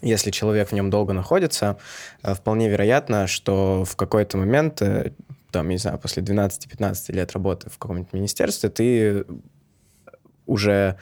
если 0.02 0.32
человек 0.32 0.70
в 0.70 0.74
нем 0.74 0.90
долго 0.90 1.14
находится, 1.14 1.78
э, 2.24 2.34
вполне 2.34 2.70
вероятно, 2.70 3.28
что 3.28 3.84
в 3.86 3.96
какой-то 3.96 4.38
момент 4.38 4.82
э, 4.82 5.12
там, 5.52 5.70
не 5.70 5.78
знаю, 5.78 5.98
после 5.98 6.24
12-15 6.24 7.14
лет 7.14 7.32
работы 7.32 7.70
в 7.70 7.78
каком-нибудь 7.78 8.14
министерстве, 8.14 8.70
ты 8.70 9.26
уже 10.48 10.98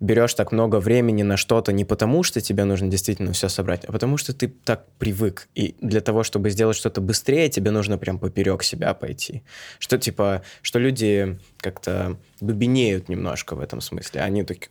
берешь 0.00 0.34
так 0.34 0.52
много 0.52 0.80
времени 0.80 1.22
на 1.22 1.36
что-то 1.36 1.72
не 1.72 1.84
потому, 1.84 2.22
что 2.22 2.40
тебе 2.40 2.64
нужно 2.64 2.88
действительно 2.88 3.32
все 3.32 3.48
собрать, 3.48 3.84
а 3.84 3.92
потому 3.92 4.16
что 4.16 4.32
ты 4.32 4.48
так 4.48 4.86
привык. 4.98 5.48
И 5.54 5.74
для 5.80 6.00
того, 6.00 6.22
чтобы 6.22 6.50
сделать 6.50 6.76
что-то 6.76 7.00
быстрее, 7.00 7.48
тебе 7.48 7.70
нужно 7.70 7.98
прям 7.98 8.18
поперек 8.18 8.62
себя 8.62 8.94
пойти. 8.94 9.42
Что 9.78 9.98
типа, 9.98 10.42
что 10.62 10.78
люди 10.78 11.38
как-то 11.58 12.16
дубинеют 12.40 13.08
немножко 13.08 13.56
в 13.56 13.60
этом 13.60 13.80
смысле. 13.80 14.20
Они 14.20 14.44
такие... 14.44 14.70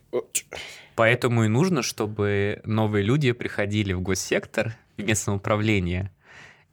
Поэтому 0.94 1.44
и 1.44 1.48
нужно, 1.48 1.82
чтобы 1.82 2.60
новые 2.64 3.04
люди 3.04 3.32
приходили 3.32 3.92
в 3.92 4.00
госсектор, 4.00 4.76
в 4.96 5.04
местное 5.04 5.36
управление, 5.36 6.10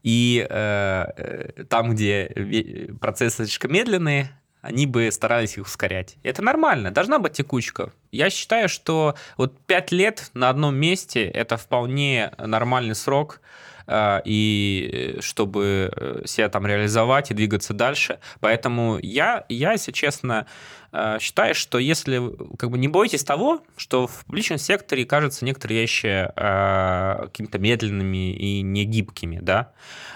и 0.02 0.46
э, 0.50 1.06
э 1.18 1.64
там, 1.66 1.92
где 1.92 2.92
процессы 3.02 3.46
слишком 3.46 3.74
медленные, 3.74 4.32
они 4.66 4.88
бы 4.88 5.12
старались 5.12 5.58
их 5.58 5.68
ускорять. 5.68 6.18
Это 6.24 6.42
нормально, 6.42 6.90
должна 6.90 7.20
быть 7.20 7.34
текучка. 7.34 7.94
Я 8.12 8.32
считаю, 8.32 8.68
что 8.68 9.14
вот 9.38 9.60
пять 9.60 9.92
лет 9.92 10.32
на 10.34 10.50
одном 10.50 10.76
месте– 10.76 11.24
это 11.34 11.56
вполне 11.56 12.32
нормальный 12.40 12.96
срок, 12.96 13.42
э, 13.86 14.22
и 14.26 15.18
чтобы 15.20 15.94
э, 15.96 16.24
себя 16.26 16.50
там 16.50 16.66
реализовать 16.66 17.30
и 17.30 17.36
двигаться 17.36 17.76
дальше. 17.76 18.18
Поэтому 18.40 18.98
я, 19.04 19.46
я 19.50 19.74
если 19.74 19.92
честно, 19.92 20.48
э, 20.92 21.20
считаю, 21.22 21.54
что 21.54 21.78
если 21.78 22.20
как 22.58 22.72
бы 22.72 22.80
не 22.80 22.88
бойтесь 22.88 23.24
того, 23.24 23.62
что 23.78 24.08
в 24.08 24.26
публичном 24.26 24.58
секторе 24.58 25.06
кажется 25.06 25.46
некоторые 25.46 25.82
вещи 25.82 26.28
какими-то 26.36 27.60
медленными 27.60 28.34
и 28.34 28.62
негибкими, 28.64 29.38
да, 29.42 29.74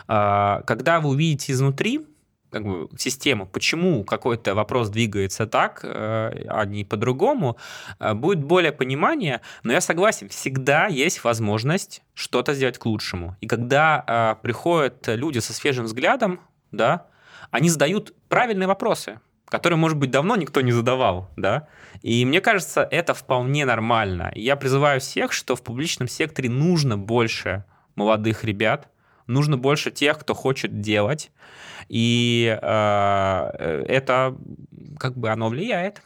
когда 0.08 1.00
вы 1.02 1.10
увидите 1.10 1.52
изнутри, 1.52 2.02
как 2.52 2.64
бы, 2.64 2.89
систему, 2.97 3.45
почему 3.45 4.04
какой-то 4.04 4.56
вопрос 4.56 4.89
двигается 4.89 5.45
так, 5.45 5.82
э, 5.84 6.45
а 6.47 6.66
не 6.66 6.84
по-другому, 6.84 7.58
э, 8.00 8.14
будет 8.14 8.43
более 8.43 8.72
понимание. 8.72 9.41
Но 9.64 9.74
я 9.74 9.82
согласен, 9.82 10.30
всегда 10.30 10.88
есть 10.88 11.24
возможность 11.24 12.02
что-то 12.14 12.54
сделать 12.54 12.78
к 12.78 12.86
лучшему. 12.86 13.36
И 13.41 13.47
когда 13.47 14.04
э, 14.08 14.41
приходят 14.41 15.08
люди 15.08 15.39
со 15.39 15.54
свежим 15.54 15.86
взглядом, 15.86 16.39
да, 16.72 17.08
они 17.52 17.70
задают 17.70 18.14
правильные 18.28 18.68
вопросы, 18.68 19.20
которые, 19.45 19.78
может 19.78 19.97
быть, 19.97 20.12
давно 20.12 20.36
никто 20.36 20.62
не 20.62 20.72
задавал, 20.72 21.30
да. 21.36 21.68
И 22.02 22.24
мне 22.26 22.41
кажется, 22.41 22.88
это 22.89 23.14
вполне 23.14 23.66
нормально. 23.66 24.32
Я 24.36 24.56
призываю 24.56 25.02
всех, 25.02 25.32
что 25.34 25.56
в 25.56 25.64
публичном 25.64 26.08
секторе 26.08 26.50
нужно 26.50 26.97
больше 26.97 27.66
молодых 27.95 28.43
ребят, 28.43 28.88
нужно 29.30 29.57
больше 29.57 29.91
тех, 29.91 30.19
кто 30.19 30.34
хочет 30.34 30.82
делать, 30.82 31.32
и 31.88 32.57
э, 32.61 33.86
это 33.88 34.36
как 34.97 35.17
бы 35.17 35.30
оно 35.30 35.49
влияет. 35.49 36.01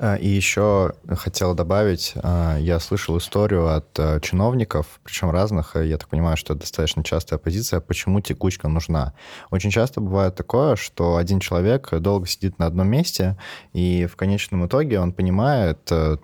А, 0.00 0.14
и 0.14 0.28
еще 0.28 0.92
хотел 1.08 1.54
добавить, 1.54 2.12
а, 2.22 2.56
я 2.56 2.78
слышал 2.78 3.18
историю 3.18 3.74
от 3.74 3.98
э, 3.98 4.20
чиновников, 4.20 5.00
причем 5.02 5.30
разных, 5.30 5.74
я 5.74 5.98
так 5.98 6.08
понимаю, 6.08 6.36
что 6.36 6.52
это 6.52 6.60
достаточно 6.60 7.02
частая 7.02 7.38
позиция, 7.38 7.80
почему 7.80 8.20
текучка 8.20 8.68
нужна. 8.68 9.12
Очень 9.50 9.70
часто 9.70 10.00
бывает 10.00 10.36
такое, 10.36 10.76
что 10.76 11.16
один 11.16 11.40
человек 11.40 11.92
долго 11.98 12.28
сидит 12.28 12.60
на 12.60 12.66
одном 12.66 12.88
месте, 12.88 13.36
и 13.72 14.06
в 14.06 14.14
конечном 14.14 14.66
итоге 14.66 15.00
он 15.00 15.12
понимает 15.12 15.80
э, 15.90 16.18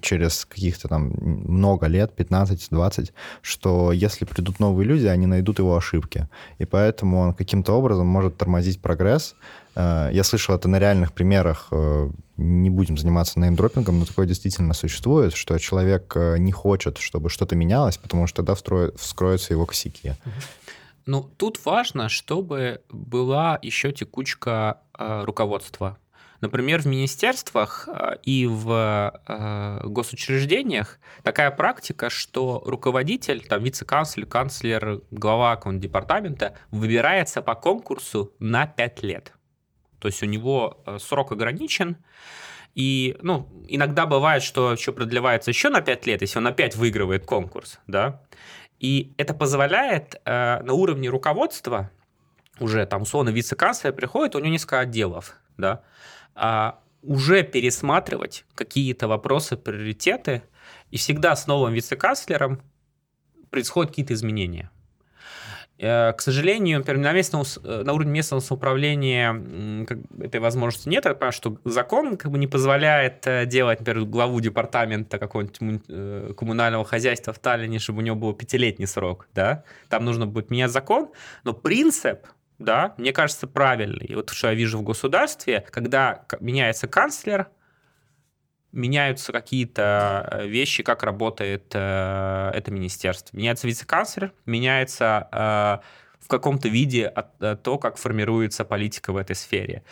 через 0.00 0.44
каких-то 0.44 0.88
там 0.88 1.12
много 1.20 1.86
лет, 1.86 2.12
15-20, 2.16 3.12
что 3.42 3.92
если 3.92 4.24
придут 4.24 4.60
новые 4.60 4.86
люди, 4.86 5.06
они 5.06 5.26
найдут 5.26 5.58
его 5.58 5.76
ошибки. 5.76 6.28
И 6.58 6.64
поэтому 6.64 7.18
он 7.18 7.34
каким-то 7.34 7.72
образом 7.72 8.06
может 8.06 8.36
тормозить 8.36 8.80
прогресс. 8.80 9.34
Э, 9.74 10.10
я 10.12 10.24
слышал 10.24 10.54
это 10.54 10.68
на 10.68 10.78
реальных 10.78 11.12
примерах, 11.12 11.68
э, 11.70 12.10
не 12.36 12.70
будем 12.70 12.98
заниматься 12.98 13.40
неймдропингом, 13.40 13.98
но 13.98 14.04
такое 14.04 14.26
действительно 14.26 14.74
существует, 14.74 15.34
что 15.34 15.58
человек 15.58 16.12
э, 16.16 16.38
не 16.38 16.52
хочет, 16.52 16.98
чтобы 16.98 17.30
что-то 17.30 17.56
менялось, 17.56 17.96
потому 17.96 18.26
что 18.26 18.42
тогда 18.42 18.54
вскроются 18.54 19.52
его 19.52 19.66
косяки. 19.66 20.12
Ну, 21.06 21.22
тут 21.36 21.64
важно, 21.64 22.08
чтобы 22.08 22.80
была 22.90 23.58
еще 23.62 23.92
текучка 23.92 24.80
э, 24.98 25.22
руководства 25.24 25.98
Например, 26.40 26.82
в 26.82 26.86
министерствах 26.86 27.88
э, 27.88 28.16
и 28.22 28.46
в 28.46 29.20
э, 29.26 29.80
госучреждениях 29.84 30.98
такая 31.22 31.50
практика, 31.50 32.10
что 32.10 32.62
руководитель, 32.64 33.44
там 33.46 33.62
вице-канцлер, 33.62 34.26
канцлер, 34.26 35.00
глава 35.10 35.60
департамента 35.64 36.56
выбирается 36.70 37.42
по 37.42 37.54
конкурсу 37.54 38.32
на 38.38 38.66
5 38.66 39.02
лет. 39.02 39.32
То 39.98 40.08
есть 40.08 40.22
у 40.22 40.26
него 40.26 40.82
э, 40.86 40.98
срок 41.00 41.32
ограничен, 41.32 41.96
и, 42.74 43.16
ну, 43.22 43.48
иногда 43.68 44.04
бывает, 44.04 44.42
что 44.42 44.72
еще 44.72 44.92
продлевается 44.92 45.50
еще 45.50 45.70
на 45.70 45.80
5 45.80 46.06
лет, 46.06 46.20
если 46.20 46.38
он 46.38 46.46
опять 46.46 46.76
выигрывает 46.76 47.24
конкурс, 47.24 47.80
да. 47.86 48.22
И 48.78 49.14
это 49.16 49.32
позволяет 49.32 50.20
э, 50.26 50.62
на 50.62 50.74
уровне 50.74 51.08
руководства 51.08 51.90
уже 52.60 52.86
там 52.86 53.02
условно 53.02 53.30
вице-канцлер 53.30 53.92
приходит, 53.92 54.34
у 54.34 54.38
него 54.38 54.50
несколько 54.50 54.80
отделов, 54.80 55.36
да, 55.56 55.82
а, 56.36 56.78
уже 57.02 57.42
пересматривать 57.42 58.44
какие-то 58.54 59.08
вопросы, 59.08 59.56
приоритеты, 59.56 60.42
и 60.90 60.96
всегда 60.96 61.34
с 61.34 61.46
новым 61.46 61.72
вице-канцлером 61.72 62.60
происходят 63.50 63.90
какие-то 63.90 64.14
изменения. 64.14 64.70
Э, 65.78 66.12
к 66.12 66.20
сожалению, 66.20 66.78
например, 66.78 67.02
на, 67.02 67.12
местном, 67.12 67.42
э, 67.42 67.82
на 67.84 67.92
уровне 67.92 68.12
местного 68.12 68.40
самоуправления 68.40 69.34
этой 70.20 70.40
возможности 70.40 70.88
нет. 70.88 71.04
Я 71.04 71.14
понимаю, 71.14 71.32
что 71.32 71.58
закон 71.64 72.16
как 72.16 72.30
бы 72.30 72.38
не 72.38 72.46
позволяет 72.46 73.26
э, 73.26 73.46
делать, 73.46 73.80
например, 73.80 74.04
главу 74.04 74.40
департамента 74.40 75.18
какого-нибудь 75.18 76.36
коммунального 76.36 76.84
хозяйства 76.84 77.32
в 77.32 77.38
Таллине, 77.38 77.78
чтобы 77.78 77.98
у 77.98 78.02
него 78.02 78.16
был 78.16 78.32
пятилетний 78.32 78.86
срок. 78.86 79.28
Да? 79.34 79.64
Там 79.88 80.04
нужно 80.04 80.26
будет 80.26 80.50
менять 80.50 80.70
закон, 80.70 81.10
но 81.44 81.52
принцип 81.52 82.26
да, 82.58 82.94
мне 82.96 83.12
кажется, 83.12 83.46
правильный. 83.46 84.06
И 84.06 84.14
вот 84.14 84.30
что 84.30 84.48
я 84.48 84.54
вижу 84.54 84.78
в 84.78 84.82
государстве, 84.82 85.64
когда 85.70 86.24
меняется 86.40 86.88
канцлер, 86.88 87.48
меняются 88.72 89.32
какие-то 89.32 90.28
э, 90.30 90.46
вещи, 90.46 90.82
как 90.82 91.02
работает 91.02 91.72
э, 91.72 92.50
это 92.54 92.70
министерство. 92.70 93.36
Меняется 93.36 93.66
вице-канцлер, 93.66 94.32
меняется 94.44 95.28
э, 95.32 95.78
в 96.26 96.28
каком-то 96.28 96.68
виде 96.68 97.12
э, 97.40 97.56
то, 97.62 97.78
как 97.78 97.96
формируется 97.96 98.64
политика 98.64 99.12
в 99.12 99.16
этой 99.16 99.36
сфере. 99.36 99.82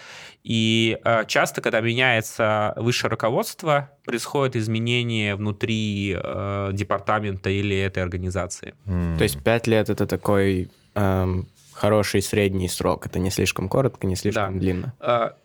И 0.43 0.99
э, 1.05 1.25
часто, 1.27 1.63
когда 1.63 1.81
меняется 1.81 2.75
высшее 2.77 3.11
руководство, 3.11 3.91
происходят 4.05 4.57
изменения 4.57 5.37
внутри 5.37 6.15
э, 6.15 6.71
департамента 6.73 7.51
или 7.51 7.77
этой 7.77 8.03
организации. 8.03 8.75
Mm. 8.85 9.17
То 9.17 9.23
есть 9.23 9.43
пять 9.43 9.67
лет 9.67 9.89
это 9.89 10.07
такой 10.07 10.71
эм, 10.95 11.47
хороший 11.75 12.23
средний 12.23 12.69
срок. 12.69 13.07
Это 13.07 13.19
не 13.19 13.31
слишком 13.31 13.69
коротко, 13.69 14.07
не 14.07 14.17
слишком 14.17 14.55
да. 14.55 14.61
длинно. 14.61 14.95
А, 15.01 15.37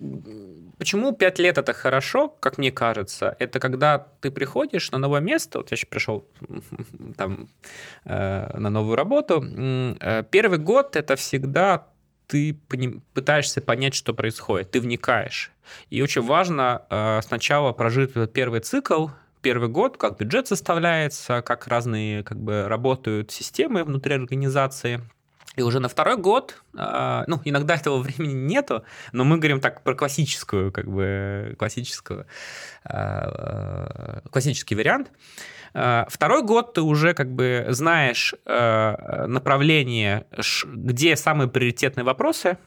почему 0.77 1.11
5 1.13 1.39
лет 1.39 1.57
это 1.57 1.73
хорошо, 1.73 2.29
как 2.39 2.57
мне 2.57 2.71
кажется? 2.71 3.35
Это 3.39 3.59
когда 3.59 4.07
ты 4.21 4.31
приходишь 4.31 4.91
на 4.91 4.97
новое 4.97 5.21
место, 5.21 5.59
вот 5.59 5.71
я 5.71 5.77
сейчас 5.77 5.89
пришел 5.89 6.25
там 7.17 7.49
э, 8.05 8.57
на 8.57 8.69
новую 8.69 8.95
работу, 8.95 9.43
э, 9.43 10.23
первый 10.29 10.59
год 10.59 10.95
это 10.95 11.15
всегда 11.15 11.87
ты 12.27 12.53
пытаешься 13.13 13.59
понять, 13.59 13.95
что 13.95 14.13
происходит, 14.13 14.69
ты 14.71 14.79
вникаешь. 14.79 15.51
И 15.89 16.01
очень 16.01 16.21
важно 16.21 16.83
э, 16.89 17.21
сначала 17.23 17.73
прожить 17.73 18.11
этот 18.11 18.31
первый 18.33 18.59
цикл, 18.59 19.07
первый 19.41 19.69
год, 19.69 19.97
как 19.97 20.19
бюджет 20.19 20.47
составляется, 20.47 21.41
как 21.41 21.67
разные 21.67 22.23
как 22.23 22.39
бы 22.39 22.67
работают 22.67 23.31
системы 23.31 23.83
внутри 23.83 24.13
организации, 24.13 25.01
и 25.59 25.61
уже 25.61 25.79
на 25.79 25.89
второй 25.89 26.15
год, 26.17 26.55
а, 26.75 27.25
ну, 27.27 27.41
иногда 27.43 27.75
этого 27.75 27.97
времени 27.97 28.33
нету, 28.33 28.83
но 29.11 29.25
мы 29.25 29.37
говорим 29.37 29.59
так 29.59 29.83
про 29.83 29.93
классическую, 29.93 30.71
как 30.71 30.87
бы, 30.87 31.55
классическую, 31.59 32.25
а, 32.85 34.21
классический 34.31 34.75
вариант. 34.75 35.11
А, 35.73 36.07
второй 36.09 36.43
год 36.43 36.73
ты 36.73 36.81
уже 36.81 37.13
как 37.13 37.31
бы 37.31 37.65
знаешь 37.69 38.33
направление, 38.45 40.25
где 40.65 41.15
самые 41.15 41.49
приоритетные 41.49 42.05
вопросы, 42.05 42.57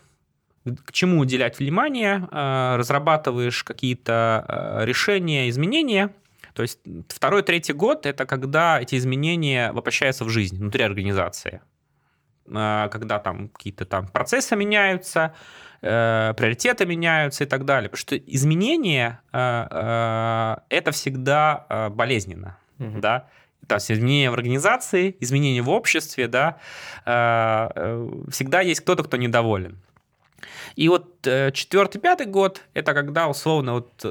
к 0.84 0.92
чему 0.92 1.20
уделять 1.20 1.58
внимание, 1.58 2.28
разрабатываешь 2.30 3.64
какие-то 3.64 4.82
решения, 4.84 5.48
изменения. 5.48 6.10
То 6.54 6.62
есть 6.62 6.78
второй, 7.08 7.42
третий 7.42 7.72
год– 7.72 8.06
это 8.06 8.26
когда 8.26 8.80
эти 8.80 8.96
изменения 8.96 9.72
воплощаются 9.72 10.24
в 10.24 10.28
жизнь 10.28 10.58
внутри 10.58 10.84
организации. 10.84 11.62
Э, 12.46 12.88
когда 12.90 13.18
там 13.18 13.48
какие-то 13.48 13.84
там 13.84 14.08
процессы 14.08 14.56
меняются, 14.56 15.34
э, 15.80 16.34
приоритеты 16.36 16.86
меняются 16.86 17.44
и 17.44 17.46
так 17.46 17.64
далее. 17.64 17.88
Потому 17.88 18.00
что 18.00 18.16
изменения 18.16 19.20
э, 19.32 20.56
это 20.68 20.90
всегда 20.90 21.90
болезненно, 21.90 22.58
угу. 22.78 23.00
да. 23.00 23.28
То 23.68 23.76
есть 23.76 23.92
изменения 23.92 24.30
в 24.30 24.34
организации, 24.34 25.16
изменения 25.20 25.62
в 25.62 25.70
обществе, 25.70 26.26
да, 26.26 26.58
всегда 28.28 28.60
есть 28.60 28.80
кто-то, 28.80 29.04
кто 29.04 29.16
недоволен. 29.16 29.78
И 30.74 30.88
вот 30.88 31.22
четвертый-пятый 31.22 32.26
год– 32.26 32.62
это 32.74 32.92
когда 32.92 33.28
условно 33.28 33.74
вот 33.74 34.04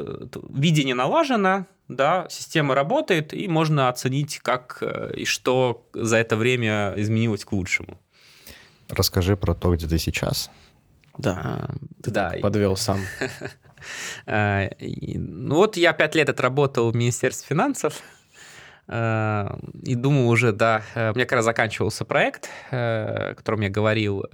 видение 0.49 0.95
налажено, 0.95 1.65
да, 1.89 2.27
система 2.29 2.75
работает, 2.75 3.33
и 3.33 3.49
можно 3.49 3.89
оценить, 3.89 4.39
как 4.39 4.81
и 5.17 5.25
что 5.25 5.85
за 5.93 6.15
это 6.15 6.37
время 6.37 6.93
изменилось 6.95 7.43
к 7.43 7.51
лучшему. 7.51 7.99
Расскажи 8.91 9.35
про 9.37 9.53
то, 9.53 9.73
где 9.75 9.87
ты 9.87 9.97
сейчас. 9.97 10.51
Да, 11.17 11.69
ты 12.01 12.11
да. 12.11 12.33
подвел 12.41 12.75
сам. 12.75 12.99
Ну 14.27 15.55
вот 15.55 15.75
я 15.75 15.91
пять 15.93 16.13
лет 16.13 16.29
отработал 16.29 16.91
в 16.91 16.95
Министерстве 16.95 17.47
финансов, 17.47 18.03
Э, 18.91 19.57
и 19.83 19.95
думаю 19.95 20.27
уже, 20.27 20.51
да, 20.51 20.83
э, 20.95 21.11
у 21.11 21.15
меня 21.15 21.25
как 21.25 21.37
раз 21.37 21.45
заканчивался 21.45 22.03
проект, 22.03 22.49
э, 22.71 23.31
о 23.31 23.35
котором 23.35 23.61
я 23.61 23.69
говорил, 23.69 24.25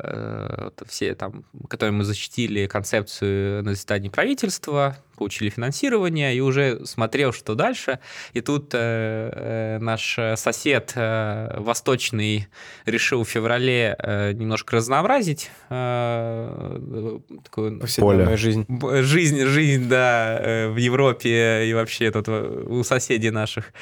все 0.87 1.15
там, 1.15 1.45
которые 1.69 1.93
мы 1.93 2.03
защитили 2.03 2.65
концепцию 2.65 3.63
на 3.63 3.71
заседании 3.71 4.09
правительства, 4.09 4.97
получили 5.17 5.49
финансирование, 5.49 6.35
и 6.35 6.39
уже 6.39 6.85
смотрел, 6.85 7.33
что 7.33 7.55
дальше. 7.55 7.99
И 8.33 8.41
тут 8.41 8.71
э, 8.73 9.77
наш 9.79 10.17
сосед 10.35 10.93
э, 10.95 11.59
восточный 11.59 12.47
решил 12.85 13.23
в 13.23 13.29
феврале 13.29 13.95
э, 13.99 14.31
немножко 14.33 14.77
разнообразить 14.77 15.51
э, 15.69 17.19
такую 17.43 17.81
Поле. 17.97 18.37
жизнь. 18.37 18.65
Жизнь, 19.01 19.45
жизнь, 19.45 19.89
да, 19.89 20.67
в 20.69 20.77
Европе 20.77 21.65
и 21.65 21.73
вообще 21.73 22.11
тут 22.11 22.29
у 22.29 22.83
соседей 22.83 23.31
наших. 23.31 23.73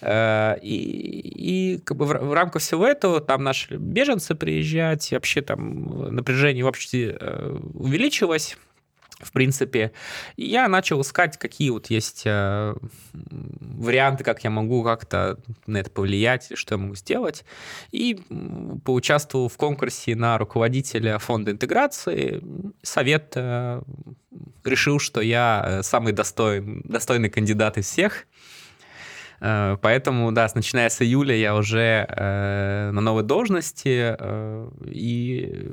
Э, 0.00 0.56
и, 0.62 1.74
и 1.74 1.78
как 1.78 1.96
бы 1.96 2.06
в, 2.06 2.08
в 2.08 2.32
рамках 2.32 2.62
всего 2.62 2.86
этого 2.86 3.20
там 3.20 3.42
наши 3.42 3.76
беженцы 3.76 4.34
приезжать, 4.34 5.10
вообще 5.12 5.42
там 5.42 6.14
напряжение 6.14 6.64
в 6.64 6.68
обществе 6.68 7.16
э, 7.18 7.58
увеличилось 7.74 8.56
в 9.20 9.32
принципе. 9.32 9.92
Я 10.36 10.68
начал 10.68 11.00
искать, 11.00 11.38
какие 11.38 11.70
вот 11.70 11.86
есть 11.86 12.22
э, 12.24 12.74
варианты, 13.12 14.24
как 14.24 14.44
я 14.44 14.50
могу 14.50 14.82
как-то 14.82 15.38
на 15.66 15.78
это 15.78 15.90
повлиять, 15.90 16.50
что 16.54 16.74
я 16.74 16.78
могу 16.78 16.94
сделать. 16.96 17.44
И 17.92 18.20
поучаствовал 18.84 19.48
в 19.48 19.56
конкурсе 19.56 20.16
на 20.16 20.36
руководителя 20.38 21.18
фонда 21.18 21.52
интеграции. 21.52 22.42
Совет 22.82 23.32
э, 23.36 23.82
решил, 24.64 24.98
что 24.98 25.20
я 25.20 25.64
э, 25.64 25.82
самый 25.82 26.12
достойный, 26.12 26.82
достойный 26.84 27.30
кандидат 27.30 27.78
из 27.78 27.86
всех. 27.86 28.26
Э, 29.40 29.76
поэтому, 29.80 30.32
да, 30.32 30.48
начиная 30.54 30.88
с 30.88 31.02
июля 31.02 31.34
я 31.34 31.54
уже 31.54 32.06
э, 32.08 32.90
на 32.92 33.00
новой 33.00 33.22
должности 33.22 34.16
э, 34.18 34.70
и 34.86 35.72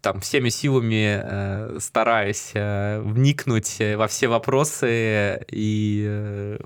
там 0.00 0.20
всеми 0.20 0.48
силами 0.48 1.78
стараюсь 1.78 2.52
вникнуть 2.54 3.78
во 3.96 4.06
все 4.06 4.28
вопросы 4.28 5.44
и, 5.50 6.58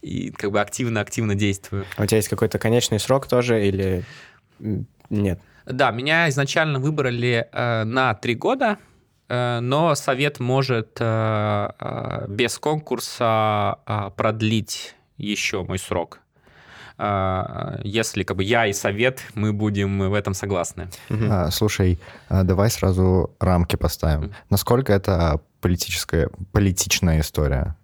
и 0.00 0.30
как 0.30 0.50
бы 0.50 0.60
активно-активно 0.60 1.34
действую. 1.34 1.84
А 1.96 2.02
у 2.02 2.06
тебя 2.06 2.16
есть 2.18 2.28
какой-то 2.28 2.58
конечный 2.58 3.00
срок 3.00 3.26
тоже 3.26 3.66
или 3.66 4.04
нет? 5.10 5.40
Да, 5.66 5.90
меня 5.90 6.28
изначально 6.28 6.78
выбрали 6.78 7.48
э, 7.52 7.84
на 7.84 8.14
три 8.14 8.34
года, 8.34 8.78
э, 9.28 9.60
но 9.60 9.94
совет 9.94 10.40
может 10.40 10.96
э, 10.98 12.26
без 12.28 12.58
конкурса 12.58 13.78
продлить 14.16 14.96
еще 15.26 15.62
мой 15.62 15.78
срок 15.78 16.22
а, 16.98 17.80
если 17.82 18.22
как 18.22 18.36
бы 18.36 18.44
я 18.44 18.66
и 18.66 18.72
совет, 18.72 19.22
мы 19.34 19.52
будем 19.52 20.10
в 20.10 20.14
этом 20.14 20.34
согласны. 20.34 20.88
А, 21.10 21.50
слушай, 21.50 21.98
а, 22.28 22.42
давай 22.42 22.70
сразу 22.70 23.34
рамки 23.40 23.76
поставим. 23.76 24.32
Насколько 24.50 24.92
это 24.92 25.40
политическая, 25.60 26.30
политичная 26.52 27.20
история? 27.20 27.76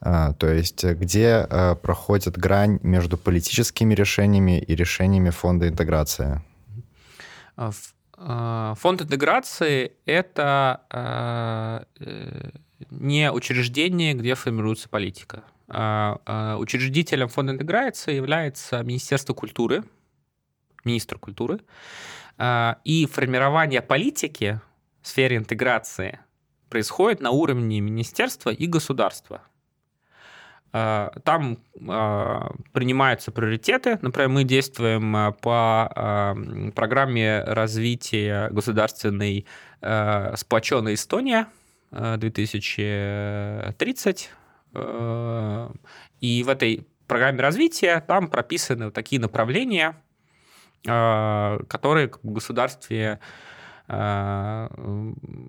А, 0.00 0.32
то 0.34 0.48
есть 0.48 0.84
где 0.84 1.46
а, 1.48 1.74
проходит 1.74 2.36
грань 2.36 2.78
между 2.82 3.16
политическими 3.16 3.94
решениями 3.94 4.58
и 4.58 4.74
решениями 4.74 5.30
фонда 5.30 5.68
интеграции? 5.68 6.42
Фонд 8.18 9.02
интеграции— 9.02 9.92
это 10.06 10.80
э, 10.90 12.50
не 12.90 13.30
учреждение, 13.30 14.14
где 14.14 14.34
формируется 14.34 14.88
политика. 14.88 15.42
А, 15.68 16.20
а, 16.24 16.56
учредителем 16.58 17.28
фонда 17.28 17.52
интеграции 17.52 18.14
является 18.14 18.82
Министерство 18.82 19.34
культуры, 19.34 19.84
министр 20.84 21.18
культуры, 21.18 21.60
а, 22.38 22.78
и 22.84 23.06
формирование 23.06 23.82
политики 23.82 24.60
в 25.02 25.08
сфере 25.08 25.36
интеграции 25.36 26.20
происходит 26.68 27.20
на 27.20 27.30
уровне 27.30 27.80
министерства 27.80 28.50
и 28.50 28.66
государства. 28.66 29.42
Там 30.72 31.58
принимаются 32.72 33.30
приоритеты. 33.32 33.98
Например, 34.02 34.28
мы 34.28 34.44
действуем 34.44 35.32
по 35.40 36.34
программе 36.74 37.42
развития 37.44 38.50
государственной 38.50 39.46
сплоченной 39.80 40.94
Эстония 40.94 41.46
2030 41.92 44.30
Э, 44.30 44.34
и 46.20 46.42
в 46.42 46.48
этой 46.48 46.86
программе 47.06 47.40
развития 47.40 48.00
там 48.00 48.28
прописаны 48.28 48.86
вот 48.86 48.94
такие 48.94 49.20
направления, 49.20 49.96
э, 50.86 51.58
которые 51.68 52.10
в 52.22 52.32
государстве 52.32 53.20
э, 53.88 54.68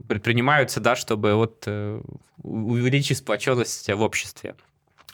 предпринимаются, 0.07 0.79
да, 0.79 0.95
чтобы 0.95 1.35
вот 1.35 1.67
увеличить 2.43 3.17
сплоченность 3.17 3.89
в 3.91 4.01
обществе. 4.01 4.55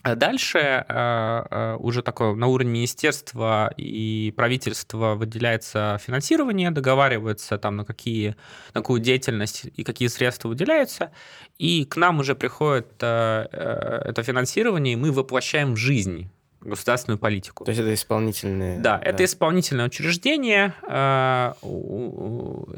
А 0.04 0.16
дальше 0.16 0.60
э, 0.60 0.84
э, 0.88 1.78
уже 1.80 2.02
такое 2.02 2.36
на 2.36 2.48
уровне 2.48 2.72
министерства 2.74 3.74
и 3.78 4.34
правительства 4.36 5.16
выделяется 5.16 5.98
финансирование, 6.04 6.72
договариваются 6.72 7.58
там 7.58 7.78
на 7.78 7.86
какие 7.86 8.36
на 8.74 8.82
какую 8.82 9.00
деятельность 9.00 9.66
и 9.74 9.84
какие 9.86 10.10
средства 10.10 10.50
выделяются, 10.50 11.12
и 11.58 11.86
к 11.86 11.96
нам 11.96 12.20
уже 12.20 12.36
приходит 12.36 13.02
это 13.02 14.24
финансирование, 14.24 14.94
и 14.94 14.98
мы 14.98 15.14
воплощаем 15.14 15.74
в 15.74 15.78
жизнь 15.78 16.30
государственную 16.64 17.20
политику. 17.20 17.66
То 17.66 17.72
есть 17.72 17.82
это 17.82 17.94
исполнительное... 17.94 18.80
Да, 18.80 18.98
да. 18.98 19.04
это 19.04 19.24
исполнительное 19.24 19.86
учреждение, 19.86 20.74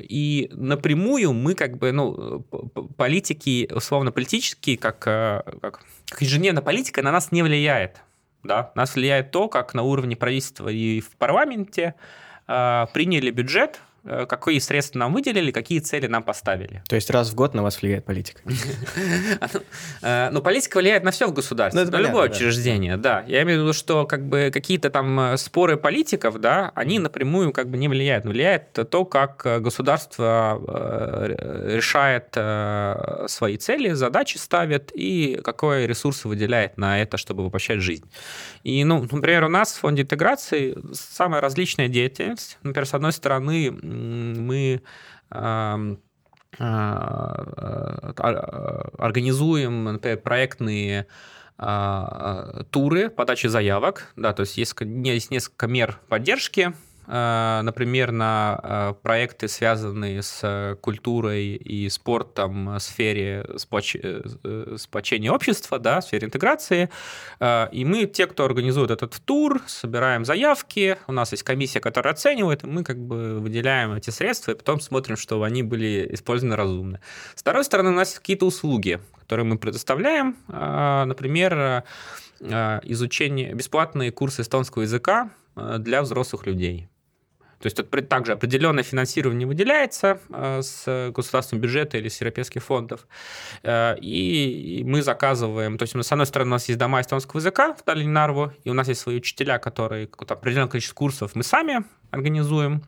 и 0.02 0.50
напрямую 0.52 1.34
мы 1.34 1.56
как 1.56 1.78
бы, 1.78 1.92
ну, 1.92 2.42
политики, 2.98 3.70
условно 3.72 4.12
политические, 4.12 4.78
как, 4.78 5.00
как 5.00 5.86
как 6.10 6.22
ежедневная 6.22 6.62
политика 6.62 7.02
на 7.02 7.12
нас 7.12 7.32
не 7.32 7.44
влияет. 7.44 8.02
Да? 8.44 8.72
Нас 8.76 8.96
влияет 8.96 9.32
то, 9.32 9.48
как 9.48 9.74
на 9.74 9.84
уровне 9.84 10.16
правительства 10.16 10.70
и 10.70 11.02
в 11.02 11.10
парламенте 11.18 11.96
э, 12.48 12.86
приняли 12.94 13.32
бюджет, 13.32 13.80
Э, 13.80 13.85
какие 14.06 14.60
средства 14.60 15.00
нам 15.00 15.14
выделили, 15.14 15.52
какие 15.52 15.80
цели 15.80 16.08
нам 16.08 16.24
поставили. 16.24 16.84
То 16.88 16.96
есть 16.96 17.10
раз 17.10 17.32
в 17.32 17.36
год 17.36 17.54
на 17.54 17.64
вас 17.64 17.82
влияет 17.82 18.06
политика? 18.06 18.42
Э, 20.02 20.30
ну, 20.32 20.42
политика 20.42 20.78
влияет 20.78 21.04
на 21.04 21.12
все 21.12 21.28
в 21.28 21.34
государстве, 21.34 21.84
ну, 21.84 21.92
на 21.92 21.98
любое 21.98 22.30
учреждение, 22.30 22.98
да. 22.98 23.24
Я 23.28 23.44
имею 23.44 23.60
в 23.60 23.64
виду, 23.64 23.74
что 23.74 24.06
как 24.06 24.26
бы 24.28 24.52
какие-то 24.54 24.90
там 24.90 25.20
э, 25.20 25.38
споры 25.38 25.78
политиков, 25.78 26.40
да, 26.40 26.72
они 26.76 27.00
напрямую 27.00 27.52
как 27.52 27.70
бы 27.70 27.78
не 27.78 27.88
влияют. 27.88 28.26
Влияет 28.26 28.74
то, 28.90 29.06
как 29.06 29.62
государство 29.62 30.62
решает 31.66 32.32
свои 33.30 33.58
цели, 33.58 33.94
задачи 33.94 34.38
ставит 34.38 34.92
и 34.94 35.40
какой 35.44 35.88
ресурсы 35.88 36.28
выделяет 36.28 36.78
на 36.78 37.02
это, 37.02 37.18
чтобы 37.18 37.44
воплощать 37.44 37.80
жизнь. 37.80 38.06
И, 38.64 38.84
ну, 38.84 39.02
например, 39.02 39.44
у 39.46 39.50
нас 39.50 39.74
в 39.74 39.80
фонде 39.80 40.04
интеграции 40.04 40.78
самая 40.94 41.42
различная 41.42 41.88
деятельность. 41.88 42.58
Например, 42.64 42.88
с 42.88 42.94
одной 42.94 43.12
стороны, 43.12 43.72
мы 43.96 44.82
а, 45.30 45.80
организуем, 48.98 49.84
например, 49.86 50.20
проектные 50.20 51.08
а, 51.58 52.64
туры, 52.72 53.10
подачи 53.10 53.48
заявок, 53.48 54.12
да, 54.16 54.34
то 54.34 54.42
есть 54.42 54.58
есть, 54.58 54.76
есть 54.80 55.32
несколько 55.32 55.68
мер 55.68 56.00
поддержки, 56.08 56.74
например, 57.08 58.12
на 58.12 58.60
э, 58.62 58.94
проекты, 59.02 59.48
связанные 59.48 60.22
с 60.22 60.78
культурой 60.82 61.56
и 61.56 61.90
спортом 61.90 62.76
в 62.76 62.80
сфере 62.80 63.46
сплоч... 63.58 63.96
Э, 63.96 64.76
сплочения 64.78 65.32
общества, 65.32 65.80
да, 65.80 66.02
в 66.02 66.06
сфере 66.06 66.28
интеграции. 66.28 66.90
И 67.42 67.86
мы, 67.86 68.06
те, 68.06 68.28
кто 68.28 68.46
организует 68.46 68.92
этот 68.92 69.22
тур, 69.26 69.62
собираем 69.68 70.26
заявки, 70.26 70.98
у 71.08 71.12
нас 71.12 71.32
есть 71.32 71.44
комиссия, 71.44 71.80
которая 71.80 72.14
оценивает, 72.14 72.64
и 72.64 72.68
мы 72.68 72.84
как 72.84 72.98
бы 72.98 73.40
выделяем 73.40 73.94
эти 73.94 74.10
средства, 74.10 74.52
и 74.52 74.56
потом 74.56 74.80
смотрим, 74.80 75.18
чтобы 75.18 75.46
они 75.46 75.64
были 75.64 76.08
использованы 76.12 76.56
разумно. 76.56 77.00
С 77.36 77.42
второй 77.42 77.64
стороны, 77.64 77.90
у 77.90 77.94
нас 77.94 78.10
есть 78.10 78.20
какие-то 78.20 78.46
услуги, 78.46 79.00
которые 79.20 79.46
мы 79.46 79.58
предоставляем. 79.58 80.38
Например, 80.48 81.84
изучение, 82.40 83.54
бесплатные 83.54 84.12
курсы 84.12 84.42
эстонского 84.42 84.84
языка 84.84 85.32
для 85.56 86.02
взрослых 86.02 86.46
людей. 86.46 86.90
То 87.66 87.68
есть 87.68 87.78
тут 87.78 88.10
также 88.10 88.34
определенное 88.34 88.84
финансирование 88.84 89.48
выделяется 89.48 90.20
э, 90.30 90.62
с 90.62 91.12
государственного 91.12 91.64
бюджета 91.64 91.98
или 91.98 92.10
с 92.10 92.22
европейских 92.22 92.64
фондов, 92.64 93.08
э, 93.64 93.98
и 94.02 94.84
мы 94.86 95.02
заказываем, 95.02 95.80
то 95.80 95.82
есть, 95.82 95.96
с 95.96 96.12
одной 96.12 96.28
стороны, 96.28 96.50
у 96.50 96.52
нас 96.52 96.68
есть 96.68 96.78
дома 96.78 97.02
эстонского 97.02 97.40
языка 97.40 97.74
в 97.74 97.82
Таллине 97.82 98.12
Нарву, 98.12 98.52
и 98.64 98.70
у 98.70 98.74
нас 98.74 98.88
есть 98.88 99.02
свои 99.02 99.18
учителя, 99.18 99.58
которые 99.58 100.06
какое-то 100.06 100.36
определенное 100.36 100.70
количество 100.70 100.94
курсов 100.94 101.32
мы 101.34 101.42
сами 101.42 101.84
организуем, 102.12 102.84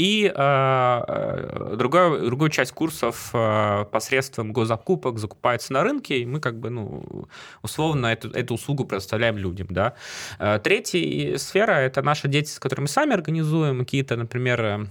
и 0.00 0.24
э, 0.24 0.32
э, 0.34 1.74
другая, 1.76 2.20
другую 2.20 2.48
часть 2.48 2.72
курсов 2.72 3.30
э, 3.34 3.84
посредством 3.92 4.50
госзакупок 4.52 5.18
закупается 5.18 5.74
на 5.74 5.82
рынке, 5.82 6.20
и 6.20 6.24
мы 6.24 6.40
как 6.40 6.58
бы, 6.58 6.70
ну, 6.70 7.28
условно 7.62 8.06
эту, 8.06 8.30
эту 8.30 8.54
услугу 8.54 8.86
предоставляем 8.86 9.36
людям, 9.36 9.66
да. 9.70 9.92
Э, 10.38 10.58
третья 10.58 11.36
сфера– 11.36 11.72
это 11.72 12.00
наша 12.00 12.28
деятельность, 12.28 12.60
которую 12.60 12.84
мы 12.84 12.88
сами 12.88 13.12
организуем, 13.12 13.80
какие-то, 13.80 14.16
например, 14.16 14.60
э, 14.62 14.86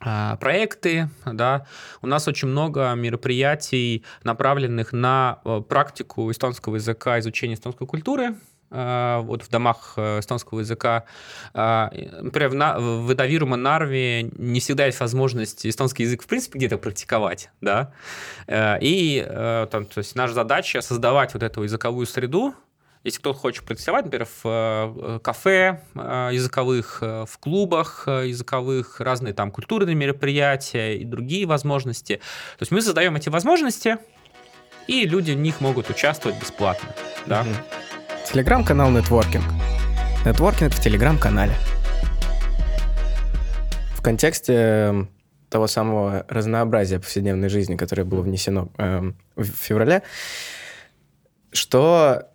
а, 0.00 0.36
проекты, 0.36 1.10
да, 1.26 1.66
у 2.00 2.06
нас 2.06 2.26
очень 2.26 2.48
много 2.48 2.94
мероприятий, 2.94 4.04
направленных 4.24 4.94
на 4.94 5.40
э, 5.44 5.60
практику 5.68 6.30
эстонского 6.30 6.76
языка, 6.76 7.18
изучение 7.18 7.56
эстонской 7.56 7.86
культуры, 7.86 8.34
Э, 8.34 8.55
вот 8.70 9.42
в 9.42 9.48
домах 9.48 9.94
э, 9.96 10.20
эстонского 10.20 10.60
языка. 10.60 11.04
Э, 11.54 11.88
например, 12.20 12.50
в 12.78 13.12
Эдавирума 13.12 13.56
Нарве 13.56 14.24
не 14.24 14.60
всегда 14.60 14.86
есть 14.86 14.98
возможность 14.98 15.64
эстонский 15.66 16.02
язык 16.02 16.22
в 16.22 16.26
принципе 16.26 16.58
где-то 16.58 16.78
практиковать, 16.78 17.50
да, 17.60 17.92
и 18.48 19.24
там, 19.70 19.86
то 19.86 19.98
есть 19.98 20.16
наша 20.16 20.34
задача 20.34 20.80
создавать 20.80 21.34
вот 21.34 21.42
эту 21.42 21.62
языковую 21.62 22.06
среду, 22.06 22.54
если 23.04 23.20
кто-то 23.20 23.38
хочет 23.38 23.64
практиковать, 23.64 24.04
например, 24.06 24.26
в 24.42 25.20
кафе 25.22 25.82
языковых, 25.94 26.98
в 27.00 27.38
клубах 27.38 28.08
языковых, 28.08 29.00
разные 29.00 29.32
там 29.32 29.52
культурные 29.52 29.94
мероприятия 29.94 30.96
и 30.96 31.04
другие 31.04 31.46
возможности. 31.46 32.16
То 32.16 32.62
есть 32.62 32.72
мы 32.72 32.80
создаем 32.80 33.14
эти 33.14 33.28
возможности, 33.28 33.98
и 34.88 35.04
люди 35.06 35.32
в 35.32 35.36
них 35.36 35.60
могут 35.60 35.88
участвовать 35.88 36.40
бесплатно. 36.40 36.88
Да? 37.26 37.42
Mm-hmm. 37.42 37.95
Телеграм-канал 38.32 38.90
Нетворкинг. 38.90 39.44
Нетворкинг 40.24 40.74
в 40.74 40.80
Телеграм-канале. 40.80 41.52
В 43.94 44.02
контексте 44.02 44.52
эм, 44.52 45.08
того 45.48 45.68
самого 45.68 46.26
разнообразия 46.28 46.98
повседневной 46.98 47.48
жизни, 47.48 47.76
которое 47.76 48.04
было 48.04 48.22
внесено 48.22 48.68
э, 48.78 49.12
в 49.36 49.44
феврале, 49.44 50.02
что 51.52 52.28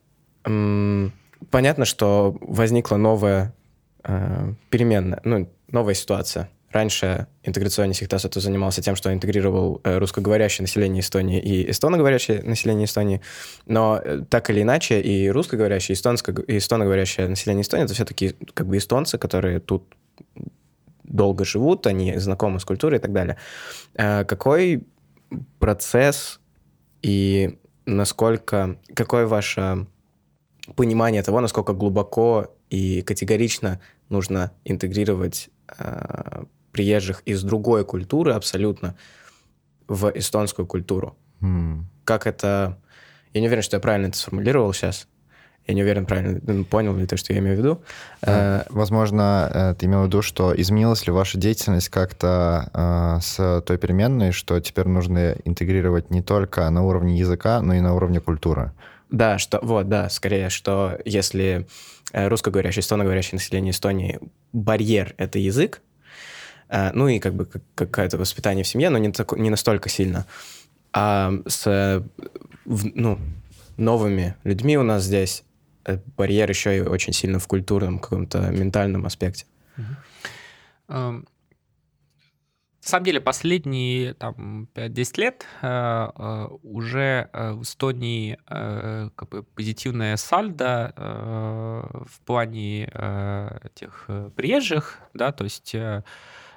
э, 0.46 1.10
понятно, 1.50 1.86
что 1.86 2.38
возникла 2.40 2.96
новая 2.96 3.54
э, 4.04 4.54
переменная, 4.70 5.20
ну, 5.26 5.50
новая 5.68 5.94
ситуация– 5.94 6.50
Раньше 6.72 7.28
интеграционный 7.44 7.94
Сихтасату 7.94 8.40
занимался 8.40 8.82
тем, 8.82 8.96
что 8.96 9.14
интегрировал 9.14 9.82
э, 9.84 9.98
русскоговорящее 9.98 10.64
население 10.64 11.02
Эстонии 11.02 11.40
и 11.40 11.70
эстоноговорящее 11.70 12.42
население 12.44 12.86
Эстонии, 12.86 13.22
но 13.66 14.00
э, 14.04 14.22
так 14.30 14.50
или 14.50 14.62
иначе 14.62 15.02
и 15.02 15.30
русскоговорящее, 15.30 15.98
и, 15.98 16.52
и 16.52 16.58
эстоноговорящее 16.58 17.28
население 17.28 17.64
Эстонии— 17.64 17.84
это 17.86 17.94
все-таки 17.94 18.36
как 18.54 18.68
бы 18.68 18.78
эстонцы, 18.78 19.18
которые 19.18 19.60
тут 19.60 19.84
долго 21.04 21.44
живут, 21.44 21.88
они 21.88 22.18
знакомы 22.18 22.60
с 22.60 22.66
культурой 22.66 23.00
и 23.00 23.02
так 23.02 23.12
далее. 23.12 23.38
Э, 23.96 24.24
какой 24.24 24.86
процесс 25.60 26.40
и 27.02 27.60
насколько, 27.86 28.78
какое 28.94 29.28
ваше 29.28 29.88
понимание 30.76 31.22
того, 31.22 31.42
насколько 31.42 31.74
глубоко 31.74 32.56
и 32.70 33.02
категорично 33.02 33.82
нужно 34.08 34.52
интегрировать 34.64 35.50
приезжих 36.72 37.22
из 37.26 37.44
другой 37.44 37.86
культуры 37.86 38.34
абсолютно 38.34 38.96
в 39.88 40.12
эстонскую 40.16 40.66
культуру. 40.66 41.18
Mm. 41.42 41.84
Как 42.06 42.28
это... 42.28 42.78
Я 43.34 43.42
не 43.42 43.48
уверен, 43.48 43.64
что 43.64 43.78
я 43.78 43.82
правильно 43.82 44.08
это 44.08 44.18
сформулировал 44.18 44.74
сейчас. 44.74 45.08
Я 45.68 45.76
не 45.76 45.84
уверен, 45.84 46.06
правильно 46.06 46.40
ну, 46.44 46.66
понял 46.66 46.96
ли 46.96 47.06
то, 47.06 47.18
что 47.18 47.34
я 47.34 47.40
имею 47.40 47.56
в 47.56 47.60
виду. 47.60 47.82
А, 48.24 48.66
возможно, 48.70 49.50
э, 49.54 49.76
ты 49.78 49.86
имел 49.86 50.02
в 50.02 50.06
виду, 50.08 50.22
что 50.22 50.60
изменилась 50.60 51.06
ли 51.06 51.14
ваша 51.14 51.38
деятельность 51.38 51.90
как-то 51.90 52.70
э, 52.74 53.22
с 53.22 53.62
той 53.62 53.78
переменной, 53.78 54.32
что 54.32 54.60
теперь 54.60 54.88
нужно 54.88 55.36
интегрировать 55.46 56.10
не 56.10 56.22
только 56.22 56.68
на 56.70 56.84
уровне 56.84 57.18
языка, 57.18 57.62
но 57.62 57.76
и 57.76 57.80
на 57.80 57.94
уровне 57.94 58.20
культуры. 58.20 58.72
Да, 59.12 59.38
что 59.38 59.60
вот, 59.62 59.88
да, 59.88 60.10
скорее, 60.10 60.50
что 60.50 60.98
если 61.06 61.68
русскоговорящее, 62.12 62.82
эстоноговорящее 62.82 63.38
население 63.38 63.72
Эстонии 63.72 64.20
барьер— 64.52 65.14
это 65.18 65.38
язык, 65.38 65.82
Э, 65.82 65.91
ну 66.72 67.08
и 67.08 67.20
как 67.20 67.34
бы 67.34 67.48
какое-то 67.76 68.18
воспитание 68.18 68.64
в 68.64 68.68
семье, 68.68 68.90
но 68.90 68.98
не, 68.98 69.12
так, 69.12 69.34
не 69.34 69.50
настолько 69.50 69.90
сильно. 69.90 70.26
А 70.94 71.34
с 71.48 72.04
ну, 72.66 73.20
новыми 73.78 74.36
людьми 74.44 74.78
у 74.78 74.84
нас 74.84 75.04
здесь 75.04 75.44
э, 75.86 76.00
барьер 76.18 76.50
еще 76.50 76.78
и 76.78 76.82
очень 76.82 77.14
сильно 77.14 77.40
в 77.40 77.48
культурном 77.48 78.00
каком-то 78.00 78.50
ментальном 78.52 79.06
аспекте. 79.06 79.46
На 80.88 81.24
самом 82.88 83.06
деле, 83.06 83.22
последние 83.22 84.16
там, 84.16 84.68
5-10 84.74 85.22
лет 85.22 85.46
э, 85.62 86.48
уже 86.64 87.30
в 87.32 87.62
Эстонии 87.62 88.40
как 88.46 89.30
бы 89.30 89.44
позитивная 89.44 90.18
сальдо 90.18 90.94
в 90.98 92.22
плане 92.26 92.92
тех 93.76 94.10
приезжих, 94.36 94.98
да, 95.14 95.32
то 95.32 95.44
есть 95.44 95.76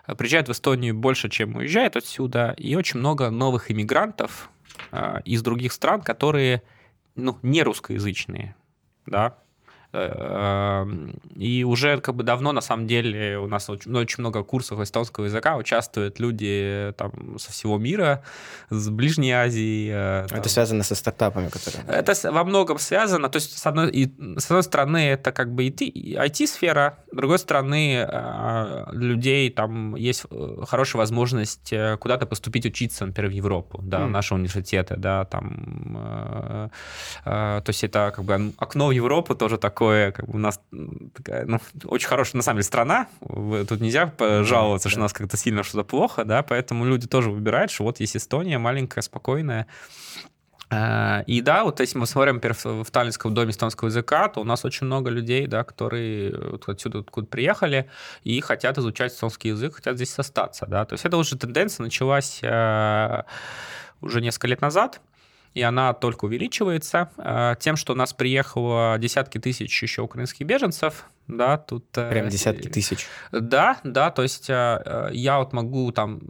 приезжают 0.07 0.49
в 0.49 0.53
Эстонию 0.53 0.95
больше, 0.95 1.29
чем 1.29 1.57
уезжают 1.57 1.97
отсюда, 1.97 2.55
и 2.59 2.75
очень 2.75 3.01
много 3.01 3.31
новых 3.31 3.71
иммигрантов 3.71 4.51
э, 4.93 5.21
из 5.25 5.43
других 5.43 5.73
стран, 5.73 6.03
которые 6.03 6.63
ну, 7.15 7.39
не 7.43 7.63
русскоязычные, 7.63 8.57
да, 9.07 9.39
и 11.37 11.65
уже 11.65 12.01
как 12.01 12.15
бы 12.15 12.25
давно, 12.25 12.53
на 12.53 12.61
самом 12.61 12.87
деле, 12.87 13.39
у 13.39 13.47
нас 13.47 13.69
очень, 13.71 13.91
ну, 13.91 13.99
очень 14.01 14.21
много 14.21 14.43
курсов 14.43 14.81
эстонского 14.81 15.27
языка, 15.27 15.57
участвуют 15.57 16.21
люди 16.21 16.93
там 16.97 17.39
со 17.39 17.53
всего 17.53 17.79
мира, 17.79 18.23
с 18.71 18.89
Ближней 18.89 19.33
Азии. 19.33 19.91
Э, 19.93 20.27
там. 20.29 20.39
Это 20.39 20.49
связано 20.49 20.83
со 20.83 20.95
стартапами, 20.95 21.49
которые... 21.49 21.85
Это 21.87 22.15
во 22.31 22.45
многом 22.45 22.79
связано. 22.79 23.29
То 23.29 23.37
есть, 23.37 23.59
с 23.59 23.67
одной, 23.67 23.91
и, 23.91 24.13
с 24.39 24.47
одной 24.47 24.63
стороны, 24.63 25.09
это 25.09 25.33
как 25.33 25.53
бы 25.55 25.67
IT-сфера, 25.67 26.99
с 27.13 27.17
другой 27.17 27.39
стороны, 27.39 28.07
э, 28.09 28.85
людей 28.93 29.51
там 29.51 29.97
есть 29.97 30.25
э, 30.31 30.57
хорошая 30.69 31.01
возможность 31.01 31.73
куда-то 32.01 32.27
поступить 32.27 32.67
учиться, 32.67 33.07
например, 33.07 33.31
в 33.31 33.35
Европу, 33.35 33.81
да, 33.83 34.01
mm. 34.01 34.07
наши 34.09 34.35
университеты, 34.35 34.97
да, 34.97 35.25
там... 35.25 36.71
То 37.25 37.65
есть, 37.67 37.85
это 37.85 38.13
как 38.15 38.25
бы 38.25 38.53
окно 38.59 38.89
в 38.89 38.91
Европу 38.91 39.35
тоже 39.35 39.59
такое 39.59 39.84
такое, 39.85 40.13
как 40.13 40.27
бы 40.27 40.35
у 40.35 40.39
нас 40.39 40.61
такая, 41.15 41.45
ну, 41.47 41.61
очень 41.85 42.09
хорошая, 42.09 42.39
на 42.39 42.43
самом 42.43 42.59
деле, 42.59 42.65
страна. 42.65 43.09
Тут 43.69 43.81
нельзя 43.81 44.13
жаловаться, 44.19 44.89
да, 44.89 44.91
что 44.91 44.99
да. 44.99 45.03
у 45.03 45.05
нас 45.05 45.13
как-то 45.13 45.37
сильно 45.37 45.63
что-то 45.63 45.85
плохо, 45.85 46.25
да, 46.25 46.43
поэтому 46.43 46.85
люди 46.85 47.07
тоже 47.07 47.31
выбирают, 47.31 47.71
что 47.71 47.85
вот 47.85 48.01
есть 48.01 48.17
Эстония, 48.17 48.59
маленькая, 48.59 49.03
спокойная. 49.03 49.67
А, 50.71 51.23
и 51.27 51.43
да, 51.43 51.65
вот 51.65 51.79
если 51.81 51.99
мы 51.99 52.07
смотрим, 52.07 52.37
например, 52.37 52.57
в 52.85 52.91
Таллинском 52.91 53.35
доме 53.35 53.51
эстонского 53.51 53.89
языка, 53.89 54.29
то 54.29 54.41
у 54.41 54.45
нас 54.45 54.65
очень 54.65 54.87
много 54.87 55.11
людей, 55.11 55.47
да, 55.47 55.63
которые 55.63 56.35
вот 56.37 56.69
отсюда 56.69 57.01
откуда 57.01 57.27
приехали 57.27 57.89
и 58.25 58.41
хотят 58.41 58.79
изучать 58.79 59.13
эстонский 59.13 59.51
язык, 59.51 59.77
хотят 59.77 59.97
здесь 59.97 60.19
остаться, 60.19 60.67
да. 60.67 60.85
То 60.87 60.95
есть 60.95 61.05
это 61.05 61.19
уже 61.19 61.37
тенденция 61.37 61.85
началась 61.85 62.41
а, 62.43 63.27
уже 64.01 64.23
несколько 64.23 64.49
лет 64.49 64.63
назад 64.63 65.01
и 65.55 65.63
она 65.63 65.95
только 65.95 66.25
увеличивается 66.25 67.11
э, 67.17 67.55
тем, 67.61 67.77
что 67.77 67.93
у 67.93 67.97
нас 67.97 68.13
приехало 68.13 68.99
десятки 68.99 69.39
тысяч 69.39 69.83
еще 69.83 70.03
украинских 70.03 70.45
беженцев, 70.47 71.05
да, 71.29 71.57
тут... 71.57 71.87
Э, 71.97 72.11
Прям 72.11 72.29
десятки 72.29 72.69
тысяч. 72.69 73.07
Да, 73.31 73.79
да, 73.85 74.11
то 74.11 74.23
есть 74.23 74.51
э, 74.51 75.11
я 75.13 75.39
вот 75.39 75.53
могу 75.53 75.93
там 75.93 76.21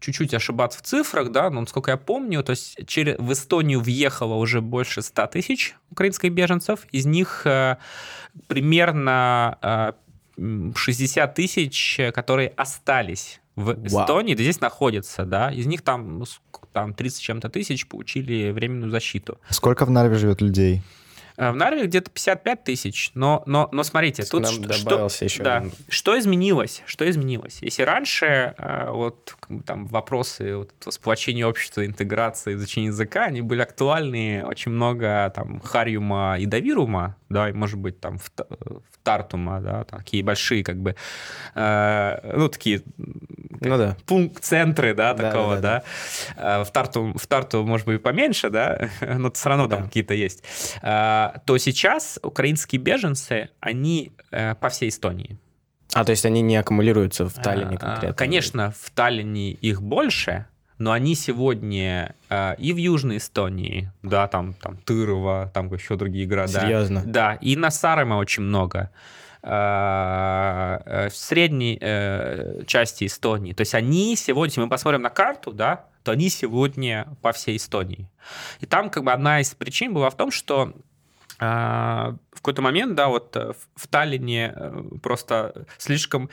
чуть-чуть 0.00 0.32
ошибаться 0.32 0.78
в 0.78 0.82
цифрах, 0.82 1.30
да, 1.30 1.50
но 1.50 1.60
насколько 1.60 1.90
я 1.90 1.98
помню, 1.98 2.42
то 2.42 2.50
есть 2.50 2.86
через, 2.86 3.18
в 3.18 3.30
Эстонию 3.32 3.80
въехало 3.80 4.34
уже 4.34 4.62
больше 4.62 5.02
100 5.02 5.26
тысяч 5.26 5.76
украинских 5.90 6.32
беженцев, 6.32 6.86
из 6.90 7.04
них 7.04 7.46
примерно 8.46 9.94
60 10.36 11.34
тысяч, 11.34 12.00
которые 12.14 12.48
остались 12.56 13.40
в 13.58 13.86
Эстонии, 13.86 14.34
да 14.34 14.42
здесь 14.42 14.60
находятся, 14.60 15.24
да, 15.24 15.50
из 15.50 15.66
них 15.66 15.82
там, 15.82 16.20
ну, 16.20 16.24
там 16.72 16.94
30 16.94 17.20
чем-то 17.20 17.48
тысяч 17.48 17.88
получили 17.88 18.50
временную 18.50 18.90
защиту. 18.90 19.38
Сколько 19.50 19.84
в 19.84 19.90
Нарве 19.90 20.16
живет 20.16 20.40
людей? 20.40 20.82
В 21.38 21.52
Нарве 21.54 21.84
где-то 21.86 22.10
55 22.10 22.64
тысяч, 22.64 23.12
но, 23.14 23.44
но, 23.46 23.68
но 23.70 23.84
смотрите, 23.84 24.24
тут 24.24 24.42
Нам 24.42 24.52
что, 24.54 24.68
добавился 24.68 25.16
что, 25.16 25.24
еще 25.26 25.42
да, 25.44 25.56
один. 25.58 25.72
что 25.88 26.18
изменилось? 26.18 26.82
Что 26.84 27.08
изменилось? 27.08 27.58
Если 27.62 27.82
раньше 27.82 28.54
э, 28.58 28.90
вот 28.90 29.36
там 29.64 29.86
вопросы 29.86 30.56
вот, 30.56 30.72
сплочения 30.92 31.46
общества, 31.46 31.86
интеграции, 31.86 32.54
изучения 32.54 32.88
языка, 32.88 33.26
они 33.26 33.40
были 33.42 33.62
актуальны, 33.62 34.44
очень 34.44 34.72
много 34.72 35.32
там 35.34 35.60
хариума 35.60 36.36
и 36.40 36.46
давирума, 36.46 37.14
да, 37.28 37.48
и, 37.48 37.52
может 37.52 37.78
быть, 37.78 38.00
там 38.00 38.18
в, 38.18 38.30
в 38.36 38.98
тартума, 39.04 39.60
да, 39.60 39.84
такие 39.84 40.24
большие 40.24 40.64
как 40.64 40.78
бы, 40.78 40.96
э, 41.54 42.32
ну, 42.36 42.48
такие 42.48 42.82
Ну 42.96 43.78
да. 43.78 43.96
пункт 44.06 44.42
центры, 44.42 44.92
да, 44.94 45.14
Да, 45.14 45.30
такого, 45.30 45.56
да, 45.56 45.60
да. 45.60 45.84
да. 46.36 46.60
Э, 46.60 46.64
В 46.64 46.70
Тарту, 46.72 47.12
в 47.16 47.26
Тарту, 47.28 47.64
может 47.64 47.86
быть, 47.86 48.02
поменьше, 48.02 48.50
да, 48.50 48.88
но 49.00 49.30
все 49.30 49.48
равно 49.50 49.68
там 49.68 49.80
Да. 49.82 49.86
какие-то 49.86 50.14
есть. 50.14 50.42
То 51.44 51.58
сейчас 51.58 52.18
украинские 52.22 52.80
беженцы, 52.80 53.50
они 53.60 54.12
э, 54.30 54.54
по 54.54 54.68
всей 54.68 54.88
Эстонии. 54.88 55.38
А, 55.94 56.04
то 56.04 56.10
есть 56.10 56.26
они 56.26 56.42
не 56.42 56.56
аккумулируются 56.56 57.28
в 57.28 57.34
Таллине 57.34 57.76
А, 57.76 57.78
конкретно? 57.78 58.14
Конечно, 58.14 58.74
в 58.78 58.90
Таллине 58.90 59.52
их 59.52 59.80
больше, 59.82 60.46
но 60.76 60.92
они 60.92 61.14
сегодня 61.14 62.14
э, 62.28 62.54
и 62.58 62.72
в 62.72 62.76
Южной 62.76 63.16
Эстонии, 63.16 63.90
да, 64.02 64.28
там, 64.28 64.54
там 64.54 64.76
Тырова, 64.76 65.50
там 65.54 65.72
еще 65.72 65.96
другие 65.96 66.26
города. 66.26 66.60
Серьезно? 66.60 67.02
Да, 67.04 67.34
и 67.34 67.56
на 67.56 67.70
Сарема 67.70 68.14
очень 68.16 68.42
много. 68.42 68.90
Э, 69.42 71.08
В 71.10 71.16
средней 71.16 71.78
э, 71.80 72.62
части 72.66 73.06
Эстонии. 73.06 73.52
То 73.52 73.62
есть 73.62 73.74
они 73.74 74.14
сегодня, 74.16 74.50
если 74.50 74.60
мы 74.60 74.68
посмотрим 74.68 75.02
на 75.02 75.10
карту, 75.10 75.52
да, 75.52 75.86
то 76.02 76.12
они 76.12 76.28
сегодня 76.28 77.06
по 77.22 77.32
всей 77.32 77.56
Эстонии. 77.56 78.08
И 78.60 78.66
там 78.66 78.90
как 78.90 79.04
бы 79.04 79.12
одна 79.12 79.40
из 79.40 79.54
причин 79.54 79.94
была 79.94 80.10
в 80.10 80.16
том, 80.16 80.30
что 80.30 80.72
в 82.32 82.36
какой-то 82.36 82.62
момент, 82.62 82.94
да, 82.94 83.08
вот 83.08 83.36
э, 83.36 83.52
в- 83.76 83.86
Таллине 83.88 84.52
э, 84.54 84.82
просто 85.02 85.66
слишком 85.78 86.30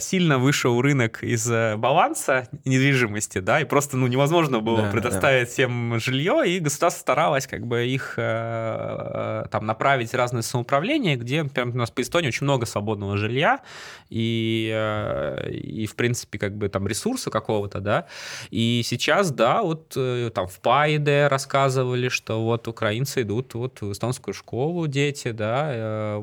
сильно 0.00 0.38
вышел 0.38 0.80
рынок 0.80 1.22
из 1.24 1.50
э, 1.50 1.76
баланса 1.76 2.48
недвижимости, 2.64 3.38
да, 3.38 3.60
и 3.60 3.64
просто, 3.64 3.96
ну, 3.96 4.06
невозможно 4.06 4.60
было 4.60 4.82
Да, 4.82 4.90
предоставить 4.90 5.48
всем 5.48 5.98
жилье, 5.98 6.42
и 6.46 6.60
государство 6.60 7.00
старалось 7.00 7.46
как 7.46 7.66
бы 7.66 7.86
их 7.86 8.14
э, 8.16 8.22
э, 8.22 9.48
там 9.50 9.66
направить 9.66 10.10
в 10.10 10.14
разные 10.14 10.42
самоуправления, 10.42 11.16
где, 11.16 11.42
например, 11.42 11.74
у 11.74 11.78
нас 11.78 11.90
по 11.90 12.00
Эстонии 12.02 12.28
очень 12.28 12.44
много 12.44 12.66
свободного 12.66 13.16
жилья, 13.16 13.60
и, 14.08 14.70
э, 14.72 15.50
и 15.50 15.86
в 15.86 15.96
принципе, 15.96 16.38
как 16.38 16.56
бы 16.56 16.68
там 16.68 16.86
ресурса 16.86 17.30
какого-то, 17.30 17.80
да, 17.80 18.06
и 18.50 18.82
сейчас, 18.84 19.32
да, 19.32 19.62
вот 19.62 19.94
э, 19.96 20.30
там 20.34 20.46
в 20.46 20.60
Пайде 20.60 21.26
рассказывали, 21.28 22.08
что 22.08 22.42
вот 22.44 22.68
украинцы 22.68 23.22
идут 23.22 23.54
вот 23.54 23.80
в 23.80 23.92
эстонскую 23.92 24.34
школу, 24.34 24.86
дети, 24.86 25.32
да, 25.32 25.70
э, 25.72 26.22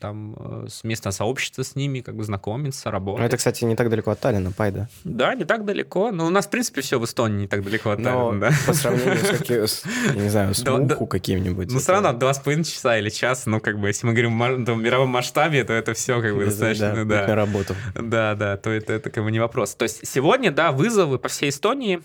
там 0.00 0.36
э, 0.38 0.66
с 0.68 0.84
местное 0.84 1.12
сообщество 1.12 1.62
с 1.62 1.76
ними 1.76 2.00
как 2.00 2.16
бы 2.16 2.24
знакомиться, 2.24 2.90
Ну, 2.94 3.00
работать. 3.00 3.26
это, 3.26 3.36
кстати, 3.36 3.64
не 3.64 3.76
так 3.76 3.90
далеко 3.90 4.10
от 4.10 4.20
Таллина, 4.20 4.52
Пайда. 4.52 4.88
Да, 5.04 5.34
не 5.34 5.44
так 5.44 5.64
далеко, 5.64 6.10
но 6.10 6.26
у 6.26 6.30
нас, 6.30 6.46
в 6.46 6.50
принципе, 6.50 6.80
все 6.80 6.98
в 6.98 7.04
Эстонии 7.04 7.42
не 7.42 7.48
так 7.48 7.62
далеко 7.62 7.90
от 7.90 7.98
Но 7.98 8.30
Таллина, 8.30 8.50
да. 8.50 8.56
по 8.66 8.72
сравнению 8.72 9.68
с, 9.68 9.84
я 10.14 10.22
не 10.22 10.28
знаю, 10.28 10.54
с. 10.54 10.64
Муху 10.64 11.06
каким-нибудь. 11.06 11.70
Ну, 11.72 11.78
все 11.78 11.92
равно 11.92 12.12
два 12.12 12.34
с 12.34 12.38
половиной 12.38 12.64
часа 12.64 12.98
или 12.98 13.10
час, 13.10 13.46
ну, 13.46 13.60
как 13.60 13.78
бы, 13.78 13.88
если 13.88 14.06
мы 14.06 14.12
говорим 14.12 14.38
в 14.38 14.76
мировом 14.76 15.08
масштабе, 15.10 15.64
то 15.64 15.72
это 15.72 15.94
все, 15.94 16.20
как 16.20 16.34
бы, 16.34 16.46
достаточно, 16.46 17.04
да, 17.04 17.26
на 17.26 17.34
работу. 17.34 17.74
Да, 17.94 18.34
да, 18.34 18.56
то 18.56 18.70
это, 18.70 18.92
это 18.92 19.10
как 19.10 19.24
бы 19.24 19.30
не 19.30 19.40
вопрос. 19.40 19.74
То 19.74 19.84
есть 19.84 20.06
сегодня, 20.06 20.50
да, 20.50 20.72
вызовы 20.72 21.18
по 21.18 21.28
всей 21.28 21.50
Эстонии. 21.50 22.00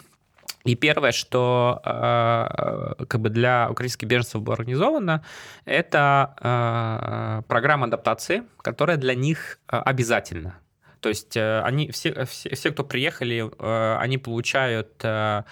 И 0.66 0.76
первое, 0.76 1.14
что 1.14 1.82
э, 1.86 3.06
как 3.06 3.22
бы 3.22 3.30
для 3.30 3.70
украинских 3.72 4.08
беженцев 4.08 4.42
было 4.42 4.56
организовано, 4.56 5.24
это 5.64 6.36
э, 6.42 7.48
программа 7.48 7.86
адаптации, 7.86 8.44
которая 8.62 8.98
для 8.98 9.16
них 9.16 9.60
обязательна. 9.68 10.60
То 11.02 11.10
есть 11.10 11.38
э, 11.38 11.62
они 11.62 11.92
все, 11.92 12.26
все, 12.26 12.54
все, 12.56 12.72
кто 12.72 12.84
приехали, 12.84 13.50
э, 13.58 13.98
они 14.00 14.18
получают 14.18 14.94
э, 15.04 15.44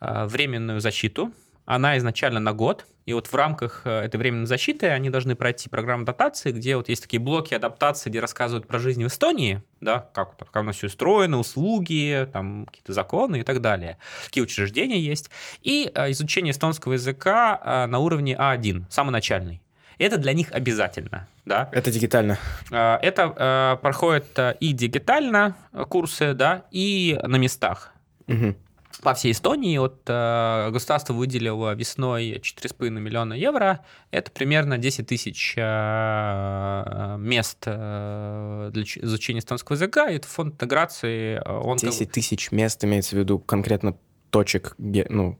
э, 0.00 0.24
временную 0.26 0.80
защиту. 0.80 1.32
Она 1.64 1.98
изначально 1.98 2.40
на 2.40 2.52
год. 2.52 2.86
И 3.06 3.12
вот 3.12 3.28
в 3.28 3.34
рамках 3.34 3.82
э, 3.84 3.90
этой 4.00 4.16
временной 4.16 4.46
защиты 4.46 4.88
они 4.88 5.10
должны 5.10 5.36
пройти 5.36 5.68
программу 5.68 6.02
адаптации, 6.02 6.50
где 6.50 6.76
вот 6.76 6.88
есть 6.88 7.02
такие 7.02 7.20
блоки 7.20 7.54
адаптации, 7.54 8.10
где 8.10 8.18
рассказывают 8.18 8.66
про 8.66 8.80
жизнь 8.80 9.04
в 9.04 9.06
Эстонии, 9.06 9.62
да, 9.80 10.10
как, 10.12 10.36
как 10.50 10.64
нас 10.64 10.76
все 10.76 10.88
устроено, 10.88 11.38
услуги, 11.38 12.28
там 12.32 12.66
какие-то 12.66 12.92
законы 12.92 13.40
и 13.40 13.42
так 13.44 13.60
далее, 13.60 13.98
какие 14.24 14.42
учреждения 14.42 14.98
есть. 14.98 15.30
И 15.62 15.90
э, 15.94 16.10
изучение 16.10 16.50
эстонского 16.50 16.94
языка 16.94 17.60
э, 17.64 17.86
на 17.86 18.00
уровне 18.00 18.36
А1, 18.36 18.84
самый 18.90 19.10
начальный. 19.12 19.62
Это 19.98 20.18
для 20.18 20.32
них 20.34 20.52
обязательно, 20.52 21.26
да. 21.44 21.68
Это 21.72 21.90
дигитально. 21.90 22.38
Э, 22.70 22.96
Это 23.02 23.32
э, 23.36 23.82
проходит 23.82 24.38
э, 24.38 24.54
и 24.60 24.72
дигитально 24.72 25.56
курсы, 25.88 26.34
да, 26.34 26.64
и 26.70 27.18
на 27.22 27.36
местах 27.36 27.92
Мгм. 28.26 28.56
по 29.02 29.14
всей 29.14 29.32
Эстонии. 29.32 29.78
Вот 29.78 30.02
э, 30.06 30.70
государство 30.70 31.12
выделило 31.14 31.74
весной 31.74 32.40
4,5 32.42 32.90
миллиона 32.90 33.34
евро. 33.34 33.80
Это 34.10 34.30
примерно 34.30 34.76
10 34.78 35.06
тысяч 35.06 35.54
э, 35.56 37.16
мест 37.18 37.62
э, 37.66 38.70
для 38.72 38.82
изучения 38.82 39.40
эстонского 39.40 39.74
языка. 39.76 40.08
И 40.10 40.16
это 40.16 40.26
фонд 40.28 40.54
интеграции. 40.54 41.36
Он 41.46 41.78
как 41.78 41.86
бы- 41.88 41.92
10 41.92 42.10
тысяч 42.10 42.50
мест 42.52 42.82
имеется 42.84 43.16
в 43.16 43.18
виду 43.18 43.38
конкретно 43.38 43.96
точек, 44.30 44.74
где, 44.78 45.06
ну, 45.08 45.38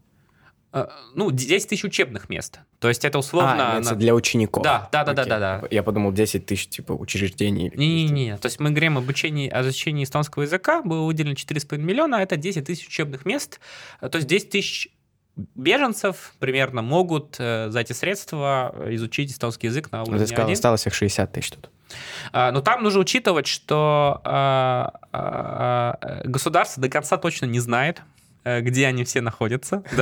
ну, 1.14 1.30
10 1.30 1.68
тысяч 1.68 1.84
учебных 1.84 2.28
мест. 2.28 2.60
То 2.78 2.88
есть 2.88 3.04
это 3.04 3.18
условно... 3.18 3.76
а, 3.76 3.80
на- 3.80 3.94
для 3.94 4.14
учеников. 4.14 4.62
Да, 4.62 4.88
да, 4.92 5.04
да, 5.04 5.12
да, 5.12 5.22
Окей. 5.22 5.30
да, 5.30 5.38
да. 5.38 5.68
Я 5.70 5.82
подумал, 5.82 6.12
10 6.12 6.46
тысяч, 6.46 6.68
типа, 6.68 6.92
учреждений. 6.92 7.72
Не-не-не, 7.74 8.36
то 8.36 8.46
есть 8.46 8.60
мы 8.60 8.70
говорим 8.70 8.98
об 8.98 9.04
обучении, 9.04 9.48
о 9.48 9.62
изучении 9.62 10.04
эстонского 10.04 10.42
языка, 10.42 10.82
было 10.82 11.06
выделено 11.06 11.34
4,5 11.34 11.78
миллиона, 11.78 12.18
а 12.18 12.20
это 12.20 12.36
10 12.36 12.64
тысяч 12.64 12.86
учебных 12.86 13.24
мест, 13.24 13.60
Э, 14.00 14.08
то 14.08 14.16
есть 14.18 14.28
10 14.28 14.50
тысяч 14.50 14.88
беженцев 15.54 16.34
примерно 16.38 16.82
могут 16.82 17.36
э, 17.38 17.68
за 17.70 17.80
эти 17.80 17.92
средства 17.92 18.74
э, 18.74 18.94
изучить 18.94 19.30
эстонский 19.32 19.66
язык 19.68 19.92
на 19.92 20.02
уровне 20.02 20.20
ты 20.20 20.26
сказал, 20.26 20.46
1. 20.46 20.52
осталось 20.54 20.86
их 20.86 20.94
60 20.94 21.32
тысяч 21.32 21.50
тут. 21.50 21.70
А, 22.32 22.50
Но 22.52 22.60
там 22.60 22.82
нужно 22.82 23.00
учитывать, 23.00 23.46
что 23.46 24.20
а, 24.24 24.92
а, 25.12 25.98
а, 26.00 26.20
государство 26.24 26.80
до 26.82 26.88
конца 26.88 27.16
точно 27.16 27.46
не 27.46 27.60
знает, 27.60 27.98
э, 27.98 28.02
где 28.60 28.86
они 28.86 29.04
все 29.04 29.20
находятся. 29.20 29.82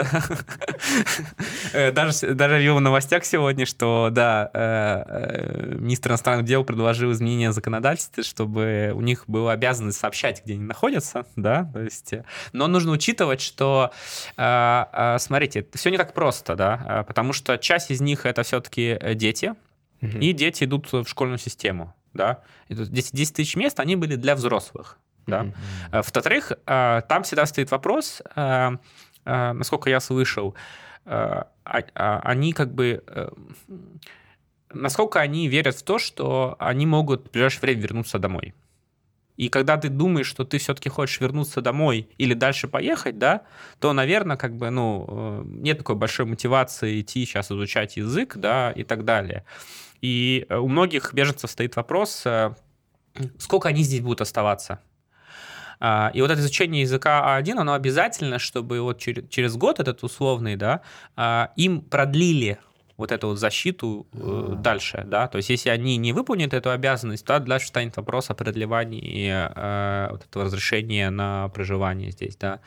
Э, 1.72 1.90
Даже, 1.92 2.34
даже 2.34 2.58
видел 2.58 2.76
в 2.76 2.80
новостях 2.80 3.24
сегодня, 3.24 3.66
что, 3.66 4.08
да, 4.12 4.50
э, 4.52 5.02
э, 5.06 5.74
министр 5.76 6.10
иностранных 6.10 6.44
дел 6.46 6.64
предложил 6.64 7.10
изменение 7.12 7.52
законодательства, 7.52 8.22
чтобы 8.22 8.92
у 8.94 9.00
них 9.00 9.24
была 9.26 9.52
обязанность 9.52 9.98
сообщать, 9.98 10.42
где 10.44 10.54
они 10.54 10.62
находятся, 10.64 11.26
да, 11.36 11.68
то 11.72 11.80
есть... 11.80 12.12
э, 12.12 12.24
Но 12.52 12.68
нужно 12.68 12.92
учитывать, 12.92 13.40
что, 13.40 13.90
э, 14.36 14.84
э, 14.92 15.18
смотрите, 15.18 15.66
все 15.74 15.90
не 15.90 15.96
так 15.96 16.14
просто, 16.14 16.54
да, 16.54 17.00
э, 17.00 17.04
потому 17.04 17.32
что 17.32 17.56
часть 17.58 17.90
из 17.90 18.00
них 18.00 18.26
это 18.26 18.42
все-таки 18.42 18.98
дети, 19.14 19.54
и 20.00 20.32
дети 20.32 20.64
идут 20.64 20.92
в 20.92 21.06
школьную 21.06 21.38
систему, 21.38 21.94
да. 22.12 22.40
И 22.68 22.74
тут 22.74 22.90
10, 22.90 23.14
10 23.14 23.34
тысяч 23.36 23.56
мест, 23.56 23.80
они 23.80 23.96
были 23.96 24.16
для 24.16 24.34
взрослых, 24.34 24.98
да. 25.26 25.42
Мгм. 25.42 25.54
Э, 25.92 26.02
В-вторых, 26.02 26.52
э, 26.52 27.02
там 27.08 27.22
всегда 27.22 27.46
стоит 27.46 27.70
вопрос, 27.70 28.22
э, 28.36 28.70
насколько 29.24 29.90
я 29.90 30.00
слышал, 30.00 30.54
они 31.04 32.52
как 32.52 32.74
бы... 32.74 33.02
Насколько 34.70 35.20
они 35.20 35.48
верят 35.48 35.76
в 35.76 35.82
то, 35.82 35.98
что 35.98 36.56
они 36.58 36.84
могут 36.84 37.28
в 37.28 37.30
ближайшее 37.30 37.60
время 37.60 37.82
вернуться 37.82 38.18
домой. 38.18 38.54
И 39.36 39.48
когда 39.48 39.76
ты 39.76 39.88
думаешь, 39.88 40.26
что 40.26 40.44
ты 40.44 40.58
все-таки 40.58 40.88
хочешь 40.88 41.20
вернуться 41.20 41.60
домой 41.60 42.08
или 42.18 42.34
дальше 42.34 42.68
поехать, 42.68 43.18
да, 43.18 43.42
то, 43.78 43.92
наверное, 43.92 44.36
как 44.36 44.56
бы, 44.56 44.70
ну, 44.70 45.42
нет 45.44 45.78
такой 45.78 45.96
большой 45.96 46.26
мотивации 46.26 47.00
идти 47.00 47.24
сейчас 47.24 47.50
изучать 47.50 47.96
язык, 47.96 48.36
да, 48.36 48.72
и 48.72 48.84
так 48.84 49.04
далее. 49.04 49.44
И 50.00 50.46
у 50.50 50.68
многих 50.68 51.14
беженцев 51.14 51.50
стоит 51.50 51.76
вопрос, 51.76 52.24
сколько 53.38 53.68
они 53.68 53.82
здесь 53.82 54.00
будут 54.00 54.20
оставаться. 54.20 54.80
А, 55.80 56.10
И 56.14 56.20
вот 56.20 56.30
это 56.30 56.40
изучение 56.40 56.82
языка 56.82 57.38
А1, 57.38 57.58
оно 57.58 57.74
обязательно, 57.74 58.38
чтобы 58.38 58.80
вот 58.80 58.98
через, 58.98 59.28
через 59.28 59.56
год 59.56 59.80
этот 59.80 60.02
условный, 60.02 60.56
да, 60.56 60.80
а, 61.16 61.52
им 61.56 61.80
продлили 61.80 62.58
вот 62.96 63.10
эту 63.10 63.28
вот 63.28 63.38
защиту 63.38 64.06
э, 64.12 64.54
дальше, 64.56 65.04
да, 65.06 65.26
то 65.26 65.36
есть 65.38 65.50
если 65.50 65.70
они 65.70 65.96
не 65.96 66.12
выполнят 66.12 66.54
эту 66.54 66.70
обязанность, 66.70 67.26
то 67.26 67.38
дальше 67.40 67.68
станет 67.68 67.96
вопрос 67.96 68.30
о 68.30 68.34
продлевании 68.34 69.32
э, 69.32 70.08
вот 70.10 70.24
этого 70.24 70.44
разрешения 70.44 71.10
на 71.10 71.48
проживание 71.48 72.12
здесь, 72.12 72.36
да. 72.36 72.60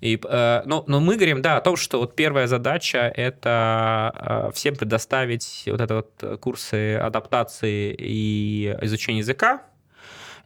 И, 0.00 0.20
э, 0.22 0.62
но, 0.66 0.84
но 0.86 1.00
мы 1.00 1.16
говорим, 1.16 1.40
да, 1.40 1.56
о 1.56 1.60
том, 1.62 1.76
что 1.76 1.98
вот 1.98 2.14
первая 2.14 2.46
задача– 2.46 3.12
это 3.16 4.48
э, 4.48 4.52
всем 4.54 4.76
предоставить 4.76 5.64
вот 5.66 5.80
это 5.80 5.94
вот 5.94 6.40
курсы 6.40 6.96
адаптации 6.96 7.94
и 7.98 8.76
изучения 8.82 9.20
языка, 9.20 9.62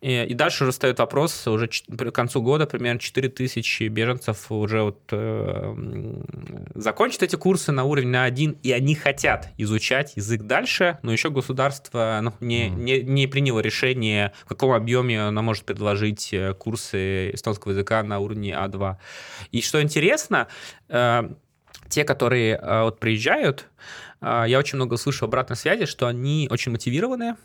И, 0.01 0.25
и 0.25 0.35
дальше 0.35 0.65
уже 0.65 0.73
встает 0.73 0.99
вопрос, 0.99 1.47
уже 1.47 1.69
к 1.69 2.11
концу 2.13 2.43
года 2.43 2.67
примерно 2.67 3.01
4 3.01 3.29
тысячи 3.29 3.85
беженцев 3.85 4.51
уже 4.51 4.83
вот 4.83 5.01
э, 5.11 6.23
закончат 6.75 7.23
эти 7.23 7.37
курсы 7.37 7.73
на 7.73 7.85
уровень 7.85 8.09
на 8.09 8.25
один, 8.25 8.57
и 8.63 8.73
они 8.73 8.95
хотят 8.95 9.49
изучать 9.57 10.13
язык 10.17 10.43
дальше, 10.43 10.99
но 11.03 11.13
еще 11.13 11.31
государство 11.31 12.21
ну, 12.23 12.33
не, 12.41 12.69
не, 12.69 13.03
не 13.03 13.27
приняло 13.27 13.61
решение, 13.61 14.33
в 14.45 14.49
каком 14.49 14.73
объеме 14.73 15.23
оно 15.23 15.43
может 15.43 15.65
предложить 15.65 16.33
э, 16.33 16.55
курсы 16.55 17.31
эстонского 17.33 17.73
языка 17.73 18.03
на 18.03 18.19
уровне 18.19 18.53
А2. 18.53 18.97
И 19.53 19.63
что 19.63 19.83
интересно, 19.83 20.49
э, 20.89 21.31
те, 21.89 22.05
которые 22.05 22.57
э, 22.57 22.83
вот 22.83 23.01
приезжают, 23.01 23.67
э, 24.21 24.45
я 24.49 24.59
очень 24.59 24.77
много 24.77 24.97
слышу 24.97 25.25
обратной 25.25 25.57
связи, 25.57 25.87
что 25.87 26.07
они 26.07 26.49
очень 26.51 26.73
мотивированные, 26.73 27.33
а, 27.33 27.37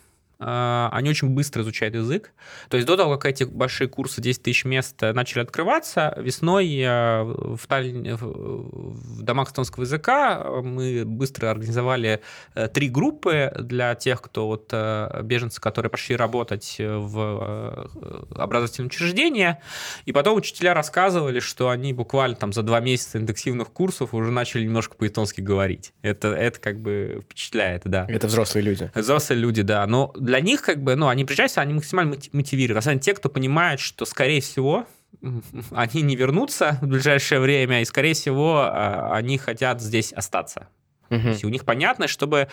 они 0.41 1.09
очень 1.09 1.29
быстро 1.29 1.61
изучают 1.61 1.95
язык. 1.95 2.31
То 2.69 2.77
есть 2.77 2.87
до 2.87 2.97
того, 2.97 3.17
как 3.17 3.31
эти 3.31 3.43
большие 3.43 3.87
курсы 3.87 4.21
10 4.21 4.43
тысяч 4.43 4.65
мест 4.65 4.99
начали 5.01 5.43
открываться, 5.43 6.13
весной 6.17 6.83
в, 6.83 7.59
Таллине, 7.67 8.15
в 8.15 9.21
домах 9.21 9.49
эстонского 9.49 9.83
языка 9.83 10.43
мы 10.61 11.03
быстро 11.05 11.51
организовали 11.51 12.21
э, 12.55 12.67
три 12.67 12.89
группы 12.89 13.51
для 13.59 13.95
тех, 13.95 14.21
кто 14.21 14.47
вот 14.47 14.69
э, 14.71 15.21
беженцы, 15.23 15.59
которые 15.61 15.89
пошли 15.89 16.15
работать 16.15 16.75
в 16.79 17.89
э, 18.01 18.25
образовательные 18.35 18.87
учреждения. 18.87 19.61
И 20.05 20.11
потом 20.11 20.37
учителя 20.37 20.73
рассказывали, 20.73 21.39
что 21.39 21.69
они 21.69 21.93
буквально 21.93 22.35
там 22.35 22.53
за 22.53 22.63
два 22.63 22.79
месяца 22.79 23.17
интенсивных 23.17 23.69
курсов 23.69 24.13
уже 24.13 24.31
начали 24.31 24.63
немножко 24.63 24.95
по-эстонски 24.95 25.41
говорить. 25.41 25.93
Это, 26.01 26.29
это 26.29 26.59
как 26.59 26.79
бы 26.79 27.21
впечатляет, 27.23 27.83
да. 27.85 28.05
Это 28.09 28.27
взрослые 28.27 28.63
люди. 28.63 28.91
Взрослые 28.95 29.39
люди, 29.39 29.61
да. 29.61 29.85
Но 29.87 30.13
для 30.15 30.30
них, 30.39 30.61
как 30.61 30.81
бы, 30.81 30.95
ну, 30.95 31.07
они 31.07 31.25
приезжают, 31.25 31.57
они 31.57 31.73
максимально 31.73 32.15
мотивированы. 32.31 32.79
Особенно 32.79 33.01
те, 33.01 33.13
кто 33.13 33.29
понимает, 33.29 33.79
что, 33.79 34.05
скорее 34.05 34.41
всего, 34.41 34.85
они 35.71 36.01
не 36.01 36.15
вернутся 36.15 36.77
в 36.81 36.87
ближайшее 36.87 37.41
время, 37.41 37.81
и, 37.81 37.85
скорее 37.85 38.13
всего, 38.13 38.61
а, 38.63 39.15
они 39.15 39.37
хотят 39.37 39.81
здесь 39.81 40.13
остаться. 40.13 40.67
Угу. 41.09 41.21
То 41.21 41.27
есть 41.29 41.43
у 41.43 41.49
них 41.49 41.65
понятно, 41.65 42.07
чтобы 42.07 42.47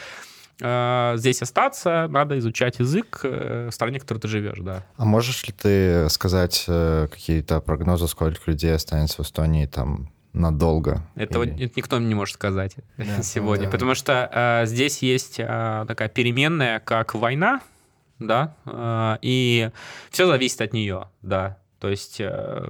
э, 0.60 1.12
здесь 1.16 1.42
остаться, 1.42 2.08
надо 2.08 2.38
изучать 2.38 2.80
язык 2.80 3.20
э, 3.22 3.68
в 3.70 3.74
стране, 3.74 3.98
в 4.00 4.02
которой 4.02 4.18
ты 4.18 4.28
живешь, 4.28 4.58
да. 4.58 4.84
А 4.96 5.04
можешь 5.04 5.44
ли 5.46 5.52
ты 5.52 6.08
сказать 6.10 6.64
э, 6.66 7.06
какие-то 7.10 7.60
прогнозы, 7.60 8.08
сколько 8.08 8.40
людей 8.46 8.74
останется 8.74 9.22
в 9.22 9.26
Эстонии 9.26 9.66
там 9.66 10.10
надолго. 10.32 11.02
Этого 11.14 11.44
Или... 11.44 11.70
никто 11.74 11.98
не 11.98 12.14
может 12.14 12.34
сказать 12.34 12.76
да, 12.96 13.22
сегодня, 13.22 13.66
да. 13.66 13.70
потому 13.70 13.94
что 13.94 14.30
э, 14.32 14.66
здесь 14.66 15.02
есть 15.02 15.40
э, 15.40 15.84
такая 15.88 16.08
переменная, 16.08 16.80
как 16.80 17.14
война, 17.14 17.60
да, 18.18 18.54
э, 18.66 19.18
и 19.22 19.70
все 20.10 20.26
зависит 20.26 20.60
от 20.60 20.72
нее, 20.72 21.08
да. 21.22 21.58
То 21.80 21.88
есть 21.88 22.20
э, 22.20 22.64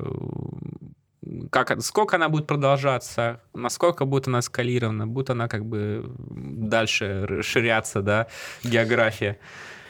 как, 1.51 1.81
сколько 1.83 2.17
она 2.17 2.29
будет 2.29 2.47
продолжаться, 2.47 3.41
насколько 3.55 4.05
будет 4.05 4.29
она 4.29 4.41
эскалирована, 4.41 5.07
будет 5.07 5.31
она 5.31 5.49
как 5.49 5.65
бы 5.65 6.11
дальше 6.19 7.27
расширяться, 7.27 8.03
да, 8.03 8.27
география. 8.63 9.39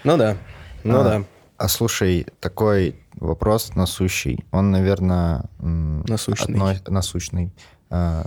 Ну 0.04 0.16
да, 0.16 0.36
ну 0.84 1.00
а, 1.00 1.04
да. 1.04 1.24
А 1.56 1.68
слушай, 1.68 2.26
такой 2.40 2.96
вопрос 3.20 3.74
насущий. 3.74 4.44
Он, 4.50 4.70
наверное... 4.70 5.44
Насущный. 5.58 6.54
Одно... 6.54 6.72
Насущный. 6.88 7.52
А, 7.90 8.24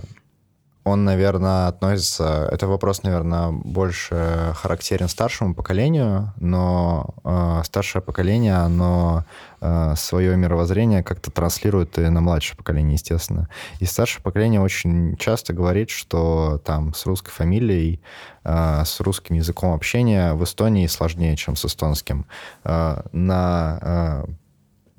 он, 0.84 1.04
наверное, 1.04 1.68
относится... 1.68 2.48
Это 2.50 2.66
вопрос, 2.66 3.04
наверное, 3.04 3.52
больше 3.52 4.52
характерен 4.56 5.08
старшему 5.08 5.54
поколению, 5.54 6.32
но 6.40 7.14
э, 7.22 7.62
старшее 7.64 8.02
поколение, 8.02 8.56
оно 8.56 9.24
э, 9.60 9.94
свое 9.96 10.36
мировоззрение 10.36 11.04
как-то 11.04 11.30
транслирует 11.30 11.96
и 11.98 12.08
на 12.08 12.20
младшее 12.20 12.56
поколение, 12.56 12.94
естественно. 12.94 13.48
И 13.78 13.84
старшее 13.84 14.24
поколение 14.24 14.60
очень 14.60 15.16
часто 15.18 15.52
говорит, 15.52 15.88
что 15.90 16.60
там 16.64 16.94
с 16.94 17.06
русской 17.06 17.30
фамилией, 17.30 18.00
э, 18.42 18.82
с 18.84 18.98
русским 18.98 19.36
языком 19.36 19.74
общения 19.74 20.34
в 20.34 20.42
Эстонии 20.42 20.88
сложнее, 20.88 21.36
чем 21.36 21.54
с 21.54 21.64
эстонским. 21.64 22.26
Э, 22.64 23.02
на 23.12 23.78
э, 23.80 24.32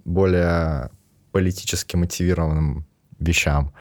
более 0.06 0.90
политически 1.32 1.96
мотивированным 1.96 2.86
вещам 3.20 3.74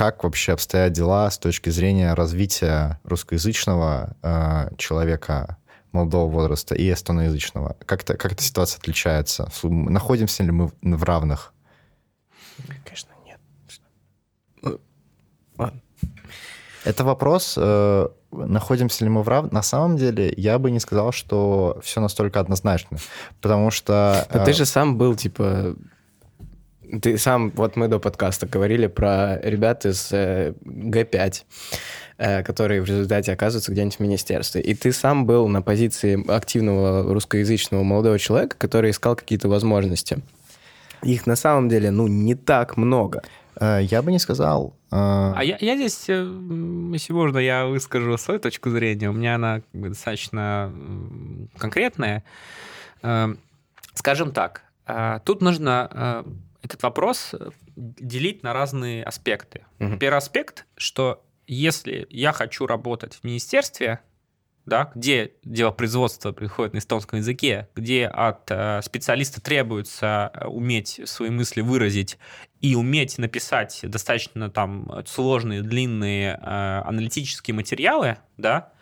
как 0.00 0.24
вообще 0.24 0.52
обстоят 0.52 0.92
дела 0.92 1.30
с 1.30 1.38
точки 1.38 1.68
зрения 1.68 2.14
развития 2.14 2.98
русскоязычного 3.04 4.16
э, 4.22 4.74
человека 4.78 5.58
молодого 5.92 6.30
возраста 6.30 6.74
и 6.74 6.90
эстоноязычного? 6.90 7.76
Как, 7.84 8.02
-то, 8.02 8.16
как 8.16 8.32
эта 8.32 8.42
ситуация 8.42 8.78
отличается? 8.78 9.50
Находимся 9.62 10.42
ли 10.42 10.52
мы 10.52 10.70
в 10.80 11.04
равных? 11.04 11.52
Конечно, 12.82 13.10
нет. 13.26 13.40
Ладно. 15.58 15.82
Это 16.84 17.04
вопрос, 17.04 17.58
э, 17.58 18.08
находимся 18.32 19.04
ли 19.04 19.10
мы 19.10 19.22
в 19.22 19.28
равных. 19.28 19.52
На 19.52 19.62
самом 19.62 19.96
деле, 19.96 20.32
я 20.36 20.58
бы 20.58 20.70
не 20.70 20.80
сказал, 20.80 21.12
что 21.12 21.80
все 21.82 22.00
настолько 22.00 22.40
однозначно, 22.40 22.98
потому 23.40 23.70
что... 23.70 24.26
Но 24.32 24.44
ты 24.44 24.50
э, 24.52 24.54
же 24.54 24.64
сам 24.64 24.96
был, 24.96 25.14
типа, 25.14 25.76
ты 27.02 27.18
сам, 27.18 27.50
вот 27.50 27.76
мы 27.76 27.88
до 27.88 27.98
подкаста 27.98 28.46
говорили 28.46 28.86
про 28.86 29.38
ребят 29.42 29.86
из 29.86 30.08
э, 30.12 30.54
Г5, 30.64 31.42
э, 32.18 32.42
которые 32.42 32.82
в 32.82 32.86
результате 32.86 33.32
оказываются 33.32 33.72
где-нибудь 33.72 33.96
в 33.96 34.00
министерстве. 34.00 34.60
И 34.60 34.74
ты 34.74 34.92
сам 34.92 35.26
был 35.26 35.48
на 35.48 35.62
позиции 35.62 36.22
активного 36.30 37.12
русскоязычного 37.12 37.82
молодого 37.82 38.18
человека, 38.18 38.56
который 38.58 38.90
искал 38.90 39.16
какие-то 39.16 39.48
возможности. 39.48 40.18
Их 41.02 41.26
на 41.26 41.36
самом 41.36 41.68
деле, 41.68 41.90
ну, 41.90 42.06
не 42.08 42.34
так 42.34 42.76
много. 42.76 43.22
Э, 43.58 43.80
я 43.82 44.02
бы 44.02 44.10
не 44.10 44.18
сказал. 44.18 44.74
Э, 44.90 45.32
а 45.36 45.40
я, 45.42 45.56
я 45.60 45.76
здесь, 45.76 46.08
э, 46.08 46.22
если 46.92 47.12
можно, 47.12 47.38
я 47.38 47.66
выскажу 47.66 48.16
свою 48.18 48.40
точку 48.40 48.70
зрения. 48.70 49.10
У 49.10 49.12
меня 49.12 49.36
она 49.36 49.62
достаточно 49.72 50.72
конкретная. 51.58 52.24
Скажем 53.94 54.32
так, 54.32 54.62
тут 55.24 55.42
нужно 55.42 56.24
этот 56.62 56.82
вопрос 56.82 57.34
э, 57.34 57.50
делить 57.76 58.42
на 58.42 58.52
разные 58.52 59.02
аспекты. 59.04 59.62
Угу. 59.78 59.96
Первый 59.98 60.18
аспект, 60.18 60.66
что 60.76 61.22
если 61.46 62.06
я 62.10 62.32
хочу 62.32 62.66
работать 62.66 63.14
в 63.14 63.24
министерстве, 63.24 64.00
да, 64.70 64.92
где 64.94 65.32
дело 65.42 65.72
производства 65.72 66.30
происходит 66.30 66.74
на 66.74 66.78
эстонском 66.78 67.18
языке, 67.18 67.68
где 67.74 68.06
от 68.06 68.48
э, 68.50 68.80
специалиста 68.82 69.42
требуется 69.42 70.30
э, 70.32 70.46
уметь 70.46 71.00
свои 71.06 71.28
мысли 71.28 71.60
выразить 71.60 72.18
и 72.60 72.76
уметь 72.76 73.18
написать 73.18 73.80
достаточно 73.82 74.48
там 74.48 75.02
сложные, 75.06 75.62
длинные 75.62 76.38
э, 76.40 76.82
аналитические 76.86 77.56
материалы, 77.56 78.18
да, 78.36 78.72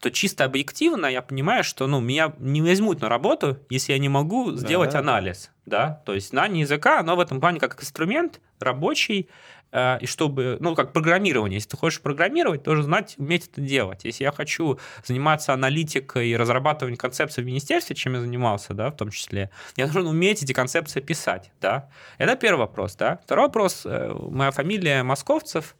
то 0.00 0.10
чисто 0.10 0.44
объективно 0.44 1.06
я 1.06 1.22
понимаю, 1.22 1.62
что 1.62 1.86
ну, 1.86 2.00
меня 2.00 2.32
не 2.38 2.60
возьмут 2.60 3.00
на 3.00 3.08
работу, 3.08 3.58
если 3.70 3.92
я 3.92 3.98
не 4.00 4.08
могу 4.08 4.52
сделать 4.52 4.92
да. 4.92 4.98
анализ. 4.98 5.50
Да? 5.64 6.02
То 6.04 6.14
есть 6.14 6.30
знание 6.30 6.62
языка, 6.62 7.00
оно 7.00 7.16
в 7.16 7.20
этом 7.20 7.40
плане 7.40 7.60
как 7.60 7.80
инструмент 7.80 8.40
рабочий, 8.58 9.28
и 9.72 10.06
чтобы, 10.06 10.56
ну, 10.60 10.74
как 10.74 10.92
программирование, 10.92 11.56
если 11.56 11.70
ты 11.70 11.76
хочешь 11.76 12.00
программировать, 12.00 12.62
тоже 12.62 12.82
знать, 12.82 13.14
уметь 13.18 13.48
это 13.48 13.60
делать. 13.60 14.04
Если 14.04 14.24
я 14.24 14.32
хочу 14.32 14.78
заниматься 15.04 15.52
аналитикой 15.52 16.28
и 16.28 16.36
разрабатыванием 16.36 16.96
концепций 16.96 17.42
в 17.42 17.46
министерстве, 17.46 17.94
чем 17.94 18.14
я 18.14 18.20
занимался, 18.20 18.74
да, 18.74 18.90
в 18.90 18.96
том 18.96 19.10
числе, 19.10 19.50
я 19.76 19.86
должен 19.86 20.06
уметь 20.06 20.42
эти 20.42 20.52
концепции 20.52 21.00
писать, 21.00 21.50
да. 21.60 21.90
Это 22.18 22.36
первый 22.36 22.60
вопрос, 22.60 22.96
да. 22.96 23.18
Второй 23.24 23.46
вопрос, 23.46 23.82
э, 23.84 24.14
моя 24.30 24.50
фамилия 24.50 25.02
Московцев, 25.02 25.76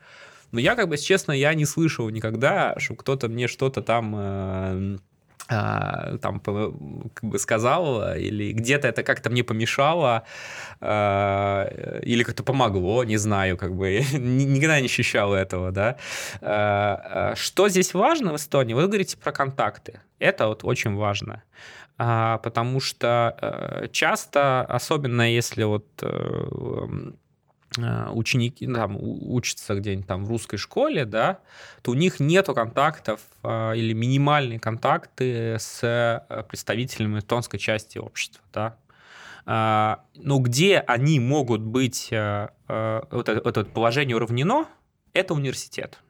но 0.52 0.60
я, 0.60 0.74
как 0.74 0.88
бы, 0.88 0.96
честно, 0.96 1.32
я 1.32 1.54
не 1.54 1.64
слышал 1.64 2.08
никогда, 2.10 2.74
что 2.78 2.94
кто-то 2.94 3.28
мне 3.28 3.48
что-то 3.48 3.82
там 3.82 4.14
э, 4.16 4.98
а, 5.48 6.18
там 6.18 6.40
как 6.40 7.30
бы 7.30 7.38
сказал, 7.38 8.14
или 8.16 8.52
где-то 8.52 8.88
это 8.88 9.02
как-то 9.02 9.30
мне 9.30 9.44
помешало, 9.44 10.24
а, 10.80 12.00
или 12.02 12.22
как-то 12.24 12.42
помогло, 12.42 13.04
не 13.04 13.16
знаю, 13.16 13.56
как 13.56 13.74
бы 13.74 14.00
никогда 14.12 14.80
не 14.80 14.86
ощущал 14.86 15.34
этого, 15.34 15.72
да. 15.72 15.96
А, 16.40 17.34
что 17.36 17.68
здесь 17.68 17.94
важно 17.94 18.32
в 18.32 18.36
Эстонии? 18.36 18.74
Вы 18.74 18.86
говорите 18.86 19.16
про 19.16 19.32
контакты. 19.32 20.00
Это 20.18 20.48
вот 20.48 20.64
очень 20.64 20.94
важно 20.94 21.42
потому 21.96 22.80
что 22.80 23.34
э, 23.40 23.88
часто, 23.90 24.60
особенно 24.60 25.32
если 25.34 25.64
вот 25.64 25.86
э, 26.02 27.12
ученики 27.78 28.66
там, 28.66 28.96
учатся 29.00 29.74
где-нибудь 29.74 30.06
там 30.06 30.24
в 30.24 30.28
русской 30.28 30.56
школе, 30.56 31.04
да, 31.04 31.40
то 31.82 31.92
у 31.92 31.94
них 31.94 32.20
нету 32.20 32.54
контактов 32.54 33.20
а, 33.42 33.72
или 33.72 33.92
минимальные 33.92 34.58
контакты 34.58 35.56
с 35.58 35.80
э, 35.82 36.42
представителями 36.48 37.18
эстонской 37.18 37.58
части 37.58 37.98
общества, 37.98 38.42
да. 38.52 38.76
А, 39.44 40.04
но 40.14 40.38
где 40.38 40.78
они 40.78 41.20
могут 41.20 41.60
быть, 41.60 42.10
а, 42.12 42.50
вот 43.10 43.28
это, 43.28 43.48
это 43.48 43.64
положение 43.64 44.16
уравнено, 44.16 44.66
это 45.12 45.34
университет. 45.34 46.00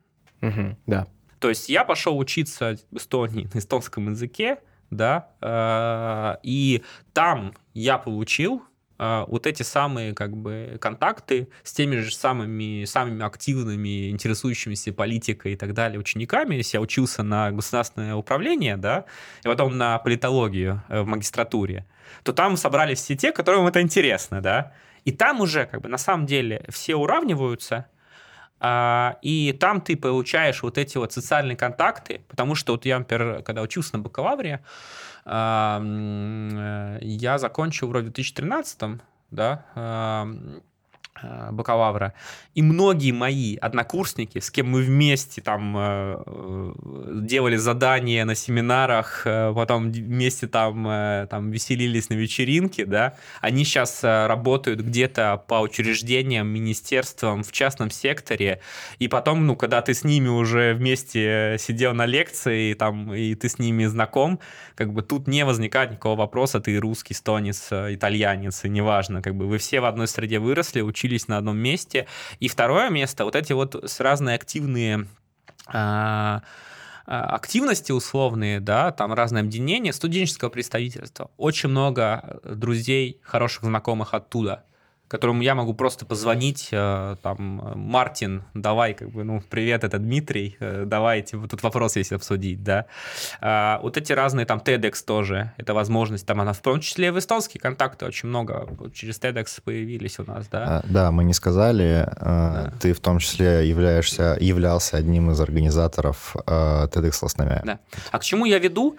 Угу, 0.43 0.77
да. 0.87 1.07
То 1.39 1.49
есть 1.49 1.69
я 1.69 1.85
пошел 1.85 2.19
учиться 2.19 2.77
в 2.91 2.97
Эстонии 2.97 3.49
на 3.53 3.59
эстонском 3.59 4.11
языке, 4.11 4.59
да, 4.91 5.29
э, 5.41 6.39
и 6.43 6.83
там 7.13 7.55
я 7.75 7.99
получил 7.99 8.63
э, 8.63 8.76
вот 8.99 9.47
эти 9.47 9.63
самые 9.63 10.15
как 10.15 10.37
бы 10.37 10.79
контакты 10.81 11.49
с 11.63 11.73
теми 11.73 11.97
же 11.97 12.15
самыми, 12.15 12.85
самыми 12.85 13.25
активными, 13.25 14.11
интересующимися 14.11 14.93
политикой 14.93 15.53
и 15.53 15.57
так 15.57 15.75
далее 15.75 15.99
учениками. 15.99 16.55
Если 16.55 16.77
я 16.77 16.81
учился 16.81 17.23
на 17.23 17.51
государственное 17.51 18.15
управление, 18.15 18.77
да, 18.77 19.05
и 19.45 19.49
потом 19.49 19.77
на 19.77 19.99
политологию 19.99 20.83
в 20.89 21.05
магистратуре, 21.05 21.87
то 22.23 22.33
там 22.33 22.57
собрались 22.57 23.01
все 23.01 23.17
те, 23.17 23.33
которым 23.33 23.67
это 23.67 23.83
интересно, 23.83 24.41
да, 24.41 24.73
и 25.05 25.13
там 25.13 25.41
уже 25.41 25.67
как 25.67 25.83
бы 25.83 25.89
на 25.89 25.99
самом 25.99 26.27
деле 26.27 26.65
все 26.69 26.97
уравниваются, 26.97 27.77
а, 27.77 27.96
и 28.61 29.57
там 29.61 29.81
ты 29.81 29.97
получаешь 29.97 30.63
вот 30.63 30.79
эти 30.79 30.97
вот 30.99 31.13
социальные 31.13 31.57
контакты, 31.57 32.23
потому 32.29 32.55
что 32.55 32.73
вот 32.73 32.87
я, 32.87 32.99
например, 32.99 33.43
когда 33.43 33.63
учился 33.63 33.97
на 33.97 34.03
бакалавре, 34.03 34.63
а, 35.25 35.83
э, 35.83 36.99
я 37.03 37.39
закончил 37.39 37.89
вроде 37.89 38.09
в 38.09 38.13
2013 38.13 39.01
да, 39.31 39.65
бакалавра. 41.51 42.13
И 42.55 42.63
многие 42.63 43.13
мои 43.13 43.57
однокурсники, 43.57 44.39
с 44.39 44.51
кем 44.51 44.71
мы 44.71 44.83
вместе 44.83 45.43
там 45.43 45.77
э, 45.77 46.23
э, 46.27 46.73
делали 47.23 47.57
задания 47.57 48.25
на 48.25 48.35
семинарах, 48.35 49.23
потом 49.25 49.91
вместе 49.93 50.47
там, 50.47 50.85
там 51.29 51.51
веселились 51.51 52.09
на 52.09 52.15
вечеринке, 52.15 52.87
да, 52.87 53.15
они 53.41 53.65
сейчас 53.65 54.03
работают 54.03 54.81
где-то 54.81 55.43
по 55.47 55.61
учреждениям, 55.61 56.49
министерствам 56.49 57.43
в 57.43 57.53
частном 57.53 57.91
секторе, 57.91 58.61
и 58.99 59.09
потом, 59.09 59.47
ну, 59.47 59.57
когда 59.57 59.83
ты 59.83 59.95
с 59.95 60.05
ними 60.05 60.29
уже 60.29 60.75
вместе 60.75 61.57
сидел 61.59 61.95
на 61.95 62.07
лекции, 62.07 62.75
там, 62.75 63.13
и 63.13 63.35
ты 63.35 63.49
с 63.49 63.59
ними 63.59 63.85
знаком, 63.87 64.41
как 64.75 64.93
бы 64.93 65.03
тут 65.03 65.27
не 65.29 65.45
возникает 65.45 65.91
никакого 65.91 66.17
вопроса, 66.17 66.61
ты 66.61 66.79
русский, 66.79 67.15
стонец, 67.15 67.69
итальянец, 67.71 68.65
и 68.65 68.69
неважно, 68.69 69.23
как 69.23 69.35
бы 69.35 69.47
вы 69.47 69.59
все 69.59 69.81
в 69.81 69.85
одной 69.85 70.09
среде 70.09 70.39
выросли, 70.39 70.81
учились 70.81 71.06
учились 71.07 71.29
на 71.29 71.39
одном 71.39 71.57
месте. 71.57 72.07
И 72.41 72.49
второе 72.49 72.91
место, 72.91 73.25
вот 73.25 73.37
эти 73.37 73.53
вот 73.53 73.75
разные 73.99 74.37
активные 74.37 75.07
а, 75.67 76.43
а, 77.07 77.37
активности 77.37 77.93
условные, 77.93 78.61
да, 78.61 78.93
там 78.93 79.13
разные 79.13 79.41
объединения 79.43 79.93
студенческого 79.93 80.51
представительства. 80.51 81.31
Очень 81.37 81.71
много 81.71 82.41
друзей, 82.45 83.21
хороших 83.23 83.65
знакомых 83.65 84.15
оттуда 84.15 84.65
которому 85.09 85.43
я 85.43 85.55
могу 85.55 85.73
просто 85.75 86.05
позвонить, 86.05 86.69
э, 86.73 87.17
там, 87.23 87.73
Мартин, 87.77 88.43
давай, 88.55 88.95
как 88.95 89.11
бы, 89.11 89.25
ну, 89.25 89.43
привет, 89.49 89.85
это 89.85 89.99
Дмитрий, 89.99 90.57
э, 90.59 90.85
давайте, 90.87 91.37
вот 91.37 91.51
тут 91.51 91.63
вопрос 91.63 91.97
есть 91.97 92.13
обсудить, 92.13 92.65
да. 92.65 92.87
А, 93.41 93.79
вот 93.83 93.97
эти 93.97 94.13
разные, 94.13 94.47
там, 94.47 94.59
TEDx 94.59 95.05
тоже, 95.05 95.53
это 95.59 95.75
возможность, 95.75 96.27
там, 96.27 96.41
она 96.41 96.53
в 96.53 96.61
том 96.61 96.81
числе 96.81 97.13
в 97.13 97.19
эстонские 97.19 97.61
контакты 97.61 98.05
очень 98.05 98.29
много 98.29 98.69
через 98.95 99.21
TEDx 99.21 99.61
появились 99.65 100.19
у 100.19 100.25
нас, 100.25 100.49
да. 100.49 100.79
А, 100.79 100.85
да, 100.89 101.11
мы 101.13 101.23
не 101.25 101.35
сказали, 101.35 102.05
э, 102.09 102.15
да. 102.17 102.73
ты 102.81 102.93
в 102.93 103.01
том 103.01 103.19
числе 103.21 103.69
являешься, 103.69 104.37
являлся 104.41 104.97
одним 104.97 105.31
из 105.31 105.41
организаторов 105.41 106.35
TEDx 106.47 107.19
Лосновя. 107.23 107.63
Да. 107.65 107.79
А 108.11 108.19
к 108.19 108.25
чему 108.25 108.45
я 108.45 108.59
веду? 108.59 108.99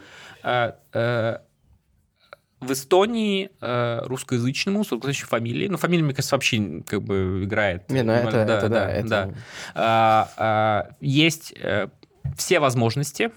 В 2.59 2.71
Эстонии 2.71 3.51
э, 3.61 4.01
русскоязычному 4.03 4.83
с 4.83 4.91
русскоязычной 4.91 5.27
фамилией, 5.27 5.69
ну, 5.69 5.77
фамилия, 5.77 6.03
мне 6.03 6.13
кажется, 6.13 6.35
вообще 6.35 6.81
как 6.87 7.03
бы 7.03 7.43
играет. 7.43 7.89
Не, 7.89 8.03
ну, 8.03 8.11
это, 8.13 8.31
да, 8.31 8.57
это, 8.57 8.61
да, 8.61 8.67
да, 8.69 8.91
это... 8.91 9.07
да. 9.07 9.29
А, 9.75 10.29
а, 10.37 10.89
есть 10.99 11.53
э, 11.61 11.87
все 12.35 12.59
возможности. 12.59 13.31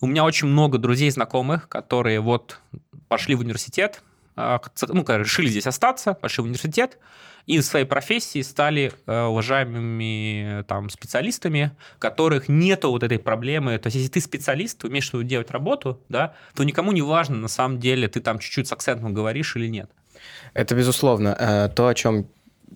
У 0.00 0.06
меня 0.06 0.24
очень 0.24 0.48
много 0.48 0.78
друзей, 0.78 1.10
знакомых, 1.10 1.68
которые 1.68 2.20
вот 2.20 2.60
пошли 3.08 3.34
в 3.34 3.40
университет, 3.40 4.02
э, 4.36 4.58
ну, 4.88 5.04
решили 5.08 5.48
здесь 5.48 5.66
остаться, 5.66 6.12
пошли 6.12 6.42
в 6.42 6.44
университет, 6.44 6.98
и 7.46 7.58
в 7.58 7.64
своей 7.64 7.86
профессии 7.86 8.42
стали 8.42 8.92
э, 9.06 9.22
уважаемыми 9.22 10.64
там, 10.68 10.90
специалистами, 10.90 11.72
у 11.96 12.00
которых 12.00 12.48
нету 12.48 12.90
вот 12.90 13.02
этой 13.02 13.18
проблемы. 13.18 13.78
То 13.78 13.86
есть, 13.86 13.96
если 13.96 14.10
ты 14.10 14.20
специалист, 14.20 14.78
ты 14.78 14.88
умеешь 14.88 15.10
делать 15.12 15.50
работу, 15.50 16.00
да, 16.08 16.34
то 16.54 16.64
никому 16.64 16.92
не 16.92 17.02
важно, 17.02 17.36
на 17.36 17.48
самом 17.48 17.78
деле, 17.78 18.08
ты 18.08 18.20
там 18.20 18.38
чуть-чуть 18.38 18.68
с 18.68 18.72
акцентом 18.72 19.14
говоришь 19.14 19.56
или 19.56 19.68
нет. 19.68 19.90
Это 20.54 20.74
безусловно. 20.74 21.36
Э, 21.38 21.68
то, 21.74 21.88
о 21.88 21.94
чем 21.94 22.26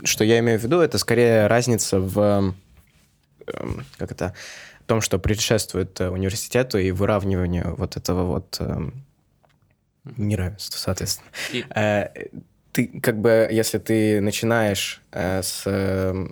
что 0.05 0.25
я 0.25 0.39
имею 0.39 0.59
в 0.59 0.63
виду, 0.63 0.81
это 0.81 0.99
скорее 0.99 1.47
разница 1.47 2.01
в 2.01 2.55
эм, 3.47 3.85
как 3.99 4.13
это, 4.13 4.35
том, 4.87 5.01
что 5.01 5.19
предшествует 5.19 6.01
э, 6.01 6.09
университету 6.09 6.79
и 6.79 6.91
выравниванию 6.91 7.75
вот 7.77 7.97
этого 7.97 8.25
вот 8.25 8.57
эм, 8.61 9.05
неравенства, 10.17 10.79
соответственно. 10.79 11.31
И 11.53 11.65
ты 12.87 13.01
как 13.01 13.21
бы, 13.21 13.49
если 13.51 13.79
ты 13.79 14.21
начинаешь 14.21 15.03
э, 15.13 15.43
с 15.43 15.63
э, 15.67 16.29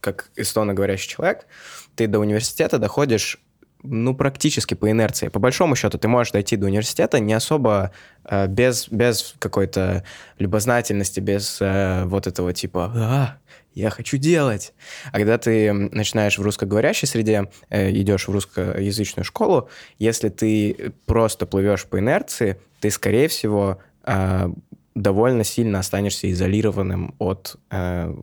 как 0.00 0.30
эстоноговорящий 0.36 1.10
человек, 1.10 1.46
ты 1.94 2.06
до 2.06 2.18
университета 2.18 2.78
доходишь 2.78 3.38
ну, 3.82 4.14
практически 4.14 4.74
по 4.74 4.90
инерции. 4.90 5.28
По 5.28 5.38
большому 5.38 5.74
счету, 5.74 5.98
ты 5.98 6.06
можешь 6.06 6.32
дойти 6.32 6.56
до 6.56 6.66
университета 6.66 7.18
не 7.18 7.32
особо 7.32 7.92
э, 8.24 8.46
без, 8.46 8.88
без 8.88 9.34
какой-то 9.38 10.04
любознательности, 10.38 11.20
без 11.20 11.58
э, 11.60 12.04
вот 12.04 12.26
этого 12.26 12.52
типа 12.52 12.92
«А, 12.94 13.38
я 13.74 13.90
хочу 13.90 14.18
делать». 14.18 14.74
А 15.12 15.16
когда 15.16 15.38
ты 15.38 15.72
начинаешь 15.72 16.38
в 16.38 16.42
русскоговорящей 16.42 17.08
среде, 17.08 17.50
э, 17.70 17.90
идешь 17.92 18.28
в 18.28 18.32
русскоязычную 18.32 19.24
школу, 19.24 19.70
если 19.98 20.28
ты 20.28 20.92
просто 21.06 21.46
плывешь 21.46 21.86
по 21.86 21.98
инерции, 21.98 22.60
ты, 22.80 22.90
скорее 22.90 23.28
всего, 23.28 23.78
э, 24.04 24.50
довольно 25.00 25.44
сильно 25.44 25.78
останешься 25.78 26.30
изолированным 26.30 27.14
от 27.18 27.56
э, 27.70 28.14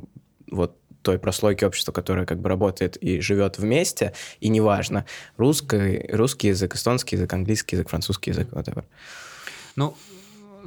вот 0.50 0.78
той 1.02 1.20
прослойки 1.20 1.64
общества, 1.64 1.92
которая 1.92 2.26
как 2.26 2.40
бы 2.40 2.50
работает 2.50 2.98
и 2.98 3.22
живет 3.22 3.58
вместе, 3.60 4.14
и 4.42 4.50
неважно, 4.50 5.06
русский, 5.38 6.06
русский 6.12 6.50
язык, 6.50 6.76
эстонский 6.76 7.16
язык, 7.16 7.32
английский 7.34 7.76
язык, 7.78 7.90
французский 7.90 8.32
язык, 8.32 8.50
whatever. 8.52 8.84
Ну, 9.76 9.96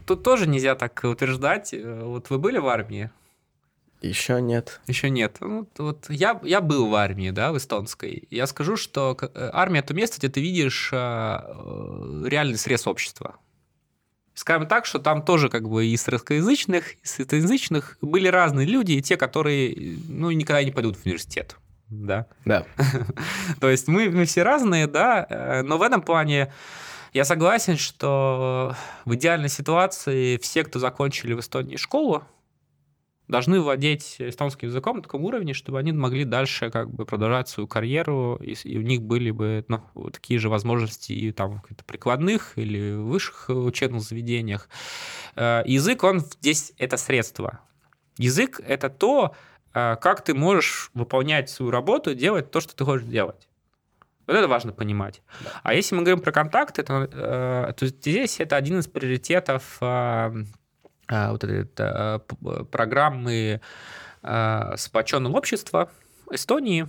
тут 0.07 0.23
тоже 0.23 0.47
нельзя 0.47 0.77
так 0.77 1.01
утверждать. 1.05 1.75
Вот 1.75 2.31
вы 2.31 2.39
были 2.39 2.59
в 2.59 2.69
армии? 2.69 3.11
Еще 4.01 4.41
нет. 4.41 4.81
Еще 4.87 5.11
нет. 5.11 5.37
Ну, 5.41 5.69
вот 5.77 6.09
я, 6.09 6.41
я 6.43 6.63
был 6.63 6.89
в 6.89 6.95
армии, 6.95 7.31
да, 7.31 7.53
в 7.53 7.59
эстонской. 7.59 8.27
Я 8.31 8.47
скажу, 8.47 8.77
что 8.77 9.17
э, 9.21 9.51
армия 9.53 9.81
это 9.81 9.93
место, 9.93 10.17
где 10.19 10.31
ты 10.31 10.41
видишь 10.41 10.89
э, 10.91 10.97
реальный 10.97 12.57
срез 12.57 12.87
общества. 12.87 13.37
Скажем 14.41 14.67
так, 14.67 14.87
что 14.87 14.99
там 14.99 15.21
тоже 15.21 15.51
как 15.51 15.69
бы 15.69 15.85
и 15.85 15.95
с 15.95 16.09
русскоязычных, 16.09 16.95
и 16.95 17.07
с 17.07 17.21
итоязычных 17.21 17.99
были 18.01 18.27
разные 18.27 18.67
люди, 18.67 18.93
и 18.93 19.03
те, 19.03 19.19
которые 19.19 19.99
ну, 20.09 20.31
никогда 20.31 20.65
не 20.65 20.71
пойдут 20.71 20.97
в 20.97 21.05
университет. 21.05 21.57
Да. 21.91 22.27
Да. 22.47 22.65
То 23.61 23.69
есть 23.69 23.87
мы, 23.87 24.09
мы 24.09 24.25
все 24.25 24.43
разные, 24.43 24.87
да, 24.87 25.27
э, 25.29 25.61
но 25.61 25.77
в 25.77 25.83
этом 25.83 26.01
плане 26.01 26.51
я 27.13 27.27
согласен, 27.27 27.77
что 27.77 28.75
в 29.05 29.15
идеальной 29.15 29.51
ситуации 29.51 30.39
все, 30.39 30.65
кто 30.65 30.79
закончили 30.79 31.35
в 31.35 31.41
Эстонии 31.41 31.77
школу, 31.77 32.23
должны 33.31 33.61
владеть 33.61 34.17
эстонским 34.19 34.69
языком 34.69 34.97
на 34.97 35.03
таком 35.03 35.25
уровне, 35.25 35.55
чтобы 35.55 35.79
они 35.79 35.93
могли 35.93 36.25
дальше 36.25 36.71
как 36.71 36.91
бы 36.91 37.07
продолжать 37.07 37.49
свою 37.49 37.67
карьеру, 37.67 38.37
и, 38.43 38.53
и 38.65 38.79
у 38.79 38.83
них 38.83 39.03
были 39.03 39.31
бы 39.31 39.65
ну, 39.69 39.81
такие 40.13 40.39
же 40.41 40.49
возможности 40.49 41.13
и 41.13 41.33
там 41.33 41.63
в 41.69 41.85
прикладных 41.85 42.59
или 42.59 42.95
высших 42.95 43.49
учебных 43.49 44.03
заведениях. 44.03 44.69
Э, 45.37 45.63
язык, 45.65 46.03
он 46.03 46.21
здесь 46.21 46.73
это 46.79 46.97
средство. 46.97 47.61
Язык— 48.19 48.61
это 48.67 48.91
то, 48.91 49.35
э, 49.75 49.97
как 50.01 50.25
ты 50.25 50.35
можешь 50.35 50.91
выполнять 50.95 51.49
свою 51.49 51.71
работу, 51.71 52.15
делать 52.15 52.51
то, 52.51 52.61
что 52.61 52.75
ты 52.75 52.85
хочешь 52.85 53.07
делать. 53.07 53.49
Вот 54.27 54.37
это 54.37 54.49
важно 54.49 54.73
понимать. 54.73 55.23
Да. 55.43 55.61
А 55.63 55.75
если 55.75 55.95
мы 55.95 56.03
говорим 56.03 56.21
про 56.21 56.33
контакты, 56.33 56.83
то, 56.83 57.09
э, 57.11 57.73
то 57.77 57.87
здесь 57.87 58.41
это 58.41 58.57
один 58.57 58.79
из 58.79 58.87
приоритетов 58.87 59.79
а, 59.81 60.33
вот 61.11 61.45
это, 61.45 62.23
программы 62.71 63.61
а, 64.23 64.77
сплоченного 64.77 65.37
общества 65.37 65.91
Эстонии. 66.31 66.89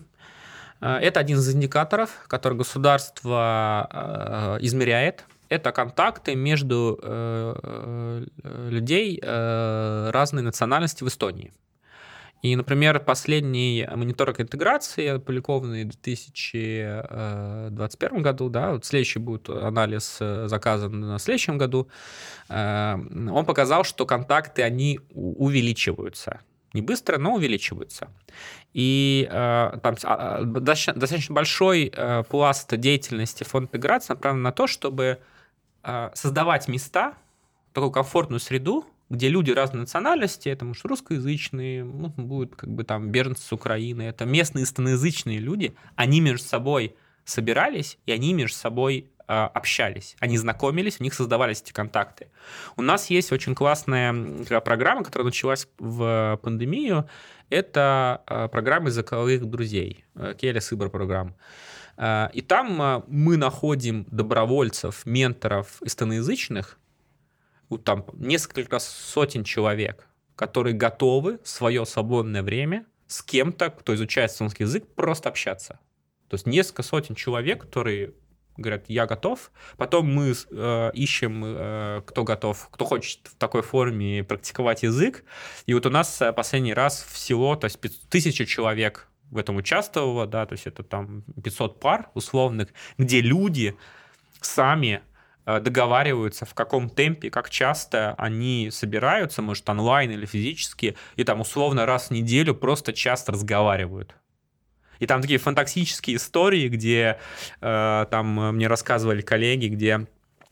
А, 0.80 1.00
это 1.00 1.20
один 1.20 1.40
из 1.40 1.54
индикаторов, 1.54 2.26
который 2.28 2.58
государство 2.58 4.58
измеряет. 4.62 5.26
Это 5.52 5.74
контакты 5.74 6.34
между 6.34 6.98
э, 7.04 8.26
э, 8.42 8.70
людей 8.70 9.20
э, 9.22 10.10
разной 10.14 10.44
национальности 10.44 11.04
в 11.04 11.10
Эстонии. 11.10 11.52
И, 12.42 12.56
например, 12.56 13.00
последний 13.00 13.88
мониторинг 13.96 14.42
интеграции, 14.42 15.06
опубликованный 15.08 15.84
в 15.84 15.90
2021 15.90 18.22
году, 18.24 18.50
да, 18.50 18.72
вот 18.72 18.84
следующий 18.84 19.20
будет 19.20 19.48
анализ 19.50 20.18
э, 20.20 20.48
заказан 20.48 21.00
на 21.00 21.20
следующем 21.20 21.60
году, 21.60 21.88
э, 22.50 22.98
он 23.32 23.46
показал, 23.46 23.84
что 23.84 24.08
контакты, 24.08 24.64
они 24.64 25.00
увеличиваются. 25.14 26.40
Не 26.74 26.82
быстро, 26.82 27.20
но 27.20 27.36
увеличиваются. 27.36 28.08
И 28.74 29.30
э, 29.30 29.78
там 29.84 29.96
а, 30.04 30.42
достаточно 30.44 31.36
большой 31.36 31.94
пласт 32.30 32.76
деятельности 32.76 33.44
фонда 33.44 33.68
интеграции 33.68 34.14
направлен 34.14 34.42
на 34.42 34.52
то, 34.52 34.66
чтобы 34.66 35.20
э, 35.84 36.10
создавать 36.16 36.68
места, 36.68 37.14
такую 37.74 37.92
комфортную 37.92 38.40
среду, 38.40 38.84
где 39.12 39.28
люди 39.28 39.52
разной 39.52 39.82
национальности, 39.82 40.48
это 40.48 40.64
может 40.64 40.86
русскоязычные, 40.86 41.84
ну, 41.84 42.14
будут 42.16 42.56
как 42.56 42.70
бы 42.70 42.86
там 42.86 43.10
беженцы 43.10 43.44
с 43.44 43.52
Украины, 43.52 44.04
это 44.04 44.24
местные 44.24 44.64
истоноязычные 44.64 45.38
люди, 45.38 45.76
они 45.98 46.22
между 46.22 46.48
собой 46.48 46.96
собирались, 47.26 47.98
и 48.06 48.14
они 48.14 48.34
между 48.34 48.56
собой 48.56 49.12
э, 49.28 49.34
общались, 49.34 50.16
они 50.22 50.38
знакомились, 50.38 51.02
у 51.02 51.04
них 51.04 51.14
создавались 51.14 51.62
эти 51.62 51.74
контакты. 51.74 52.30
У 52.78 52.82
нас 52.82 53.10
есть 53.10 53.34
очень 53.34 53.54
классная 53.54 54.16
программа, 54.62 55.04
которая 55.04 55.26
началась 55.26 55.68
в 55.78 56.40
пандемию, 56.42 57.10
это 57.50 58.22
э, 58.28 58.48
программа 58.48 58.88
языковых 58.88 59.46
друзей, 59.46 60.06
э, 60.16 60.36
Келя 60.40 60.62
Сыбор 60.62 60.90
программа. 60.90 61.36
И 62.34 62.42
там 62.48 63.04
мы 63.08 63.38
находим 63.38 64.08
добровольцев, 64.10 65.06
менторов 65.06 65.82
истоноязычных, 65.84 66.80
там 67.78 68.06
несколько 68.14 68.80
сотен 68.80 69.44
человек, 69.44 70.08
которые 70.36 70.74
готовы 70.74 71.40
свое 71.44 71.86
свободное 71.86 72.44
время 72.44 72.86
с 73.08 73.22
кем-то, 73.22 73.70
кто 73.70 73.94
изучает 73.96 74.32
эстонский 74.32 74.64
язык, 74.64 74.88
просто 74.96 75.30
общаться. 75.30 75.80
То 76.30 76.36
есть 76.36 76.46
несколько 76.46 76.84
сотен 76.84 77.16
человек, 77.16 77.62
которые 77.62 78.14
говорят, 78.58 78.86
я 78.88 79.06
готов. 79.06 79.52
Потом 79.78 80.14
мы 80.14 80.34
э, 80.34 80.92
ищем, 80.94 81.44
э, 81.46 82.02
кто 82.06 82.24
готов, 82.24 82.70
кто 82.72 82.86
хочет 82.86 83.20
в 83.24 83.36
такой 83.36 83.62
форме 83.62 84.24
практиковать 84.24 84.84
язык. 84.84 85.24
И 85.66 85.74
вот 85.74 85.86
у 85.86 85.90
нас 85.90 86.22
э, 86.22 86.32
последний 86.34 86.74
раз 86.74 87.06
всего, 87.12 87.56
то 87.56 87.66
есть 87.66 87.80
тысяча 88.10 88.46
человек 88.46 89.08
в 89.30 89.38
этом 89.38 89.56
участвовало, 89.56 90.28
да, 90.28 90.46
то 90.46 90.54
есть 90.54 90.68
это 90.68 90.84
там 90.84 91.24
500 91.44 91.80
пар 91.80 92.10
условных, 92.14 92.70
где 92.98 93.22
люди 93.22 93.78
сами 94.42 95.02
договариваются, 95.46 96.46
в 96.46 96.54
каком 96.54 96.90
темпе, 96.90 97.30
как 97.30 97.50
часто 97.50 98.14
они 98.18 98.70
собираются, 98.72 99.42
может, 99.42 99.68
онлайн 99.70 100.12
или 100.12 100.26
физически, 100.26 100.96
и 101.16 101.24
там 101.24 101.42
условно 101.42 101.86
раз 101.86 102.08
в 102.08 102.12
неделю 102.12 102.56
просто 102.56 102.94
часто 102.94 103.32
разговаривают. 103.32 104.16
И 105.00 105.08
там 105.08 105.22
такие 105.22 105.40
фантастические 105.40 106.18
истории, 106.18 106.68
где 106.68 107.18
э, 107.60 108.06
там 108.12 108.56
мне 108.56 108.68
рассказывали 108.68 109.22
коллеги, 109.22 109.66
где 109.66 110.06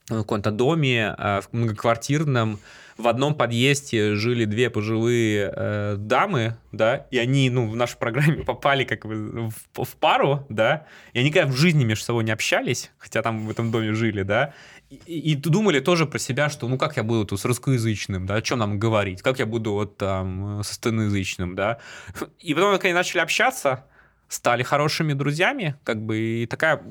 в 0.10 0.18
каком-то 0.18 0.50
доме 0.50 1.16
э, 1.16 1.42
в 1.42 1.50
многоквартирном 1.52 2.60
в 2.98 3.08
одном 3.08 3.34
подъезде 3.34 4.16
жили 4.16 4.44
две 4.44 4.70
пожилые 4.70 5.54
э, 5.56 5.96
дамы, 5.98 6.58
да, 6.74 7.08
и 7.12 7.18
они, 7.18 7.50
ну, 7.50 7.70
в 7.70 7.76
нашу 7.76 7.98
программе 7.98 8.44
попали 8.44 8.84
как 8.84 9.06
бы 9.06 9.50
в, 9.50 9.84
в 9.84 9.96
пару, 9.96 10.46
да, 10.50 10.86
и 11.14 11.20
они 11.20 11.32
как 11.32 11.48
в 11.48 11.56
жизни 11.56 11.86
между 11.86 12.04
собой 12.04 12.26
не 12.26 12.32
общались, 12.32 12.92
хотя 12.98 13.22
там 13.22 13.46
в 13.46 13.50
этом 13.52 13.72
доме 13.72 13.94
жили, 13.94 14.24
да, 14.24 14.54
и, 14.90 15.32
и 15.32 15.36
думали 15.36 15.80
тоже 15.80 16.06
про 16.06 16.18
себя, 16.18 16.50
что 16.50 16.68
ну 16.68 16.78
как 16.78 16.98
я 16.98 17.04
буду 17.04 17.26
тут 17.26 17.40
с 17.40 17.46
русскоязычным, 17.46 18.26
да, 18.26 18.36
о 18.36 18.42
чем 18.42 18.60
нам 18.60 18.80
говорить, 18.80 19.22
как 19.22 19.40
я 19.40 19.46
буду 19.46 19.74
вот 19.74 19.98
там 19.98 20.62
с 20.64 20.72
эстоноязычным, 20.72 21.56
да. 21.56 21.80
И 22.40 22.54
потом, 22.54 22.72
когда 22.74 22.88
они 22.88 22.94
начали 22.94 23.20
общаться, 23.20 23.86
стали 24.28 24.64
хорошими 24.64 25.14
друзьями, 25.14 25.76
как 25.84 26.02
бы 26.02 26.18
и 26.18 26.46
такая 26.46 26.82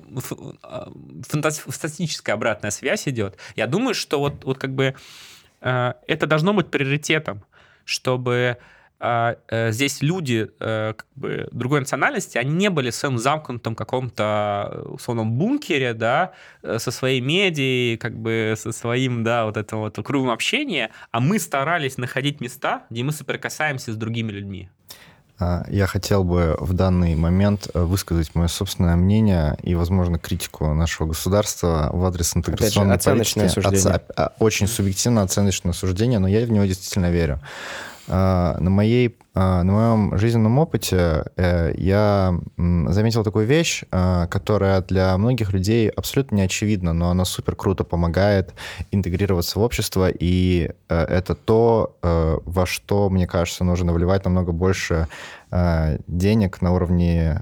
а, 0.62 0.92
фантастическая 1.28 2.34
обратная 2.34 2.70
связь 2.70 3.06
идет. 3.08 3.36
Я 3.54 3.66
думаю, 3.66 3.94
что 3.94 4.18
вот, 4.18 4.44
вот 4.44 4.58
как 4.58 4.74
бы 4.74 4.96
э, 5.60 5.92
это 6.08 6.26
должно 6.26 6.52
быть 6.52 6.68
приоритетом, 6.68 7.44
чтобы 7.84 8.32
э, 8.34 8.56
здесь 9.00 10.02
люди 10.02 10.50
э, 10.58 10.94
как 10.96 11.06
бы 11.14 11.48
другой 11.52 11.80
национальности, 11.80 12.36
они 12.36 12.52
не 12.52 12.68
были 12.68 12.90
в 12.90 12.94
своем 12.94 13.16
замкнутом 13.16 13.76
каком-то 13.76 14.82
условном 14.86 15.32
бункере, 15.32 15.94
да, 15.94 16.32
э, 16.62 16.78
со 16.78 16.90
своей 16.90 17.20
медией, 17.20 17.96
как 17.96 18.18
бы 18.18 18.54
со 18.56 18.72
своим, 18.72 19.22
да, 19.22 19.44
вот 19.44 19.56
этим 19.56 19.78
вот 19.78 19.96
кругом 20.04 20.30
общения, 20.30 20.90
а 21.12 21.20
мы 21.20 21.38
старались 21.38 21.96
находить 21.96 22.40
места, 22.40 22.86
где 22.90 23.04
мы 23.04 23.12
соприкасаемся 23.12 23.92
с 23.92 23.96
другими 23.96 24.32
людьми. 24.32 24.68
А, 25.38 25.64
я 25.68 25.86
хотел 25.86 26.24
бы 26.24 26.56
в 26.58 26.72
данный 26.72 27.14
момент 27.14 27.68
высказать 27.72 28.34
мое 28.34 28.48
собственное 28.48 28.96
мнение 28.96 29.56
и, 29.62 29.76
возможно, 29.76 30.18
критику 30.18 30.74
нашего 30.74 31.06
государства 31.06 31.90
в 31.92 32.04
адрес 32.04 32.36
интеграционной 32.36 32.94
Опять 32.94 33.04
же, 33.04 33.10
оценочное 33.10 33.44
политики. 33.44 33.60
Суждение. 33.62 34.00
Оц... 34.16 34.32
Очень 34.40 34.66
субъективно 34.66 35.22
оценочное 35.22 35.72
суждение, 35.72 36.18
но 36.18 36.26
я 36.26 36.44
в 36.44 36.50
него 36.50 36.64
действительно 36.64 37.10
верю. 37.10 37.38
А, 38.10 38.56
на, 38.58 38.70
моей, 38.70 39.16
а, 39.34 39.62
на 39.62 39.72
моем 39.72 40.18
жизненном 40.18 40.58
опыте 40.58 41.24
э, 41.36 41.74
я 41.76 42.38
заметил 42.56 43.22
такую 43.22 43.46
вещь, 43.46 43.84
а, 43.90 44.26
которая 44.26 44.80
для 44.82 45.16
многих 45.18 45.52
людей 45.52 45.88
абсолютно 45.90 46.36
не 46.36 46.42
очевидна, 46.42 46.92
но 46.94 47.10
она 47.10 47.24
супер 47.24 47.54
круто 47.54 47.84
помогает 47.84 48.54
интегрироваться 48.90 49.58
в 49.58 49.62
общество, 49.62 50.08
и 50.08 50.70
э, 50.88 51.04
это 51.04 51.34
то, 51.34 51.96
э, 52.02 52.38
во 52.44 52.66
что, 52.66 53.10
мне 53.10 53.26
кажется, 53.26 53.64
нужно 53.64 53.92
вливать 53.92 54.24
намного 54.24 54.52
больше 54.52 55.08
денег 56.06 56.60
на 56.60 56.74
уровне 56.74 57.40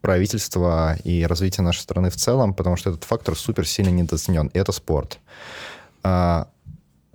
правительства 0.00 0.96
и 1.04 1.26
развития 1.26 1.60
нашей 1.60 1.80
страны 1.80 2.08
в 2.08 2.16
целом, 2.16 2.54
потому 2.54 2.76
что 2.76 2.88
этот 2.88 3.04
фактор 3.04 3.36
супер 3.36 3.68
сильно 3.68 3.90
недооценен, 3.90 4.46
и 4.46 4.58
это 4.58 4.72
спорт 4.72 5.18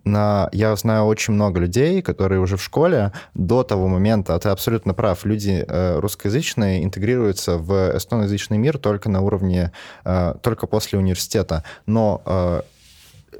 на... 0.04 0.50
я 0.52 0.76
знаю 0.76 1.06
очень 1.06 1.34
много 1.34 1.60
людей, 1.60 2.02
которые 2.02 2.41
уже 2.41 2.58
в 2.58 2.64
школе 2.64 3.12
до 3.34 3.64
того 3.64 3.88
момента, 3.88 4.36
а 4.36 4.39
ты 4.39 4.50
абсолютно 4.50 4.93
прав, 4.93 5.26
люди 5.26 5.66
э, 5.68 6.00
русскоязычные 6.00 6.84
интегрируются 6.84 7.58
в 7.58 7.97
эстоноязычный 7.97 8.58
мир 8.58 8.78
только 8.78 9.10
на 9.10 9.22
уровне, 9.22 9.72
э, 10.06 10.36
только 10.41 10.68
после 10.68 11.00
университета. 11.00 11.64
Но 11.86 12.22
э, 12.26 12.62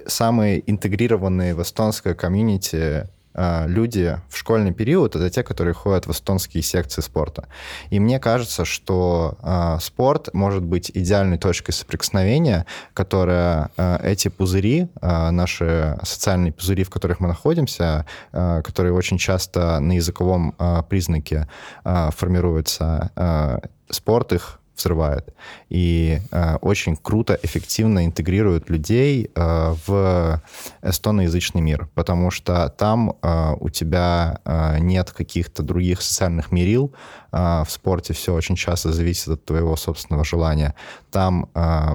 самые 0.08 0.70
интегрированные 0.70 1.56
в 1.56 1.62
эстонское 1.62 2.14
комьюнити 2.14 3.08
люди 3.36 4.20
в 4.30 4.38
школьный 4.38 4.74
период 4.74 5.16
это 5.16 5.30
те, 5.30 5.44
которые 5.44 5.74
ходят 5.74 6.08
в 6.08 6.12
эстонские 6.12 6.64
секции 6.64 7.02
спорта. 7.02 7.48
И 7.90 8.00
мне 8.00 8.20
кажется, 8.20 8.66
что 8.66 9.38
э, 9.42 9.78
спорт 9.82 10.34
может 10.34 10.64
быть 10.64 10.92
идеальной 10.94 11.38
точкой 11.38 11.72
соприкосновения, 11.72 12.66
которая 12.94 13.70
э, 13.78 14.00
эти 14.04 14.28
пузыри, 14.28 14.88
э, 15.02 15.30
наши 15.32 15.98
социальные 16.04 16.54
пузыри, 16.54 16.84
в 16.84 16.90
которых 16.90 17.20
мы 17.20 17.28
находимся, 17.28 18.06
э, 18.32 18.62
которые 18.64 18.94
очень 18.94 19.18
часто 19.18 19.80
на 19.80 19.94
языковом 19.94 20.56
э, 20.58 20.84
признаке 20.90 21.48
э, 21.84 22.10
формируются, 22.16 23.12
э, 23.16 23.60
спорт 23.90 24.34
их 24.34 24.59
взрывает. 24.80 25.34
И 25.70 26.20
э, 26.32 26.56
очень 26.62 26.96
круто, 26.96 27.38
эффективно 27.42 28.06
интегрирует 28.06 28.70
людей 28.70 29.30
э, 29.34 29.76
в 29.88 30.42
эстоноязычный 30.82 31.62
мир, 31.62 31.90
потому 31.94 32.32
что 32.32 32.70
там 32.70 33.14
э, 33.22 33.56
у 33.60 33.70
тебя 33.70 34.40
э, 34.46 34.80
нет 34.80 35.12
каких-то 35.12 35.64
других 35.64 36.02
социальных 36.02 36.52
мерил. 36.52 36.94
Э, 37.32 37.64
в 37.66 37.72
спорте 37.72 38.14
все 38.14 38.34
очень 38.34 38.56
часто 38.56 38.92
зависит 38.92 39.28
от 39.28 39.46
твоего 39.46 39.76
собственного 39.76 40.26
желания. 40.26 40.74
Там 41.12 41.50
э, 41.54 41.90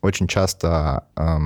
очень 0.00 0.28
часто... 0.28 1.04
Э, 1.16 1.38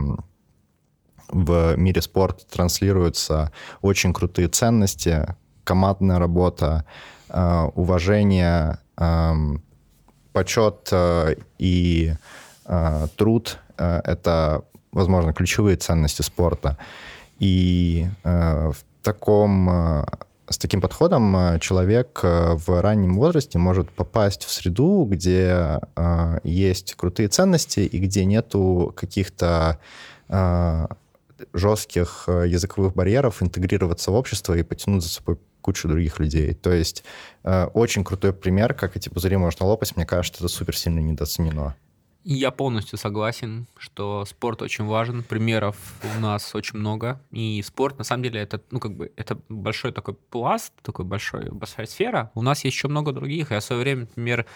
в 1.33 1.77
мире 1.77 2.03
спорта 2.03 2.45
транслируются 2.47 3.53
очень 3.81 4.13
крутые 4.13 4.49
ценности, 4.49 5.35
командная 5.65 6.19
работа, 6.19 6.85
э, 7.31 7.69
уважение, 7.75 8.79
эм, 8.99 9.63
почет 10.33 10.89
э, 10.91 11.37
и 11.59 12.15
э, 12.67 13.07
труд 13.17 13.59
э,— 13.79 14.01
это, 14.05 14.65
возможно, 14.93 15.33
ключевые 15.33 15.77
ценности 15.77 16.23
спорта. 16.23 16.79
И 17.39 18.07
в 18.23 18.77
таком 19.03 20.07
с 20.49 20.59
таким 20.59 20.81
подходом 20.81 21.59
человек 21.59 22.21
в 22.23 22.81
раннем 22.81 23.17
возрасте 23.17 23.59
может 23.59 23.91
попасть 23.91 24.45
в 24.45 24.53
среду, 24.53 25.05
где 25.11 25.81
есть 26.45 26.95
крутые 26.95 27.27
ценности 27.27 27.81
и 27.81 27.99
где 27.99 28.25
нету 28.25 28.93
каких-то 28.97 29.81
жестких 31.53 32.29
языковых 32.29 32.95
барьеров, 32.95 33.43
интегрироваться 33.43 34.13
в 34.13 34.15
общество 34.15 34.55
и 34.55 34.63
потянуть 34.63 35.03
за 35.03 35.09
собой 35.09 35.39
кучу 35.63 35.89
других 35.89 36.19
людей. 36.21 36.53
То 36.55 36.73
есть 36.73 37.05
э, 37.45 37.65
очень 37.67 38.05
крутой 38.05 38.35
пример, 38.35 38.75
как 38.75 38.97
эти 38.97 39.09
пузыри 39.09 39.37
можно 39.37 39.65
лопать. 39.67 39.97
Мне 39.97 40.05
кажется, 40.05 40.45
это 40.45 40.53
супер 40.53 40.77
сильно 40.77 41.01
недооценено. 41.01 41.75
Я 42.25 42.53
полностью 42.53 42.99
согласен, 42.99 43.67
что 43.77 44.25
спорт 44.25 44.63
очень 44.63 44.85
важен. 44.85 45.25
Примеров 45.25 45.77
у 46.17 46.21
нас 46.21 46.55
очень 46.55 46.79
много. 46.79 47.21
И 47.33 47.61
спорт, 47.67 47.99
на 47.99 48.05
самом 48.05 48.23
деле, 48.23 48.41
это, 48.41 48.61
ну, 48.71 48.79
как 48.79 48.95
бы, 48.95 49.13
это 49.17 49.39
большой 49.49 49.91
такой 49.91 50.15
пласт, 50.15 50.73
такой 50.83 51.05
большой, 51.05 51.51
большая 51.51 51.87
сфера. 51.87 52.31
У 52.35 52.43
нас 52.43 52.63
есть 52.63 52.77
еще 52.77 52.87
много 52.87 53.13
других. 53.13 53.51
Я 53.51 53.59
в 53.59 53.65
свое 53.65 53.83
время, 53.83 54.01
например, 54.03 54.47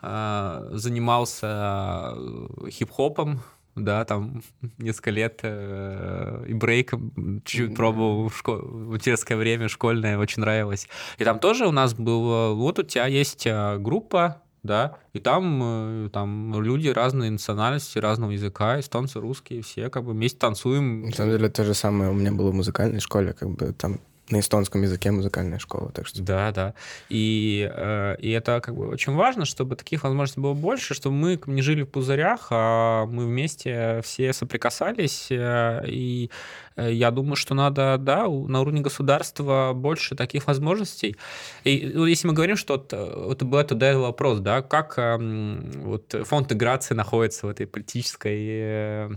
э, 0.00 0.70
занимался 0.74 2.14
э, 2.14 2.70
хип-хопом, 2.70 3.40
да, 3.84 4.04
там 4.04 4.42
несколько 4.78 5.10
лет 5.10 5.40
э, 5.42 6.44
и 6.48 6.54
брейком 6.54 7.42
чуть 7.44 7.74
пробовал 7.74 8.28
в, 8.28 8.36
школ... 8.36 8.58
в 8.58 8.98
детское 8.98 9.36
время, 9.36 9.68
школьное, 9.68 10.18
очень 10.18 10.40
нравилось. 10.40 10.88
И 11.18 11.24
там 11.24 11.38
тоже 11.38 11.66
у 11.66 11.72
нас 11.72 11.94
было, 11.94 12.54
вот 12.54 12.78
у 12.78 12.82
тебя 12.82 13.06
есть 13.06 13.46
э, 13.46 13.78
группа, 13.78 14.42
да, 14.62 14.96
и 15.12 15.20
там, 15.20 15.60
э, 15.62 16.08
там 16.12 16.60
люди 16.62 16.88
разной 16.88 17.30
национальности, 17.30 17.98
разного 17.98 18.32
языка, 18.32 18.80
эстонцы, 18.80 19.20
русские, 19.20 19.62
все 19.62 19.90
как 19.90 20.04
бы 20.04 20.12
вместе 20.12 20.38
танцуем. 20.38 21.02
На 21.02 21.12
самом 21.12 21.32
деле 21.32 21.48
то 21.48 21.64
же 21.64 21.74
самое 21.74 22.10
у 22.10 22.14
меня 22.14 22.32
было 22.32 22.50
в 22.50 22.54
музыкальной 22.54 23.00
школе, 23.00 23.32
как 23.32 23.50
бы 23.50 23.72
там 23.72 24.00
на 24.30 24.40
эстонском 24.40 24.82
языке 24.82 25.10
музыкальная 25.10 25.58
школа, 25.58 25.90
так 25.92 26.06
что... 26.06 26.22
Да, 26.22 26.52
да. 26.52 26.74
И, 27.08 27.70
э, 27.72 28.16
и 28.18 28.30
это 28.30 28.60
как 28.60 28.74
бы 28.74 28.88
очень 28.88 29.14
важно, 29.14 29.44
чтобы 29.44 29.76
таких 29.76 30.02
возможностей 30.04 30.40
было 30.40 30.54
больше, 30.54 30.94
чтобы 30.94 31.16
мы 31.16 31.40
не 31.46 31.62
жили 31.62 31.82
в 31.82 31.86
пузырях, 31.86 32.48
а 32.50 33.06
мы 33.06 33.26
вместе 33.26 34.00
все 34.02 34.32
соприкасались. 34.32 35.28
Э, 35.30 35.82
и 35.86 36.30
э, 36.76 36.92
я 36.92 37.10
думаю, 37.10 37.36
что 37.36 37.54
надо, 37.54 37.96
да, 37.98 38.26
на 38.26 38.60
уровне 38.60 38.80
государства 38.80 39.72
больше 39.74 40.14
таких 40.14 40.46
возможностей. 40.46 41.16
И 41.64 41.90
ну, 41.94 42.06
если 42.06 42.28
мы 42.28 42.34
говорим, 42.34 42.56
что 42.56 42.74
вот, 42.74 42.92
это 42.92 43.44
был 43.44 43.58
это 43.58 43.98
вопрос, 43.98 44.40
да, 44.40 44.62
как 44.62 44.98
эм, 44.98 45.70
вот 45.84 46.14
фонд 46.24 46.46
интеграции 46.46 46.94
находится 46.94 47.46
в 47.46 47.50
этой 47.50 47.66
политической 47.66 49.08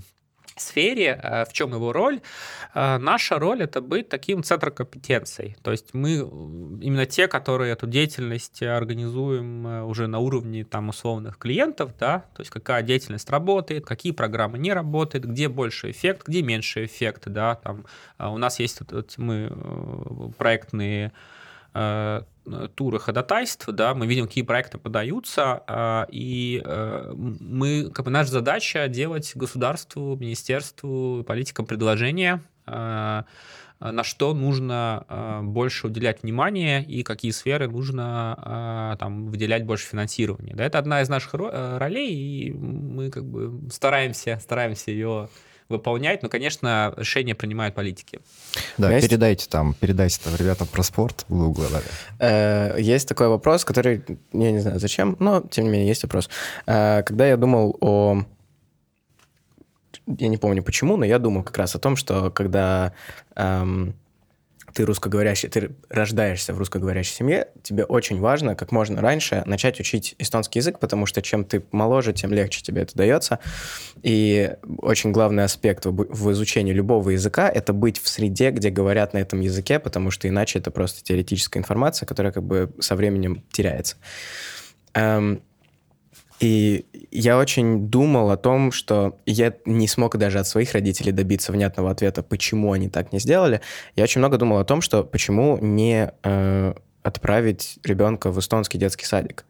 сфере, 0.61 1.19
э, 1.21 1.45
в 1.45 1.53
чем 1.53 1.73
его 1.73 1.91
роль? 1.91 2.21
Э, 2.73 2.97
наша 2.97 3.39
роль 3.39 3.61
это 3.63 3.81
быть 3.81 4.09
таким 4.09 4.43
центром 4.43 4.73
компетенций. 4.73 5.55
То 5.61 5.71
есть 5.71 5.93
мы 5.93 6.15
именно 6.81 7.05
те, 7.05 7.27
которые 7.27 7.73
эту 7.73 7.88
деятельность 7.88 8.63
организуем 8.63 9.67
э, 9.67 9.83
уже 9.83 10.07
на 10.07 10.19
уровне 10.19 10.63
там 10.63 10.89
условных 10.89 11.38
клиентов, 11.38 11.91
да, 11.99 12.25
то 12.35 12.41
есть 12.41 12.51
какая 12.51 12.83
деятельность 12.83 13.29
работает, 13.29 13.85
какие 13.85 14.11
программы 14.11 14.57
не 14.57 14.73
работают, 14.73 15.25
где 15.25 15.49
больше 15.49 15.91
эффект, 15.91 16.27
где 16.27 16.41
меньше 16.41 16.85
эффект, 16.85 17.23
да, 17.25 17.55
там 17.55 17.85
у 18.19 18.38
нас 18.38 18.59
есть 18.59 18.81
мы 19.17 19.51
проектные 20.38 21.11
туры 22.76 22.99
ходатайств, 22.99 23.68
да, 23.68 23.93
мы 23.93 24.07
видим, 24.07 24.27
какие 24.27 24.43
проекты 24.43 24.77
подаются, 24.77 25.63
а, 25.68 26.07
и 26.09 26.61
э, 26.63 27.13
мы, 27.15 27.89
как 27.93 28.05
бы 28.05 28.11
наша 28.11 28.31
задача 28.31 28.88
делать 28.88 29.31
государству, 29.35 30.15
министерству, 30.15 31.23
политикам 31.23 31.65
предложения, 31.65 32.43
а, 32.65 33.26
на 33.80 34.03
что 34.03 34.34
нужно 34.34 35.05
а, 35.07 35.41
больше 35.41 35.88
уделять 35.88 36.22
внимание 36.22 36.84
и 36.84 37.03
какие 37.03 37.31
сферы 37.31 37.68
нужно 37.68 38.95
там, 38.99 39.27
выделять 39.27 39.65
больше 39.65 39.88
финансирования. 39.88 40.53
Да, 40.55 40.63
это 40.63 40.77
одна 40.77 41.01
из 41.01 41.09
наших 41.09 41.34
э, 41.34 41.77
ролей, 41.77 42.13
и 42.13 42.53
мы 42.53 43.09
как 43.09 43.26
бы 43.26 43.69
стараемся, 43.72 44.39
стараемся 44.41 44.91
ее 44.91 45.30
выполнять, 45.72 46.23
но, 46.23 46.30
конечно, 46.30 46.93
решения 46.98 47.35
принимают 47.35 47.76
политики. 47.76 48.19
Да, 48.77 48.91
есть... 48.91 49.07
передайте 49.07 49.48
там, 49.49 49.73
передайте 49.73 50.19
там 50.23 50.35
ребятам 50.35 50.68
про 50.68 50.84
спорт 50.84 51.26
в 51.27 51.49
углу. 51.49 51.65
Э, 52.19 52.76
есть 52.80 53.07
такой 53.07 53.27
вопрос, 53.27 53.65
который, 53.65 54.03
я 54.34 54.52
не 54.52 54.60
знаю 54.60 54.80
зачем, 54.80 55.15
но, 55.19 55.41
тем 55.41 55.65
не 55.65 55.69
менее, 55.72 55.88
есть 55.88 56.03
вопрос. 56.03 56.30
Э, 56.65 57.03
когда 57.03 57.26
я 57.26 57.38
думал 57.38 57.77
о 57.81 58.23
я 60.07 60.27
не 60.27 60.38
помню 60.38 60.64
почему, 60.64 60.98
но 60.98 61.06
я 61.06 61.19
думал 61.19 61.43
как 61.43 61.57
раз 61.57 61.76
о 61.76 61.80
том, 61.80 61.95
что 61.95 62.31
когда 62.31 62.93
эм, 63.35 63.93
ты 64.73 64.85
русскоговорящий, 64.85 65.49
ты 65.49 65.72
рождаешься 65.89 66.53
в 66.53 66.57
русскоговорящей 66.57 67.15
семье, 67.15 67.48
тебе 67.64 67.84
очень 67.84 68.19
важно 68.19 68.56
как 68.56 68.72
можно 68.72 69.02
раньше 69.02 69.43
начать 69.45 69.80
учить 69.80 70.15
эстонский 70.18 70.60
язык, 70.60 70.80
потому 70.80 71.06
что 71.06 71.22
чем 71.22 71.43
ты 71.45 71.64
моложе, 71.72 72.14
тем 72.14 72.34
легче 72.34 72.61
тебе 72.61 72.84
это 72.84 72.95
дается. 72.95 73.39
И 74.02 74.53
очень 74.77 75.11
главный 75.11 75.43
аспект 75.43 75.85
в 75.85 76.31
изучении 76.31 76.73
любого 76.73 77.11
языка— 77.11 77.49
это 77.53 77.73
быть 77.73 77.99
в 77.99 78.07
среде, 78.07 78.52
где 78.52 78.69
говорят 78.69 79.14
на 79.14 79.19
этом 79.19 79.41
языке, 79.41 79.80
потому 79.80 80.11
что 80.11 80.27
иначе 80.27 80.60
это 80.60 80.72
просто 80.72 81.03
теоретическая 81.03 81.60
информация, 81.60 82.06
которая 82.06 82.31
как 82.31 82.43
бы 82.43 82.73
со 82.80 82.95
временем 82.95 83.43
теряется. 83.52 83.98
Эм, 84.93 85.41
и 86.39 86.85
я 87.11 87.38
очень 87.38 87.88
думал 87.88 88.31
о 88.31 88.38
том, 88.38 88.71
что 88.71 89.19
я 89.25 89.53
не 89.65 89.88
смог 89.88 90.17
даже 90.17 90.39
от 90.39 90.47
своих 90.47 90.73
родителей 90.73 91.11
добиться 91.11 91.51
внятного 91.51 91.91
ответа, 91.91 92.23
почему 92.23 92.71
они 92.71 92.89
так 92.89 93.11
не 93.11 93.19
сделали. 93.19 93.61
Я 93.95 94.05
очень 94.05 94.19
много 94.19 94.38
думал 94.38 94.59
о 94.59 94.65
том, 94.65 94.81
что 94.81 95.03
почему 95.03 95.57
не 95.59 96.13
э, 96.23 96.73
отправить 97.03 97.79
ребенка 97.83 98.31
в 98.31 98.39
эстонский 98.39 98.77
детский 98.77 99.05
садик, 99.05 99.45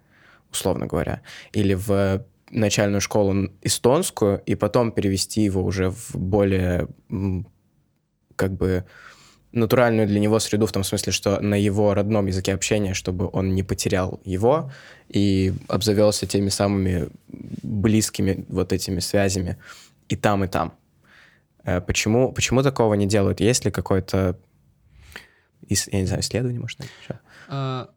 условно 0.52 0.88
говоря, 0.88 1.22
или 1.54 1.76
в 1.76 2.26
начальную 2.50 3.00
школу 3.00 3.50
эстонскую, 3.62 4.42
и 4.46 4.56
потом 4.56 4.92
перевести 4.92 5.42
его 5.42 5.64
уже 5.64 5.92
в 5.92 6.16
более 6.16 6.88
как 8.36 8.54
бы 8.54 8.86
натуральную 9.52 10.08
для 10.08 10.20
него 10.20 10.40
среду, 10.40 10.66
в 10.66 10.72
том 10.72 10.84
смысле, 10.84 11.12
что 11.12 11.40
на 11.42 11.56
его 11.56 11.94
родном 11.94 12.28
языке 12.28 12.54
общения, 12.54 12.94
чтобы 12.94 13.30
он 13.32 13.54
не 13.54 13.64
потерял 13.64 14.20
его 14.24 14.72
и 15.10 15.54
обзавелся 15.68 16.26
теми 16.26 16.50
самыми 16.50 17.10
близкими 17.28 18.46
вот 18.48 18.72
этими 18.74 19.00
связями 19.00 19.58
и 20.08 20.16
там, 20.16 20.44
и 20.44 20.48
там. 20.48 20.74
Э, 21.64 21.82
почему, 21.82 22.32
почему 22.32 22.64
такого 22.64 22.94
не 22.94 23.08
делают? 23.08 23.40
Есть 23.40 23.66
ли 23.66 23.72
какое-то, 23.72 24.38
я 25.68 26.00
не 26.00 26.06
знаю, 26.06 26.22
исследование, 26.22 26.62
может, 26.62 26.80
еще? 26.80 27.20
А, 27.50 27.90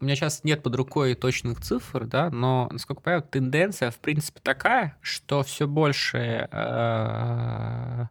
у 0.00 0.04
меня 0.04 0.16
сейчас 0.16 0.44
нет 0.44 0.62
под 0.62 0.76
рукой 0.76 1.14
точных 1.14 1.60
цифр, 1.60 2.06
да, 2.06 2.30
но, 2.30 2.68
насколько 2.70 3.00
я 3.00 3.02
понимаю, 3.02 3.22
тенденция, 3.22 3.90
в 3.90 3.98
принципе, 3.98 4.40
такая, 4.42 4.96
что 5.00 5.42
все 5.42 5.66
больше 5.66 6.48
э, 6.50 8.06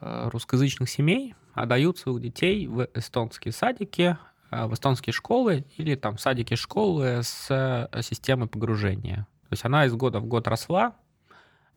э, 0.00 0.28
русскоязычных 0.30 0.90
семей 0.90 1.34
отдают 1.52 1.98
своих 1.98 2.20
детей 2.20 2.66
в 2.66 2.88
эстонские 2.94 3.52
садики, 3.52 4.16
э, 4.50 4.66
в 4.66 4.74
эстонские 4.74 5.12
школы 5.12 5.64
или 5.76 5.94
там 5.94 6.18
садики 6.18 6.54
школы 6.54 7.22
с 7.22 7.46
э, 7.50 8.02
системой 8.02 8.48
погружения. 8.48 9.26
То 9.48 9.54
есть 9.54 9.64
она 9.64 9.86
из 9.86 9.92
года 9.94 10.20
в 10.20 10.26
год 10.26 10.48
росла, 10.48 10.94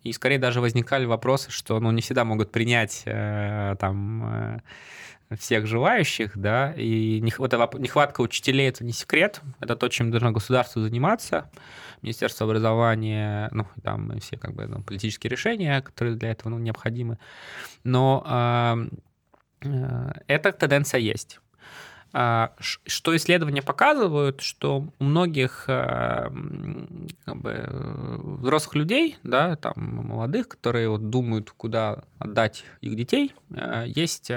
и 0.06 0.14
скорее 0.14 0.38
даже 0.38 0.62
возникали 0.62 1.06
вопросы, 1.06 1.50
что 1.52 1.80
ну, 1.80 1.92
не 1.92 2.02
всегда 2.02 2.24
могут 2.24 2.52
принять 2.52 3.02
э, 3.06 3.76
там 3.80 4.62
э, 5.32 5.36
всех 5.36 5.66
желающих, 5.66 6.38
да, 6.38 6.74
и 6.74 7.20
нехватка 7.20 8.22
учителей— 8.22 8.68
это 8.70 8.86
не 8.86 8.92
секрет, 8.92 9.42
это 9.60 9.76
то, 9.76 9.88
чем 9.90 10.12
должно 10.12 10.32
государство 10.32 10.82
заниматься, 10.82 11.50
Министерство 12.04 12.46
образования, 12.46 13.50
ну, 13.52 13.66
там 13.82 14.20
все 14.20 14.38
как 14.38 14.54
бы 14.54 14.68
ну, 14.68 14.84
политические 14.84 15.32
решения, 15.32 15.82
которые 15.82 16.16
для 16.16 16.30
этого 16.30 16.50
ну, 16.50 16.60
необходимы. 16.60 17.18
Но 17.84 18.24
Э, 18.28 18.88
эта 20.28 20.52
тенденция 20.52 21.00
есть. 21.00 21.40
А, 22.18 22.54
что 22.62 23.14
исследования 23.18 23.62
показывают, 23.62 24.40
что 24.40 24.88
у 25.00 25.04
многих 25.04 25.66
э, 25.68 26.30
как 27.26 27.36
бы, 27.36 27.66
взрослых 28.40 28.76
людей, 28.76 29.18
да, 29.24 29.58
там, 29.58 29.74
молодых, 29.76 30.48
которые 30.48 30.88
вот 30.88 31.10
думают, 31.10 31.52
куда 31.52 32.06
отдать 32.18 32.64
их 32.80 32.96
детей, 32.96 33.34
э, 33.50 33.84
есть 33.88 34.32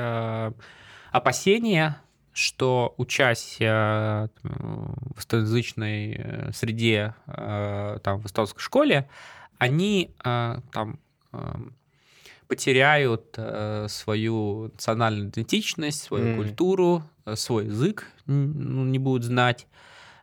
опасения, 1.12 2.02
что 2.32 2.94
учась 2.96 3.58
в 3.60 4.28
эстоязычной 5.16 6.52
среде, 6.52 7.14
там, 7.26 8.20
в 8.20 8.26
эстонской 8.26 8.60
школе, 8.60 9.08
они 9.58 10.14
там 10.22 10.98
потеряют 12.48 13.34
э, 13.36 13.86
свою 13.88 14.70
национальную 14.72 15.28
идентичность, 15.28 16.02
свою 16.02 16.26
mm. 16.26 16.36
культуру, 16.36 17.02
э, 17.26 17.36
свой 17.36 17.66
язык 17.66 18.06
ну, 18.26 18.84
не 18.84 18.98
будут 18.98 19.24
знать. 19.24 19.66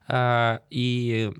Э, 0.07 0.60
и 0.69 1.31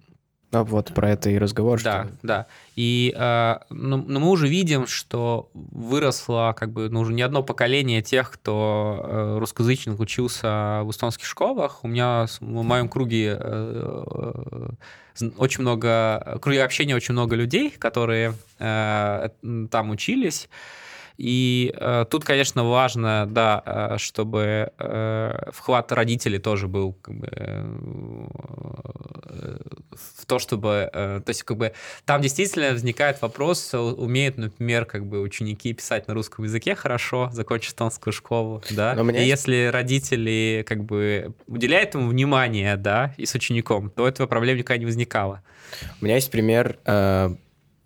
а 0.56 0.64
вот 0.64 0.94
про 0.94 1.10
это 1.11 1.30
и 1.30 1.38
разговор. 1.38 1.82
Да, 1.84 2.06
что... 2.06 2.14
да. 2.23 2.48
И 2.76 3.14
э, 3.15 3.56
но, 3.69 3.98
но 3.98 4.19
мы 4.19 4.30
уже 4.30 4.48
видим, 4.48 4.88
что 4.88 5.49
выросло 5.53 6.56
как 6.57 6.72
бы 6.72 6.90
ну, 6.90 7.02
уже 7.02 7.14
не 7.14 7.22
одно 7.22 7.44
поколение 7.44 8.02
тех, 8.02 8.32
кто 8.32 9.02
э, 9.03 9.38
русскоязычных 9.40 9.99
учился 9.99 10.82
в 10.84 10.91
эстонских 10.91 11.26
школах. 11.26 11.84
У 11.84 11.88
меня 11.88 12.26
в 12.40 12.64
моем 12.64 12.90
круге 12.90 13.38
э, 13.40 14.69
очень 15.38 15.61
много, 15.61 16.40
круге 16.41 16.64
общения 16.64 16.95
очень 16.95 17.14
много 17.14 17.36
людей, 17.36 17.69
которые 17.72 18.34
э, 18.60 19.30
там 19.72 19.90
учились. 19.90 20.49
И 21.17 21.73
э, 21.75 22.05
тут, 22.09 22.25
конечно, 22.25 22.69
важно, 22.69 23.27
да, 23.29 23.63
э, 23.65 23.97
чтобы 23.97 24.71
э, 24.77 25.49
вклад 25.51 25.91
родителей 25.91 26.39
тоже 26.39 26.67
был 26.67 26.93
как 26.93 27.15
бы, 27.15 27.27
э, 27.31 27.63
в 30.19 30.25
то, 30.25 30.39
чтобы... 30.39 30.89
Э, 30.91 31.21
то 31.25 31.29
есть, 31.29 31.43
как 31.43 31.57
бы, 31.57 31.73
там 32.05 32.21
действительно 32.21 32.71
возникает 32.71 33.21
вопрос, 33.21 33.73
умеют, 33.73 34.37
например, 34.37 34.85
как 34.85 35.05
бы 35.05 35.21
ученики 35.21 35.73
писать 35.73 36.07
на 36.07 36.13
русском 36.13 36.43
языке 36.43 36.75
хорошо, 36.75 37.29
закончить 37.31 37.71
эстонскую 37.71 38.13
школу, 38.13 38.61
да, 38.71 38.93
и 38.93 39.05
есть... 39.05 39.27
если 39.27 39.69
родители 39.71 40.65
как 40.67 40.83
бы 40.83 41.33
уделяют 41.47 41.93
ему 41.93 42.09
внимание, 42.09 42.75
да, 42.75 43.13
и 43.17 43.25
с 43.25 43.33
учеником, 43.35 43.89
то 43.89 44.07
этого 44.07 44.27
проблем 44.27 44.57
никогда 44.57 44.79
не 44.79 44.85
возникало. 44.85 45.41
У 46.01 46.05
меня 46.05 46.15
есть 46.15 46.31
пример 46.31 46.77
э, 46.85 47.35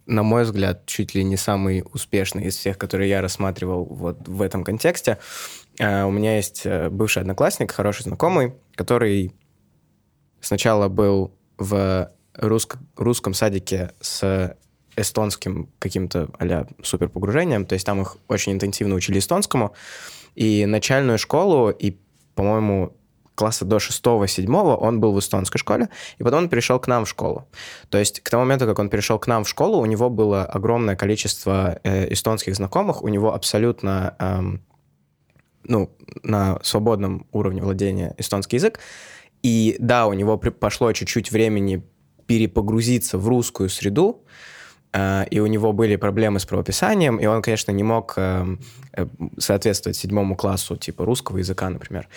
на 0.09 0.23
мой 0.23 0.43
взгляд, 0.43 0.85
чуть 0.87 1.13
ли 1.13 1.23
не 1.23 1.37
самый 1.37 1.83
успешный 1.93 2.45
из 2.45 2.57
всех, 2.57 2.77
которые 2.77 3.09
я 3.09 3.21
рассматривал 3.21 3.85
вот 3.85 4.27
в 4.27 4.41
этом 4.41 4.63
контексте. 4.63 5.19
Uh, 5.79 6.05
у 6.05 6.11
меня 6.11 6.35
есть 6.35 6.63
э, 6.65 6.89
бывший 6.89 7.21
одноклассник, 7.21 7.71
хороший 7.71 8.03
знакомый, 8.03 8.53
который 8.75 9.33
сначала 10.41 10.89
был 10.89 11.33
в 11.57 12.11
русско- 12.33 12.79
русском 12.97 13.33
садике 13.33 13.91
с 14.01 14.57
эстонским 14.97 15.69
каким-то 15.79 16.29
а 16.37 16.67
супер 16.83 17.07
погружением, 17.07 17.65
то 17.65 17.73
есть 17.73 17.85
там 17.85 18.01
их 18.01 18.17
очень 18.27 18.51
интенсивно 18.51 18.95
учили 18.95 19.19
эстонскому, 19.19 19.73
и 20.35 20.65
начальную 20.65 21.17
школу, 21.17 21.69
и, 21.69 21.97
по-моему, 22.35 22.97
класса 23.39 23.63
до 23.63 23.77
6-7 23.77 24.75
он 24.75 24.99
был 24.99 25.13
в 25.13 25.19
эстонской 25.19 25.59
школе, 25.59 25.87
и 26.17 26.23
потом 26.23 26.39
он 26.39 26.49
перешел 26.49 26.77
к 26.77 26.87
нам 26.87 27.05
в 27.05 27.09
школу. 27.09 27.47
То 27.89 27.97
есть 27.97 28.19
к 28.19 28.29
тому 28.29 28.43
моменту, 28.43 28.65
как 28.65 28.79
он 28.79 28.89
перешел 28.89 29.17
к 29.17 29.27
нам 29.27 29.45
в 29.45 29.49
школу, 29.49 29.79
у 29.79 29.85
него 29.85 30.09
было 30.09 30.43
огромное 30.43 30.97
количество 30.97 31.79
э, 31.83 32.13
эстонских 32.13 32.55
знакомых, 32.55 33.01
у 33.01 33.07
него 33.07 33.33
абсолютно, 33.33 34.15
эм, 34.19 34.61
ну, 35.63 35.89
на 36.21 36.59
свободном 36.63 37.27
уровне 37.31 37.61
владения 37.61 38.13
эстонский 38.17 38.57
язык, 38.57 38.81
и 39.41 39.77
да, 39.79 40.07
у 40.07 40.13
него 40.13 40.37
пошло 40.37 40.91
чуть-чуть 40.91 41.31
времени 41.31 41.81
перепогрузиться 42.27 43.17
в 43.17 43.25
русскую 43.29 43.69
среду, 43.69 44.25
и 44.91 45.39
у 45.39 45.45
него 45.45 45.71
были 45.71 45.97
проблемы 45.97 46.39
с 46.39 46.45
правописанием, 46.45 47.17
и 47.17 47.25
он, 47.27 47.43
конечно, 47.43 47.71
не 47.71 47.83
мог 47.83 48.13
эм, 48.17 48.59
э, 48.93 49.05
соответствовать 49.37 49.97
седьмому 49.97 50.35
классу 50.35 50.77
типа 50.77 51.05
русского 51.05 51.37
языка, 51.37 51.69
например. 51.69 52.07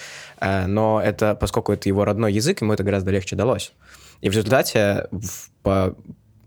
Э, 0.40 0.66
но 0.66 1.00
это, 1.02 1.34
поскольку 1.34 1.72
это 1.72 1.88
его 1.90 2.06
родной 2.06 2.32
язык, 2.32 2.62
ему 2.62 2.72
это 2.72 2.82
гораздо 2.82 3.10
легче 3.10 3.36
далось. 3.36 3.74
И 4.22 4.30
в 4.30 4.32
результате 4.32 5.06
в, 5.10 5.50
по, 5.62 5.94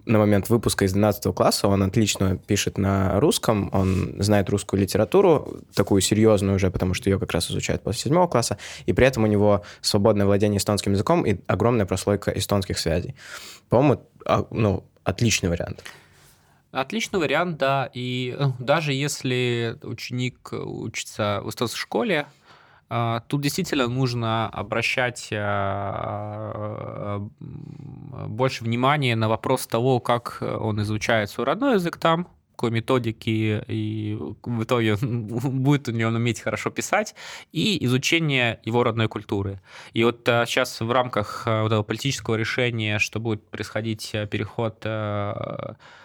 на 0.05 0.17
момент 0.17 0.49
выпуска 0.49 0.85
из 0.85 0.93
12 0.93 1.33
класса 1.35 1.67
он 1.67 1.83
отлично 1.83 2.37
пишет 2.37 2.79
на 2.79 3.19
русском, 3.19 3.69
он 3.71 4.15
знает 4.19 4.49
русскую 4.49 4.81
литературу, 4.81 5.59
такую 5.75 6.01
серьезную 6.01 6.55
уже, 6.55 6.71
потому 6.71 6.95
что 6.95 7.09
ее 7.09 7.19
как 7.19 7.31
раз 7.33 7.51
изучают 7.51 7.83
после 7.83 8.01
седьмого 8.01 8.27
класса, 8.27 8.57
и 8.87 8.93
при 8.93 9.05
этом 9.05 9.23
у 9.23 9.27
него 9.27 9.61
свободное 9.81 10.25
владение 10.25 10.57
эстонским 10.57 10.93
языком 10.93 11.23
и 11.23 11.37
огромная 11.47 11.85
прослойка 11.85 12.31
эстонских 12.31 12.79
связей. 12.79 13.15
По-моему, 13.69 14.01
а, 14.25 14.45
ну, 14.49 14.83
отличный 15.03 15.49
вариант. 15.49 15.83
Отличный 16.75 17.19
вариант, 17.19 17.57
да. 17.57 17.89
И 17.93 18.35
э, 18.37 18.47
даже 18.59 18.91
если 18.91 19.79
ученик 19.81 20.49
учится 20.51 21.41
в 21.73 21.77
школе, 21.77 22.27
а, 22.87 23.21
Тут 23.21 23.41
действительно 23.41 23.87
нужно 23.87 24.47
обращать 24.49 25.29
а, 25.31 27.21
а, 27.41 28.27
больше 28.27 28.63
внимания 28.63 29.15
на 29.15 29.27
вопрос 29.27 29.65
того, 29.65 29.99
как 29.99 30.37
он 30.41 30.81
изучает 30.81 31.29
свой 31.29 31.47
родной 31.47 31.75
язык 31.75 31.97
там, 31.97 32.27
какой 32.55 32.71
методики, 32.71 33.63
и 33.67 34.17
в 34.43 34.63
итоге 34.63 34.95
будет 35.01 35.89
у 35.89 35.91
него 35.91 36.09
уметь 36.09 36.39
хорошо 36.39 36.69
писать, 36.69 37.15
и 37.51 37.83
изучение 37.85 38.59
его 38.63 38.83
родной 38.83 39.07
культуры. 39.07 39.59
И 39.93 40.03
вот 40.03 40.21
сейчас 40.25 40.81
э, 40.81 40.85
в 40.85 40.91
рамках 40.91 41.43
э, 41.45 41.61
вот 41.61 41.67
этого 41.67 41.83
политического 41.83 42.35
решения, 42.35 42.99
что 42.99 43.19
будет 43.19 43.45
происходить 43.49 44.11
э, 44.13 44.25
переход 44.25 44.85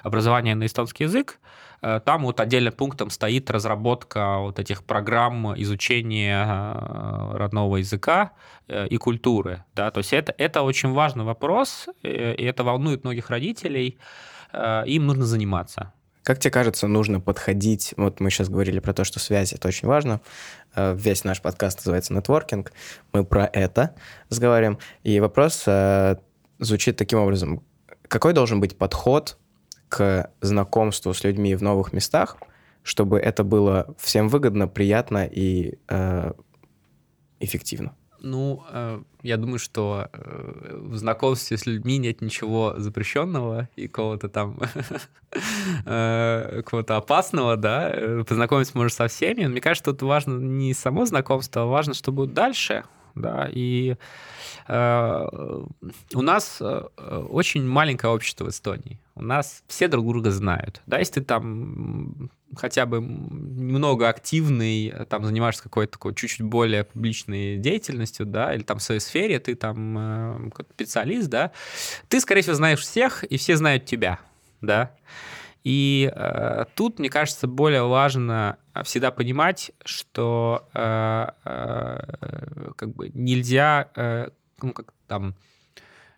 образования 0.03 0.55
на 0.55 0.67
эстонский 0.67 1.05
язык, 1.05 1.39
там 1.81 2.25
вот 2.25 2.41
отдельным 2.41 2.73
пунктом 2.73 3.11
стоит 3.11 3.51
разработка 3.51 4.39
вот 4.39 4.59
этих 4.59 4.85
программ 4.85 5.55
изучения 5.63 6.45
родного 7.33 7.79
языка 7.79 8.33
и 8.69 8.97
культуры. 8.99 9.65
Да? 9.75 9.91
То 9.91 9.99
есть 9.99 10.13
это, 10.13 10.35
это 10.37 10.63
очень 10.63 10.93
важный 10.93 11.25
вопрос, 11.25 11.89
и 12.03 12.09
это 12.09 12.65
волнует 12.65 13.05
многих 13.05 13.31
родителей, 13.31 13.99
им 14.87 15.07
нужно 15.07 15.25
заниматься. 15.25 15.93
Как 16.23 16.39
тебе 16.39 16.51
кажется, 16.51 16.87
нужно 16.87 17.19
подходить? 17.21 17.95
Вот 17.97 18.21
мы 18.21 18.31
сейчас 18.31 18.49
говорили 18.49 18.79
про 18.79 18.93
то, 18.93 19.05
что 19.05 19.19
связь 19.19 19.53
это 19.53 19.69
очень 19.69 19.89
важно. 19.89 20.21
Э, 20.75 20.95
весь 20.95 21.25
наш 21.25 21.41
подкаст 21.41 21.79
называется 21.79 22.13
нетворкинг. 22.13 22.73
Мы 23.13 23.25
про 23.25 23.47
это 23.47 23.95
разговариваем. 24.29 24.79
И 25.03 25.19
вопрос 25.19 25.65
э, 25.67 26.17
звучит 26.59 26.97
таким 26.97 27.21
образом: 27.21 27.65
какой 28.07 28.35
должен 28.35 28.61
быть 28.61 28.77
подход 28.77 29.39
к 29.89 30.31
знакомству 30.41 31.15
с 31.15 31.25
людьми 31.25 31.55
в 31.55 31.63
новых 31.63 31.93
местах, 31.95 32.37
чтобы 32.83 33.19
это 33.19 33.43
было 33.43 33.95
всем 33.99 34.29
выгодно, 34.29 34.69
приятно 34.69 35.27
и 35.27 35.79
э, 35.89 36.33
эффективно? 37.41 37.97
Ну, 38.23 38.63
э, 38.71 39.03
я 39.23 39.37
думаю, 39.37 39.59
что 39.59 40.09
э, 40.13 40.79
в 40.79 40.97
знакомстве 40.97 41.57
с 41.57 41.67
людьми 41.67 41.99
нет 41.99 42.21
ничего 42.21 42.75
запрещенного 42.77 43.69
и 43.77 43.89
какого-то 43.89 44.29
там 44.29 44.59
э, 45.87 46.63
какого-то 46.65 46.97
опасного, 46.97 47.57
да. 47.57 48.25
Познакомиться 48.29 48.77
можно 48.77 48.95
со 48.95 49.09
всеми. 49.09 49.47
Мне 49.47 49.61
кажется, 49.61 49.93
тут 49.93 50.03
важно 50.03 50.39
не 50.39 50.75
само 50.75 51.07
знакомство, 51.07 51.63
а 51.63 51.67
важно, 51.67 51.95
что 51.95 52.13
будет 52.13 52.35
дальше, 52.35 52.85
да. 53.15 53.49
И 53.53 53.97
у 54.69 56.23
нас 56.23 56.61
очень 56.61 57.66
маленькое 57.66 58.12
общество 58.12 58.45
в 58.45 58.49
Эстонии. 58.51 59.01
У 59.15 59.23
нас 59.23 59.62
все 59.66 59.89
друг 59.89 60.07
друга 60.07 60.31
знают. 60.31 60.81
Да, 60.87 60.99
если 60.99 61.15
ты 61.15 61.23
там 61.23 62.31
хотя 62.57 62.87
бы 62.87 63.01
немного 63.01 64.09
активный, 64.09 64.93
там 65.09 65.24
занимаешься 65.24 65.62
какой-то 65.62 65.93
такой 65.93 66.15
чуть-чуть 66.15 66.43
более 66.43 66.85
публичной 66.85 67.59
деятельностью, 67.59 68.27
да, 68.27 68.55
или 68.55 68.62
там 68.62 68.78
в 68.78 68.82
своей 68.82 69.01
сфере, 69.01 69.39
ты 69.39 69.55
там 69.55 69.97
э, 69.99 70.51
специалист, 70.74 71.28
да, 71.28 71.53
ты, 72.09 72.19
скорее 72.19 72.43
всего, 72.43 72.55
знаешь 72.55 72.81
всех, 72.81 73.23
и 73.24 73.37
все 73.37 73.57
знают 73.57 73.85
тебя, 73.85 74.19
да. 74.61 74.97
И 75.65 76.11
э, 76.15 76.65
тут, 76.74 76.99
мне 76.99 77.11
кажется, 77.11 77.47
более 77.47 77.87
важно 77.87 78.57
всегда 78.85 79.11
понимать, 79.11 79.73
что 79.85 80.69
э, 80.73 81.27
э, 81.45 82.73
как 82.77 82.95
бы 82.95 83.11
нельзя, 83.12 83.91
э, 83.95 84.28
ну, 84.62 84.73
как 84.73 84.95
там, 85.07 85.35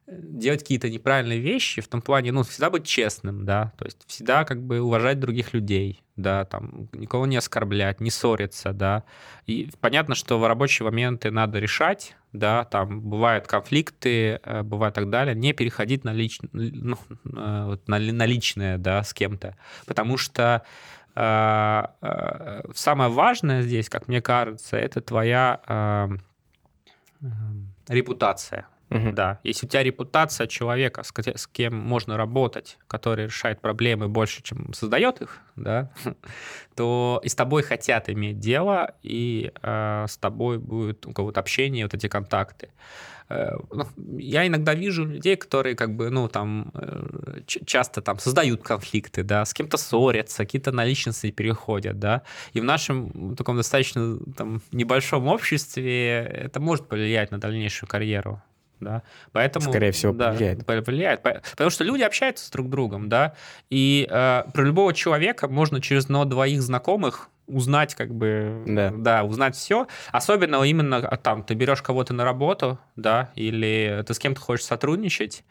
делать 0.07 0.61
какие-то 0.61 0.91
неправильные 0.91 1.39
вещи, 1.39 1.81
в 1.81 1.89
том 1.89 2.03
плане, 2.03 2.33
ну, 2.33 2.43
всегда 2.43 2.71
быть 2.71 2.85
честным, 2.85 3.45
да, 3.45 3.73
то 3.79 3.85
есть 3.85 3.99
всегда 4.07 4.45
как 4.45 4.63
бы 4.63 4.81
уважать 4.81 5.21
других 5.21 5.55
людей, 5.55 6.03
да, 6.17 6.45
там, 6.45 6.89
никого 6.93 7.27
не 7.27 7.37
оскорблять, 7.37 8.01
не 8.01 8.11
ссориться, 8.11 8.73
да, 8.73 9.05
и 9.47 9.71
понятно, 9.81 10.15
что 10.15 10.39
в 10.39 10.47
рабочие 10.47 10.85
моменты 10.85 11.31
надо 11.31 11.59
решать, 11.59 12.17
да, 12.33 12.65
там 12.65 13.01
бывают 13.01 13.47
конфликты, 13.47 14.41
э, 14.43 14.63
бывает 14.63 14.95
так 14.95 15.09
далее, 15.09 15.35
не 15.35 15.53
переходить 15.53 16.05
на, 16.05 16.13
лич... 16.13 16.41
ну, 16.53 16.97
э, 17.25 17.77
на, 17.87 17.99
на 17.99 18.27
личное, 18.27 18.79
да, 18.79 19.05
с 19.05 19.15
кем-то, 19.15 19.57
потому 19.87 20.17
что 20.17 20.63
э, 21.15 21.83
э, 22.03 22.63
самое 22.75 23.11
важное 23.11 23.63
здесь, 23.63 23.89
как 23.89 24.09
мне 24.09 24.21
кажется, 24.21 24.77
это 24.77 25.01
твоя 25.01 25.61
э, 25.67 26.09
э, 27.23 27.27
репутация, 27.89 28.67
Угу. 28.93 29.13
Да. 29.13 29.41
Если 29.43 29.67
у 29.67 29.69
тебя 29.69 29.83
репутация 29.83 30.47
человека, 30.47 31.03
с, 31.03 31.47
кем 31.47 31.75
можно 31.75 32.17
работать, 32.17 32.79
который 32.87 33.27
решает 33.27 33.61
проблемы 33.61 34.09
больше, 34.09 34.43
чем 34.43 34.73
создает 34.75 35.23
их, 35.23 35.41
да, 35.57 35.91
то 36.77 37.21
и 37.25 37.29
с 37.29 37.35
тобой 37.35 37.63
хотят 37.63 38.11
иметь 38.11 38.39
дело, 38.39 38.95
и 39.03 39.53
э, 39.63 40.07
с 40.09 40.17
тобой 40.19 40.59
будет 40.59 41.07
у 41.07 41.13
кого-то 41.13 41.41
общение, 41.41 41.87
вот 41.87 41.95
эти 41.95 42.09
контакты. 42.09 42.69
Э, 43.31 43.57
ну, 43.71 43.87
я 44.19 44.47
иногда 44.47 44.75
вижу 44.75 45.07
людей, 45.07 45.37
которые 45.37 45.75
как 45.75 45.97
бы, 45.97 46.11
ну, 46.11 46.29
там, 46.29 46.71
э, 46.75 47.41
часто 47.47 48.03
там 48.03 48.19
создают 48.19 48.63
конфликты, 48.63 49.23
да, 49.23 49.47
с 49.47 49.55
кем-то 49.55 49.79
ссорятся, 49.79 50.45
какие-то 50.45 50.71
на 50.71 50.85
личности 50.85 51.31
переходят, 51.31 51.99
да, 51.99 52.23
и 52.53 52.61
в 52.61 52.65
нашем 52.65 53.35
таком 53.37 53.57
достаточно 53.57 54.19
там 54.37 54.61
небольшом 54.71 55.29
обществе 55.29 56.19
это 56.19 56.61
может 56.61 56.89
повлиять 56.89 57.31
на 57.31 57.39
дальнейшую 57.39 57.89
карьеру 57.89 58.43
да, 58.83 59.03
поэтому... 59.33 59.69
Скорее 59.71 59.93
всего, 59.93 60.13
да, 60.13 60.33
влияет. 60.33 60.67
Влияет, 60.87 61.23
потому 61.23 61.71
что 61.71 61.85
люди 61.85 62.03
общаются 62.03 62.47
с 62.47 62.51
друг 62.51 62.69
другом, 62.69 63.09
да, 63.09 63.35
и 63.71 64.07
э, 64.11 64.43
про 64.53 64.63
любого 64.63 64.93
человека 64.93 65.49
можно 65.49 65.81
через 65.81 66.05
одного 66.05 66.25
двоих 66.25 66.63
знакомых 66.63 67.31
узнать 67.47 67.95
как 67.95 68.15
бы, 68.15 68.63
да. 68.67 68.91
да, 68.95 69.25
узнать 69.25 69.57
все. 69.57 69.87
Особенно 70.11 70.63
именно 70.63 70.97
а, 70.97 71.17
там, 71.17 71.43
ты 71.43 71.55
берешь 71.55 71.83
кого-то 71.83 72.15
на 72.15 72.25
работу, 72.25 72.79
да, 72.97 73.31
или 73.35 74.03
ты 74.07 74.15
с 74.15 74.19
кем-то 74.19 74.41
хочешь 74.41 74.65
сотрудничать, 74.65 75.45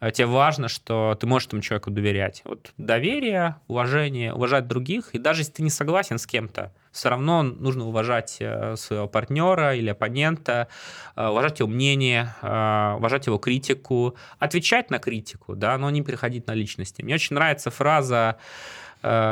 э, 0.00 0.10
тебе 0.10 0.26
важно, 0.26 0.68
что 0.68 1.16
ты 1.20 1.26
можешь 1.26 1.48
этому 1.48 1.62
человеку 1.62 1.90
доверять. 1.90 2.42
Вот 2.44 2.72
доверие, 2.78 3.56
уважение, 3.68 4.32
уважать 4.32 4.66
других, 4.66 5.14
и 5.14 5.18
даже 5.18 5.42
если 5.42 5.52
ты 5.52 5.62
не 5.62 5.70
согласен 5.70 6.18
с 6.18 6.26
кем-то, 6.26 6.72
все 6.92 7.08
равно 7.08 7.42
нужно 7.42 7.86
уважать 7.86 8.36
э, 8.40 8.76
своего 8.76 9.08
партнера 9.08 9.74
или 9.74 9.90
оппонента, 9.90 10.68
э, 11.16 11.26
уважать 11.26 11.58
его 11.60 11.68
мнение, 11.68 12.34
уважать 12.42 13.26
его 13.26 13.38
критику, 13.38 14.16
отвечать 14.38 14.90
на 14.90 14.98
критику, 14.98 15.56
да, 15.56 15.76
но 15.78 15.90
не 15.90 16.02
переходить 16.02 16.46
на 16.46 16.54
личности. 16.54 17.02
Мне 17.02 17.14
очень 17.14 17.34
нравится 17.34 17.70
фраза, 17.70 18.36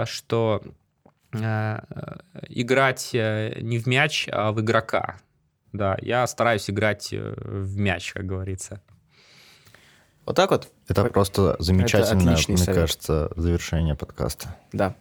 что 0.04 0.62
Э, 1.32 1.80
играть 2.48 3.10
э, 3.12 3.60
не 3.60 3.78
в 3.78 3.86
мяч, 3.86 4.28
а 4.32 4.52
в 4.52 4.60
игрока. 4.60 5.18
Да, 5.72 5.96
я 6.02 6.26
стараюсь 6.26 6.68
играть 6.68 7.12
э, 7.12 7.34
в 7.36 7.76
мяч, 7.78 8.12
как 8.12 8.26
говорится. 8.26 8.82
Вот 10.26 10.34
так 10.36 10.50
вот? 10.50 10.68
Это 10.88 11.04
просто 11.04 11.56
замечательное, 11.60 12.36
мне 12.48 12.56
совет. 12.56 12.74
кажется, 12.74 13.30
завершение 13.36 13.94
подкаста. 13.94 14.56
Да. 14.72 14.96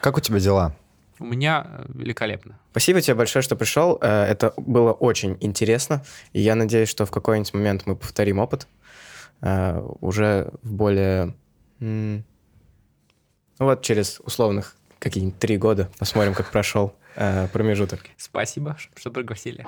Как 0.00 0.16
у 0.16 0.20
тебя 0.20 0.40
дела? 0.40 0.74
У 1.20 1.24
меня 1.24 1.84
великолепно. 1.88 2.58
Спасибо 2.70 3.00
тебе 3.00 3.14
большое, 3.14 3.42
что 3.42 3.56
пришел. 3.56 3.96
Это 3.96 4.54
было 4.56 4.92
очень 4.92 5.36
интересно. 5.40 6.04
И 6.32 6.40
я 6.40 6.54
надеюсь, 6.54 6.88
что 6.88 7.06
в 7.06 7.10
какой-нибудь 7.10 7.54
момент 7.54 7.82
мы 7.86 7.96
повторим 7.96 8.38
опыт. 8.38 8.66
э, 9.40 9.80
уже 10.00 10.50
в 10.62 10.72
более... 10.72 11.34
Ну 11.80 12.22
вот 13.58 13.82
через 13.82 14.20
условных 14.20 14.76
какие-нибудь 14.98 15.38
три 15.38 15.56
года 15.56 15.90
посмотрим, 15.98 16.34
как 16.34 16.50
прошел 16.50 16.94
э, 17.16 17.48
промежуток. 17.52 18.00
Спасибо, 18.16 18.76
что 18.96 19.10
пригласили. 19.10 19.64